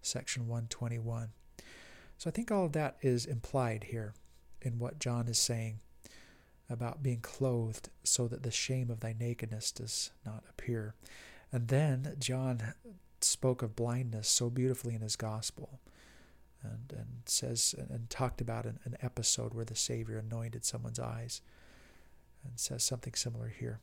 section 0.00 0.46
121. 0.46 1.30
So 2.18 2.30
I 2.30 2.32
think 2.32 2.52
all 2.52 2.64
of 2.64 2.72
that 2.72 2.96
is 3.02 3.26
implied 3.26 3.84
here 3.90 4.14
in 4.60 4.78
what 4.78 5.00
John 5.00 5.26
is 5.26 5.38
saying 5.38 5.80
about 6.72 7.02
being 7.02 7.20
clothed 7.20 7.88
so 8.02 8.26
that 8.28 8.42
the 8.42 8.50
shame 8.50 8.90
of 8.90 9.00
thy 9.00 9.14
nakedness 9.18 9.70
does 9.72 10.10
not 10.24 10.44
appear. 10.48 10.94
And 11.52 11.68
then 11.68 12.16
John 12.18 12.74
spoke 13.20 13.62
of 13.62 13.76
blindness 13.76 14.28
so 14.28 14.50
beautifully 14.50 14.94
in 14.94 15.02
his 15.02 15.16
gospel 15.16 15.80
and, 16.62 16.92
and 16.96 17.06
says 17.26 17.74
and 17.78 18.08
talked 18.08 18.40
about 18.40 18.64
an, 18.64 18.78
an 18.84 18.96
episode 19.02 19.54
where 19.54 19.64
the 19.64 19.76
Savior 19.76 20.18
anointed 20.18 20.64
someone's 20.64 20.98
eyes 20.98 21.42
and 22.44 22.58
says 22.58 22.82
something 22.82 23.14
similar 23.14 23.48
here. 23.48 23.80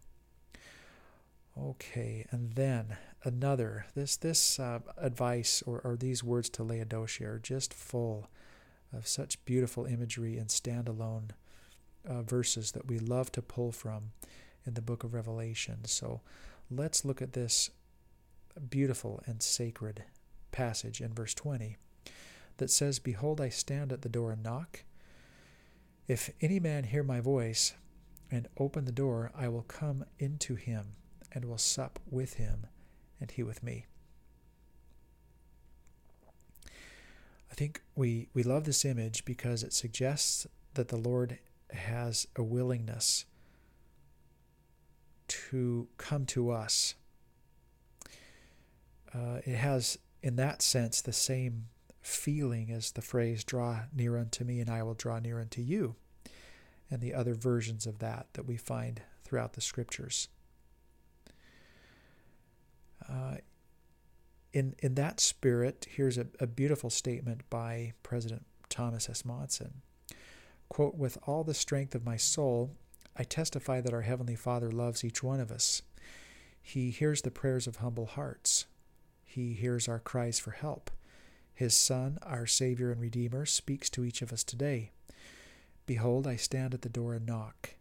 Okay, 1.57 2.25
and 2.31 2.53
then 2.53 2.97
another. 3.23 3.85
This 3.95 4.15
this 4.15 4.59
uh, 4.59 4.79
advice 4.97 5.61
or, 5.65 5.81
or 5.83 5.97
these 5.97 6.23
words 6.23 6.49
to 6.51 6.63
Laodicea 6.63 7.29
are 7.29 7.39
just 7.39 7.73
full 7.73 8.29
of 8.93 9.07
such 9.07 9.43
beautiful 9.45 9.85
imagery 9.85 10.37
and 10.37 10.47
standalone 10.47 11.31
uh, 12.07 12.21
verses 12.21 12.71
that 12.71 12.87
we 12.87 12.99
love 12.99 13.31
to 13.33 13.41
pull 13.41 13.71
from 13.71 14.11
in 14.65 14.73
the 14.73 14.81
book 14.81 15.03
of 15.03 15.13
Revelation. 15.13 15.85
So 15.85 16.21
let's 16.69 17.05
look 17.05 17.21
at 17.21 17.33
this 17.33 17.69
beautiful 18.69 19.21
and 19.25 19.41
sacred 19.41 20.03
passage 20.51 21.01
in 21.01 21.13
verse 21.13 21.33
20 21.33 21.77
that 22.57 22.69
says, 22.69 22.99
Behold, 22.99 23.39
I 23.39 23.49
stand 23.49 23.91
at 23.91 24.01
the 24.01 24.09
door 24.09 24.31
and 24.31 24.43
knock. 24.43 24.83
If 26.07 26.29
any 26.41 26.59
man 26.59 26.85
hear 26.85 27.03
my 27.03 27.21
voice 27.21 27.73
and 28.31 28.47
open 28.57 28.85
the 28.85 28.91
door, 28.91 29.31
I 29.35 29.47
will 29.47 29.63
come 29.63 30.05
into 30.17 30.55
him 30.55 30.95
and 31.31 31.45
will 31.45 31.57
sup 31.57 31.99
with 32.09 32.35
him 32.35 32.67
and 33.19 33.31
he 33.31 33.43
with 33.43 33.63
me. 33.63 33.85
I 37.51 37.55
think 37.55 37.81
we, 37.95 38.29
we 38.33 38.43
love 38.43 38.63
this 38.63 38.85
image 38.85 39.25
because 39.25 39.63
it 39.63 39.73
suggests 39.73 40.47
that 40.75 40.89
the 40.89 40.97
Lord 40.97 41.39
has 41.71 42.27
a 42.35 42.43
willingness 42.43 43.25
to 45.27 45.87
come 45.97 46.25
to 46.25 46.49
us. 46.49 46.95
Uh, 49.13 49.39
it 49.45 49.55
has, 49.55 49.97
in 50.21 50.35
that 50.35 50.61
sense, 50.61 51.01
the 51.01 51.13
same 51.13 51.65
feeling 52.01 52.71
as 52.71 52.91
the 52.91 53.01
phrase, 53.01 53.43
draw 53.43 53.81
near 53.93 54.17
unto 54.17 54.43
me 54.43 54.59
and 54.59 54.69
I 54.69 54.83
will 54.83 54.93
draw 54.93 55.19
near 55.19 55.39
unto 55.39 55.61
you, 55.61 55.95
and 56.89 57.01
the 57.01 57.13
other 57.13 57.33
versions 57.33 57.85
of 57.85 57.99
that 57.99 58.27
that 58.33 58.45
we 58.45 58.57
find 58.57 59.01
throughout 59.23 59.53
the 59.53 59.61
scriptures. 59.61 60.27
Uh, 63.07 63.37
in, 64.53 64.75
in 64.79 64.95
that 64.95 65.19
spirit, 65.19 65.85
here's 65.89 66.17
a, 66.17 66.27
a 66.39 66.47
beautiful 66.47 66.89
statement 66.89 67.41
by 67.49 67.93
President 68.01 68.45
Thomas 68.69 69.09
S. 69.09 69.23
Monson. 69.23 69.81
Quote, 70.69 70.95
With 70.95 71.17
all 71.25 71.43
the 71.43 71.53
strength 71.53 71.95
of 71.95 72.05
my 72.05 72.15
soul, 72.15 72.71
I 73.17 73.23
testify 73.23 73.81
that 73.81 73.93
our 73.93 74.03
Heavenly 74.03 74.35
Father 74.35 74.71
loves 74.71 75.03
each 75.03 75.21
one 75.23 75.39
of 75.39 75.51
us. 75.51 75.81
He 76.61 76.91
hears 76.91 77.23
the 77.23 77.31
prayers 77.31 77.67
of 77.67 77.77
humble 77.77 78.05
hearts. 78.05 78.65
He 79.25 79.53
hears 79.53 79.87
our 79.87 79.99
cries 79.99 80.39
for 80.39 80.51
help. 80.51 80.91
His 81.53 81.73
Son, 81.73 82.19
our 82.23 82.45
Savior 82.45 82.91
and 82.91 83.01
Redeemer, 83.01 83.45
speaks 83.45 83.89
to 83.89 84.05
each 84.05 84.21
of 84.21 84.31
us 84.31 84.43
today. 84.43 84.91
Behold, 85.85 86.27
I 86.27 86.35
stand 86.35 86.73
at 86.73 86.83
the 86.83 86.89
door 86.89 87.13
and 87.15 87.25
knock. 87.25 87.71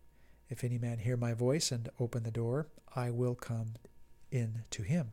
If 0.48 0.64
any 0.64 0.78
man 0.78 0.98
hear 0.98 1.16
my 1.16 1.34
voice 1.34 1.70
and 1.70 1.90
open 2.00 2.22
the 2.22 2.30
door, 2.30 2.68
I 2.96 3.10
will 3.10 3.34
come 3.34 3.74
in 4.30 4.62
to 4.70 4.82
him. 4.82 5.12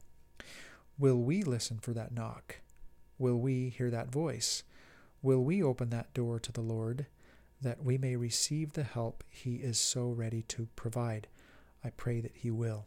Will 0.97 1.21
we 1.21 1.43
listen 1.43 1.79
for 1.79 1.91
that 1.93 2.13
knock? 2.13 2.61
Will 3.19 3.37
we 3.37 3.69
hear 3.69 3.89
that 3.91 4.11
voice? 4.11 4.63
Will 5.21 5.43
we 5.43 5.61
open 5.61 5.89
that 5.89 6.13
door 6.13 6.39
to 6.39 6.51
the 6.51 6.61
Lord 6.61 7.07
that 7.65 7.83
we 7.83 7.97
may 7.97 8.15
receive 8.15 8.73
the 8.73 8.83
help 8.83 9.23
He 9.27 9.55
is 9.55 9.79
so 9.79 10.09
ready 10.09 10.43
to 10.43 10.67
provide? 10.75 11.27
I 11.83 11.89
pray 11.89 12.21
that 12.21 12.35
He 12.35 12.51
will. 12.51 12.85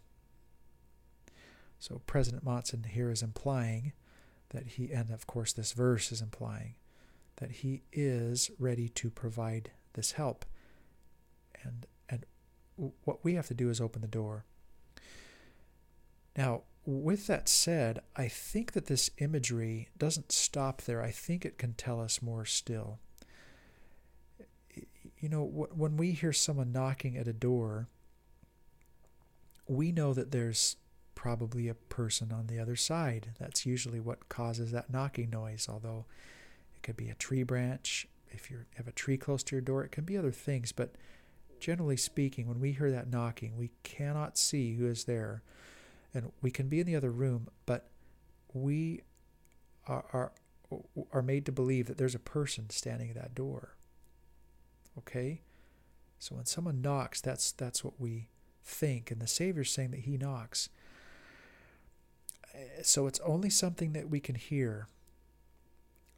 So, 1.80 2.00
President 2.06 2.44
Monson 2.44 2.84
here 2.84 3.10
is 3.10 3.22
implying 3.22 3.92
that 4.50 4.66
he, 4.66 4.90
and 4.92 5.10
of 5.10 5.26
course, 5.26 5.52
this 5.52 5.72
verse 5.72 6.10
is 6.10 6.20
implying 6.20 6.74
that 7.36 7.50
he 7.50 7.82
is 7.92 8.50
ready 8.58 8.88
to 8.88 9.10
provide 9.10 9.70
this 9.92 10.12
help. 10.12 10.44
And, 11.62 11.86
and 12.08 12.24
what 13.04 13.24
we 13.24 13.34
have 13.34 13.46
to 13.48 13.54
do 13.54 13.70
is 13.70 13.80
open 13.80 14.02
the 14.02 14.08
door. 14.08 14.44
Now, 16.36 16.62
with 16.84 17.26
that 17.26 17.48
said, 17.48 18.00
I 18.16 18.28
think 18.28 18.72
that 18.72 18.86
this 18.86 19.10
imagery 19.18 19.88
doesn't 19.98 20.32
stop 20.32 20.82
there. 20.82 21.02
I 21.02 21.10
think 21.10 21.44
it 21.44 21.58
can 21.58 21.74
tell 21.74 22.00
us 22.00 22.22
more 22.22 22.44
still. 22.44 22.98
You 25.20 25.28
know, 25.28 25.44
when 25.44 25.96
we 25.96 26.12
hear 26.12 26.32
someone 26.32 26.72
knocking 26.72 27.16
at 27.16 27.26
a 27.26 27.32
door, 27.32 27.88
we 29.66 29.90
know 29.90 30.14
that 30.14 30.30
there's 30.30 30.76
probably 31.14 31.68
a 31.68 31.74
person 31.74 32.32
on 32.32 32.46
the 32.46 32.60
other 32.60 32.76
side. 32.76 33.30
That's 33.40 33.66
usually 33.66 33.98
what 33.98 34.28
causes 34.28 34.70
that 34.70 34.92
knocking 34.92 35.30
noise, 35.30 35.66
although 35.68 36.06
it 36.76 36.82
could 36.82 36.96
be 36.96 37.08
a 37.08 37.14
tree 37.14 37.42
branch. 37.42 38.06
If 38.30 38.50
you 38.50 38.60
have 38.76 38.86
a 38.86 38.92
tree 38.92 39.16
close 39.16 39.42
to 39.44 39.56
your 39.56 39.60
door, 39.60 39.82
it 39.82 39.90
can 39.90 40.04
be 40.04 40.16
other 40.16 40.30
things. 40.30 40.70
But 40.70 40.94
generally 41.58 41.96
speaking, 41.96 42.46
when 42.46 42.60
we 42.60 42.72
hear 42.72 42.90
that 42.92 43.10
knocking, 43.10 43.56
we 43.56 43.70
cannot 43.82 44.38
see 44.38 44.74
who 44.76 44.86
is 44.86 45.04
there 45.04 45.42
and 46.14 46.32
we 46.40 46.50
can 46.50 46.68
be 46.68 46.80
in 46.80 46.86
the 46.86 46.96
other 46.96 47.10
room, 47.10 47.48
but 47.66 47.88
we 48.54 49.02
are, 49.86 50.04
are, 50.12 50.32
are 51.12 51.22
made 51.22 51.44
to 51.46 51.52
believe 51.52 51.86
that 51.86 51.98
there's 51.98 52.14
a 52.14 52.20
person 52.20 52.70
standing 52.70 53.10
at 53.10 53.16
that 53.16 53.34
door. 53.34 53.74
Okay? 54.98 55.42
So 56.18 56.34
when 56.34 56.46
someone 56.46 56.80
knocks, 56.80 57.20
that's 57.20 57.52
that's 57.52 57.84
what 57.84 58.00
we 58.00 58.28
think, 58.64 59.10
and 59.10 59.20
the 59.20 59.26
Savior's 59.26 59.70
saying 59.70 59.92
that 59.92 60.00
He 60.00 60.16
knocks. 60.16 60.68
Eh, 62.54 62.82
so 62.82 63.06
it's 63.06 63.20
only 63.20 63.50
something 63.50 63.92
that 63.92 64.10
we 64.10 64.20
can 64.20 64.34
hear, 64.34 64.88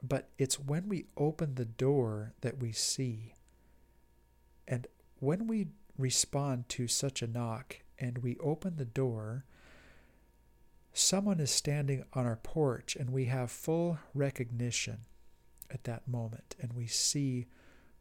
but 0.02 0.28
it's 0.38 0.58
when 0.58 0.88
we 0.88 1.06
open 1.16 1.54
the 1.54 1.64
door 1.64 2.32
that 2.40 2.58
we 2.58 2.72
see. 2.72 3.34
And 4.66 4.86
when 5.18 5.46
we 5.46 5.68
respond 5.98 6.68
to 6.70 6.88
such 6.88 7.22
a 7.22 7.26
knock 7.26 7.80
and 7.98 8.18
we 8.18 8.38
open 8.38 8.76
the 8.76 8.84
door, 8.84 9.44
someone 10.92 11.40
is 11.40 11.50
standing 11.50 12.04
on 12.14 12.26
our 12.26 12.36
porch 12.36 12.96
and 12.96 13.10
we 13.10 13.26
have 13.26 13.50
full 13.50 13.98
recognition 14.14 15.00
at 15.70 15.84
that 15.84 16.08
moment 16.08 16.56
and 16.60 16.72
we 16.72 16.86
see 16.86 17.46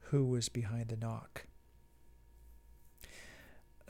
who 0.10 0.26
was 0.26 0.50
behind 0.50 0.90
the 0.90 0.98
knock. 0.98 1.46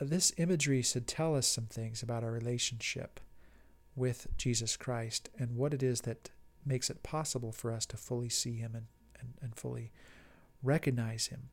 Uh, 0.00 0.04
this 0.04 0.32
imagery 0.36 0.82
should 0.82 1.06
tell 1.06 1.34
us 1.34 1.46
some 1.46 1.66
things 1.66 2.02
about 2.02 2.24
our 2.24 2.32
relationship 2.32 3.20
with 3.96 4.26
Jesus 4.36 4.76
Christ 4.76 5.30
and 5.38 5.56
what 5.56 5.74
it 5.74 5.82
is 5.82 6.02
that 6.02 6.30
makes 6.64 6.90
it 6.90 7.02
possible 7.02 7.52
for 7.52 7.72
us 7.72 7.86
to 7.86 7.96
fully 7.96 8.28
see 8.28 8.56
Him 8.56 8.74
and, 8.74 8.86
and, 9.18 9.34
and 9.40 9.56
fully 9.56 9.92
recognize 10.62 11.28
Him. 11.28 11.50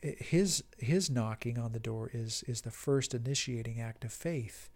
His, 0.00 0.62
his 0.78 1.10
knocking 1.10 1.58
on 1.58 1.72
the 1.72 1.80
door 1.80 2.10
is, 2.12 2.44
is 2.46 2.60
the 2.60 2.70
first 2.70 3.14
initiating 3.14 3.80
act 3.80 4.04
of 4.04 4.12
faith. 4.12 4.68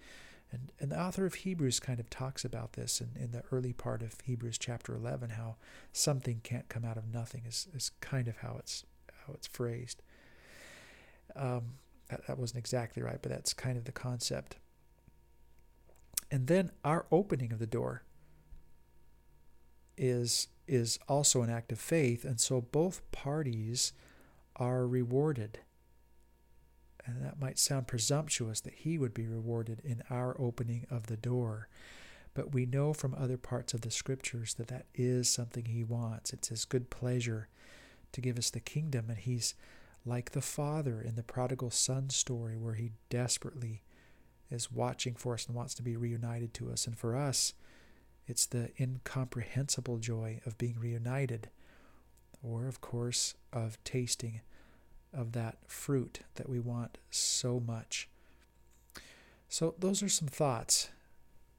And, 0.50 0.72
and 0.80 0.90
the 0.90 1.00
author 1.00 1.24
of 1.24 1.34
Hebrews 1.34 1.80
kind 1.80 2.00
of 2.00 2.10
talks 2.10 2.44
about 2.44 2.72
this 2.72 3.00
in, 3.00 3.10
in 3.22 3.30
the 3.30 3.44
early 3.52 3.72
part 3.72 4.02
of 4.02 4.16
Hebrews 4.24 4.58
chapter 4.58 4.94
11, 4.94 5.30
how 5.30 5.56
something 5.92 6.40
can't 6.42 6.68
come 6.68 6.84
out 6.84 6.96
of 6.96 7.12
nothing 7.12 7.44
is, 7.46 7.68
is 7.74 7.90
kind 8.00 8.26
of 8.26 8.38
how 8.38 8.56
it's, 8.58 8.84
how 9.26 9.32
it's 9.34 9.46
phrased. 9.46 10.02
Um, 11.34 11.74
that, 12.08 12.26
that 12.26 12.38
wasn't 12.38 12.58
exactly 12.58 13.02
right, 13.02 13.18
but 13.20 13.30
that's 13.30 13.52
kind 13.52 13.76
of 13.76 13.84
the 13.84 13.92
concept. 13.92 14.56
And 16.30 16.46
then 16.46 16.70
our 16.84 17.06
opening 17.10 17.52
of 17.52 17.58
the 17.58 17.66
door 17.66 18.02
is, 19.96 20.48
is 20.66 20.98
also 21.08 21.42
an 21.42 21.50
act 21.50 21.72
of 21.72 21.78
faith, 21.78 22.24
and 22.24 22.40
so 22.40 22.60
both 22.60 23.02
parties 23.12 23.92
are 24.56 24.86
rewarded 24.86 25.60
and 27.06 27.24
that 27.24 27.40
might 27.40 27.58
sound 27.58 27.86
presumptuous 27.86 28.60
that 28.60 28.74
he 28.74 28.98
would 28.98 29.14
be 29.14 29.26
rewarded 29.26 29.80
in 29.84 30.02
our 30.10 30.36
opening 30.38 30.86
of 30.90 31.06
the 31.06 31.16
door. 31.16 31.68
But 32.34 32.54
we 32.54 32.64
know 32.64 32.92
from 32.92 33.14
other 33.14 33.36
parts 33.36 33.74
of 33.74 33.82
the 33.82 33.90
scriptures 33.90 34.54
that 34.54 34.68
that 34.68 34.86
is 34.94 35.28
something 35.28 35.66
he 35.66 35.84
wants. 35.84 36.32
It's 36.32 36.48
his 36.48 36.64
good 36.64 36.90
pleasure 36.90 37.48
to 38.12 38.20
give 38.20 38.38
us 38.38 38.50
the 38.50 38.60
kingdom. 38.60 39.06
And 39.08 39.18
he's 39.18 39.54
like 40.04 40.32
the 40.32 40.40
father 40.40 41.00
in 41.00 41.14
the 41.14 41.22
prodigal 41.22 41.70
son 41.70 42.10
story, 42.10 42.56
where 42.56 42.74
he 42.74 42.92
desperately 43.08 43.82
is 44.50 44.70
watching 44.70 45.14
for 45.14 45.34
us 45.34 45.46
and 45.46 45.56
wants 45.56 45.74
to 45.74 45.82
be 45.82 45.96
reunited 45.96 46.52
to 46.54 46.70
us. 46.70 46.86
And 46.86 46.98
for 46.98 47.16
us, 47.16 47.54
it's 48.26 48.46
the 48.46 48.70
incomprehensible 48.78 49.98
joy 49.98 50.40
of 50.46 50.58
being 50.58 50.78
reunited, 50.78 51.50
or, 52.42 52.66
of 52.66 52.80
course, 52.80 53.34
of 53.52 53.82
tasting 53.84 54.40
of 55.12 55.32
that 55.32 55.58
fruit 55.66 56.20
that 56.36 56.48
we 56.48 56.58
want 56.58 56.98
so 57.10 57.60
much. 57.60 58.08
So, 59.48 59.74
those 59.78 60.02
are 60.02 60.08
some 60.08 60.28
thoughts 60.28 60.88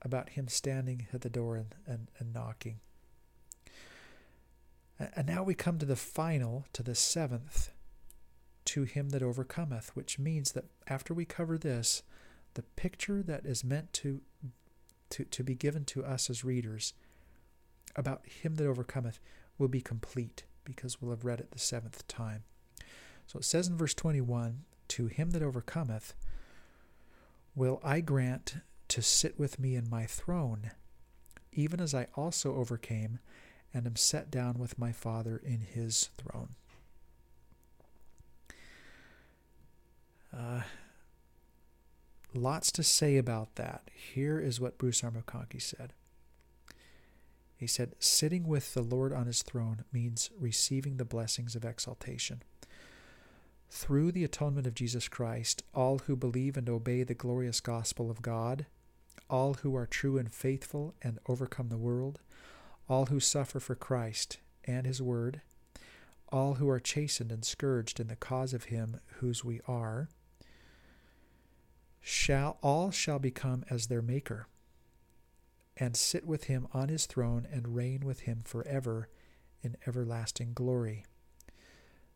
about 0.01 0.30
him 0.30 0.47
standing 0.47 1.08
at 1.14 1.22
the 1.22 1.30
door 1.30 1.56
and, 1.56 1.76
and, 1.86 2.08
and 2.20 2.34
knocking. 2.34 2.80
And 5.16 5.28
now 5.28 5.43
we 5.43 5.56
come 5.56 5.78
to 5.80 5.86
the 5.86 5.95
final, 5.95 6.66
to 6.74 6.84
the 6.84 6.95
seventh, 6.95 7.70
to 8.66 8.84
him 8.84 9.10
that 9.10 9.24
overcometh, 9.24 9.91
which 9.95 10.20
means 10.20 10.51
that 10.54 10.66
after 10.88 11.14
we 11.14 11.26
cover 11.26 11.58
this, 11.58 12.04
the 12.54 12.64
picture 12.64 13.22
that 13.24 13.45
is 13.45 13.64
meant 13.64 13.91
to, 13.93 14.22
to, 15.10 15.26
to 15.26 15.43
be 15.43 15.56
given 15.56 15.86
to 15.86 16.04
us 16.04 16.30
as 16.30 16.43
readers 16.43 16.93
about 17.95 18.26
him 18.26 18.56
that 18.56 18.68
overcometh 18.68 19.20
will 19.58 19.68
be 19.68 19.82
complete 19.82 20.43
because 20.66 21.01
we'll 21.01 21.12
have 21.12 21.26
read 21.26 21.39
it 21.39 21.51
the 21.51 21.60
seventh 21.60 22.08
time. 22.08 22.43
So 23.28 23.39
it 23.39 23.45
says 23.45 23.68
in 23.68 23.78
verse 23.78 23.93
21 23.93 24.64
To 24.89 25.08
him 25.08 25.32
that 25.32 25.43
overcometh 25.43 26.14
will 27.56 27.80
I 27.84 28.01
grant 28.01 28.56
to 28.89 29.01
sit 29.01 29.39
with 29.39 29.60
me 29.60 29.76
in 29.76 29.89
my 29.89 30.06
throne, 30.06 30.72
even 31.51 31.80
as 31.80 31.93
I 31.93 32.08
also 32.16 32.56
overcame 32.56 33.20
and 33.74 33.86
am 33.86 33.96
set 33.96 34.30
down 34.30 34.60
with 34.60 34.78
my 34.78 34.92
Father 34.92 35.42
in 35.44 35.62
his 35.62 36.10
throne. 36.18 36.50
Uh, 40.36 40.62
lots 42.34 42.72
to 42.72 42.84
say 42.84 43.18
about 43.18 43.56
that. 43.56 43.90
Here 43.94 44.40
is 44.40 44.60
what 44.60 44.78
Bruce 44.78 45.04
R. 45.04 45.12
McConkie 45.12 45.62
said. 45.62 45.94
He 47.56 47.68
said, 47.68 47.96
Sitting 48.00 48.48
with 48.48 48.74
the 48.74 48.82
Lord 48.82 49.14
on 49.14 49.26
his 49.26 49.42
throne 49.42 49.86
means 49.92 50.30
receiving 50.38 50.98
the 50.98 51.06
blessings 51.06 51.56
of 51.56 51.64
exaltation. 51.64 52.44
Through 53.70 54.12
the 54.12 54.24
atonement 54.24 54.68
of 54.68 54.76
Jesus 54.76 55.08
Christ, 55.08 55.64
all 55.74 56.00
who 56.00 56.16
believe 56.16 56.58
and 56.58 56.70
obey 56.70 57.04
the 57.04 57.14
glorious 57.14 57.60
gospel 57.60 58.12
of 58.12 58.22
God, 58.22 58.66
all 59.30 59.56
who 59.56 59.76
are 59.76 59.88
true 59.88 60.18
and 60.18 60.32
faithful 60.32 60.94
and 61.02 61.20
overcome 61.28 61.70
the 61.70 61.78
world, 61.78 62.20
all 62.90 63.08
who 63.08 63.20
suffer 63.20 63.60
for 63.60 63.76
Christ 63.76 64.40
and 64.66 64.86
his 64.86 65.02
word, 65.02 65.42
all 66.30 66.56
who 66.56 66.70
are 66.70 66.80
chastened 66.80 67.32
and 67.32 67.46
scourged 67.46 68.00
in 68.00 68.08
the 68.08 68.16
cause 68.16 68.54
of 68.54 68.66
him 68.66 69.00
whose 69.20 69.44
we 69.44 69.62
are, 69.68 70.10
shall 72.02 72.58
all 72.62 72.92
shall 72.92 73.20
become 73.20 73.64
as 73.70 73.88
their 73.88 74.02
maker, 74.02 74.48
and 75.78 75.96
sit 75.96 76.26
with 76.26 76.46
him 76.46 76.68
on 76.74 76.90
his 76.90 77.06
throne 77.06 77.48
and 77.52 77.76
reign 77.76 78.02
with 78.06 78.22
him 78.22 78.42
forever 78.44 79.08
in 79.62 79.78
everlasting 79.88 80.54
glory. 80.54 81.06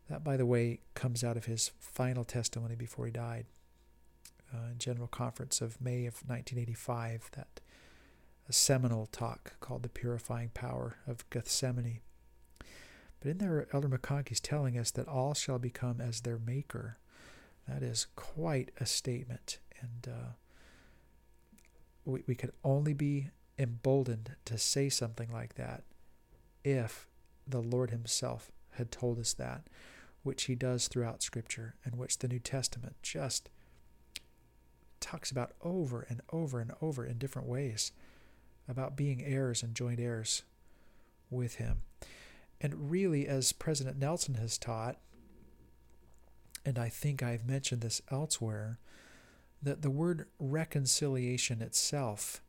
That, 0.08 0.22
by 0.22 0.36
the 0.36 0.46
way, 0.46 0.80
comes 0.94 1.24
out 1.24 1.36
of 1.36 1.46
his 1.46 1.72
final 1.78 2.24
testimony 2.24 2.74
before 2.74 3.06
he 3.06 3.12
died. 3.12 3.46
Uh, 4.52 4.72
General 4.78 5.08
Conference 5.08 5.60
of 5.60 5.80
May 5.80 6.06
of 6.06 6.22
1985, 6.26 7.30
that 7.32 7.60
a 8.48 8.52
seminal 8.52 9.06
talk 9.06 9.54
called 9.60 9.82
The 9.82 9.88
Purifying 9.88 10.50
Power 10.54 10.96
of 11.06 11.28
Gethsemane. 11.30 12.00
But 13.20 13.30
in 13.30 13.38
there, 13.38 13.66
Elder 13.72 14.00
is 14.30 14.40
telling 14.40 14.78
us 14.78 14.90
that 14.92 15.08
all 15.08 15.34
shall 15.34 15.58
become 15.58 16.00
as 16.00 16.20
their 16.20 16.38
Maker. 16.38 16.98
That 17.66 17.82
is 17.82 18.06
quite 18.16 18.70
a 18.78 18.86
statement. 18.86 19.58
And 19.80 20.12
uh, 20.12 20.32
we, 22.04 22.22
we 22.26 22.34
could 22.34 22.52
only 22.64 22.94
be 22.94 23.30
emboldened 23.58 24.36
to 24.46 24.56
say 24.56 24.88
something 24.88 25.30
like 25.32 25.54
that 25.56 25.82
if 26.64 27.06
the 27.46 27.60
Lord 27.60 27.90
Himself 27.90 28.50
had 28.72 28.90
told 28.90 29.18
us 29.18 29.34
that, 29.34 29.66
which 30.22 30.44
He 30.44 30.54
does 30.54 30.88
throughout 30.88 31.22
Scripture, 31.22 31.74
and 31.84 31.96
which 31.96 32.18
the 32.18 32.28
New 32.28 32.38
Testament 32.38 32.96
just 33.02 33.50
talks 35.00 35.30
about 35.30 35.52
over 35.62 36.06
and 36.08 36.20
over 36.32 36.60
and 36.60 36.72
over 36.80 37.04
in 37.04 37.18
different 37.18 37.48
ways 37.48 37.92
about 38.68 38.96
being 38.96 39.22
heirs 39.24 39.62
and 39.62 39.74
joint 39.74 39.98
heirs 39.98 40.42
with 41.30 41.56
Him. 41.56 41.82
And 42.60 42.90
really, 42.90 43.26
as 43.26 43.52
President 43.52 43.98
Nelson 43.98 44.34
has 44.34 44.58
taught, 44.58 44.96
and 46.64 46.78
I 46.78 46.88
think 46.88 47.22
I've 47.22 47.46
mentioned 47.46 47.80
this 47.80 48.02
elsewhere, 48.10 48.78
that 49.62 49.82
the 49.82 49.90
word 49.90 50.26
reconciliation 50.38 51.62
itself 51.62 52.42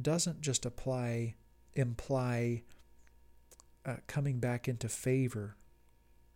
doesn't 0.00 0.40
just 0.40 0.64
apply, 0.64 1.34
imply 1.74 2.62
uh, 3.84 3.96
coming 4.06 4.38
back 4.40 4.68
into 4.68 4.88
favor 4.88 5.56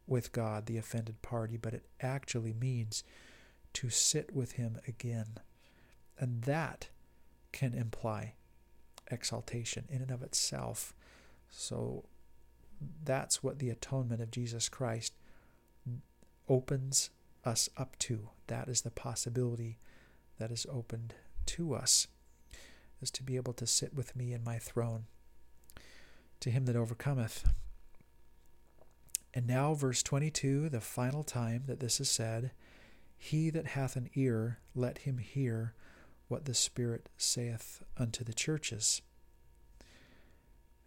with 0.07 0.33
God, 0.33 0.67
the 0.67 0.79
offended 0.79 1.23
party, 1.23 1.57
but 1.57 1.75
it 1.75 1.87
actually 2.01 2.53
means 2.53 3.05
to 3.75 3.91
sit 3.91 4.35
with 4.35 4.53
Him 4.53 4.79
again. 4.89 5.39
And 6.19 6.43
that 6.43 6.89
can 7.53 7.75
imply 7.75 8.35
exaltation 9.11 9.85
in 9.89 10.03
and 10.03 10.11
of 10.11 10.23
itself. 10.23 10.95
So 11.51 12.05
that's 13.05 13.43
what 13.43 13.59
the 13.59 13.71
atonement 13.71 14.23
of 14.23 14.31
Jesus 14.31 14.69
Christ 14.69 15.15
opens 16.49 17.11
us 17.45 17.69
up 17.77 17.99
to. 18.01 18.31
That 18.47 18.69
is 18.69 18.83
the 18.83 18.91
possibility 18.91 19.79
that 20.39 20.51
is 20.51 20.67
opened 20.71 21.15
to 21.47 21.75
us, 21.75 22.07
is 23.01 23.11
to 23.13 23.23
be 23.23 23.37
able 23.37 23.53
to 23.55 23.67
sit 23.67 23.95
with 23.95 24.17
me 24.17 24.33
in 24.33 24.45
my 24.45 24.59
throne. 24.59 25.05
To 26.41 26.51
him 26.51 26.65
that 26.67 26.77
overcometh. 26.77 27.47
And 29.35 29.47
now, 29.47 29.75
verse 29.75 30.03
22, 30.03 30.71
the 30.71 30.81
final 30.81 31.23
time 31.23 31.65
that 31.67 31.81
this 31.81 32.01
is 32.01 32.09
said 32.09 32.53
He 33.17 33.51
that 33.51 33.69
hath 33.69 33.95
an 33.95 34.09
ear, 34.15 34.59
let 34.75 34.99
him 34.99 35.19
hear 35.19 35.75
what 36.31 36.45
the 36.45 36.55
Spirit 36.55 37.09
saith 37.19 37.83
unto 37.99 38.23
the 38.23 38.33
churches. 38.33 39.03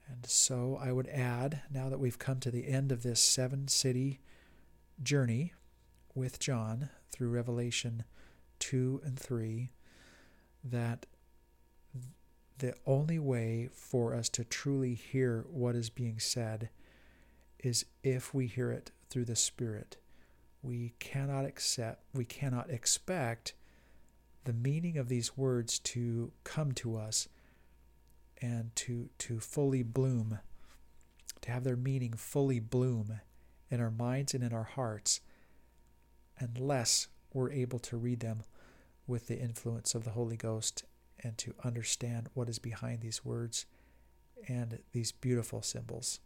And 0.08 0.26
so 0.26 0.80
I 0.82 0.94
would 0.94 1.08
add, 1.08 1.62
now 1.70 1.90
that 1.90 2.00
we've 2.00 2.18
come 2.18 2.40
to 2.40 2.52
the 2.52 2.68
end 2.68 2.94
of 2.94 3.04
this 3.04 3.20
seven 3.20 3.68
city 3.68 4.22
journey 5.02 5.54
with 6.16 6.40
John 6.40 6.90
through 7.12 7.30
Revelation 7.30 8.06
2 8.60 9.02
and 9.04 9.20
3, 9.20 9.70
that 10.64 11.08
the 12.60 12.74
only 12.86 13.20
way 13.20 13.70
for 13.74 14.16
us 14.16 14.30
to 14.30 14.46
truly 14.46 14.94
hear 14.94 15.46
what 15.50 15.76
is 15.76 15.90
being 15.90 16.20
said 16.20 16.70
is 17.60 17.86
if 18.02 18.34
we 18.34 18.48
hear 18.48 18.72
it 18.72 18.92
through 19.10 19.26
the 19.26 19.36
Spirit. 19.36 19.98
We 20.62 20.94
cannot 21.00 21.44
accept, 21.44 22.04
we 22.14 22.24
cannot 22.24 22.70
expect 22.70 23.54
the 24.46 24.54
meaning 24.54 24.98
of 24.98 25.08
these 25.08 25.38
words 25.38 25.80
to 25.80 26.32
come 26.44 26.72
to 26.74 26.98
us 26.98 27.28
and 28.42 28.76
to, 28.76 29.10
to 29.20 29.40
fully 29.40 29.84
bloom, 29.84 30.40
to 31.42 31.52
have 31.52 31.64
their 31.64 31.78
meaning 31.78 32.14
fully 32.14 32.60
bloom 32.60 33.20
in 33.70 33.80
our 33.80 33.92
minds 33.92 34.34
and 34.34 34.44
in 34.44 34.54
our 34.54 34.64
hearts, 34.64 35.22
unless 36.40 37.08
we're 37.34 37.52
able 37.52 37.80
to 37.80 37.98
read 37.98 38.20
them 38.20 38.44
with 39.08 39.28
the 39.28 39.40
influence 39.40 39.96
of 39.96 40.04
the 40.04 40.12
Holy 40.12 40.38
Ghost 40.38 40.84
and 41.24 41.38
to 41.38 41.54
understand 41.64 42.30
what 42.34 42.50
is 42.50 42.60
behind 42.60 43.02
these 43.02 43.24
words 43.24 43.66
and 44.48 44.80
these 44.92 45.12
beautiful 45.12 45.62
symbols. 45.62 46.20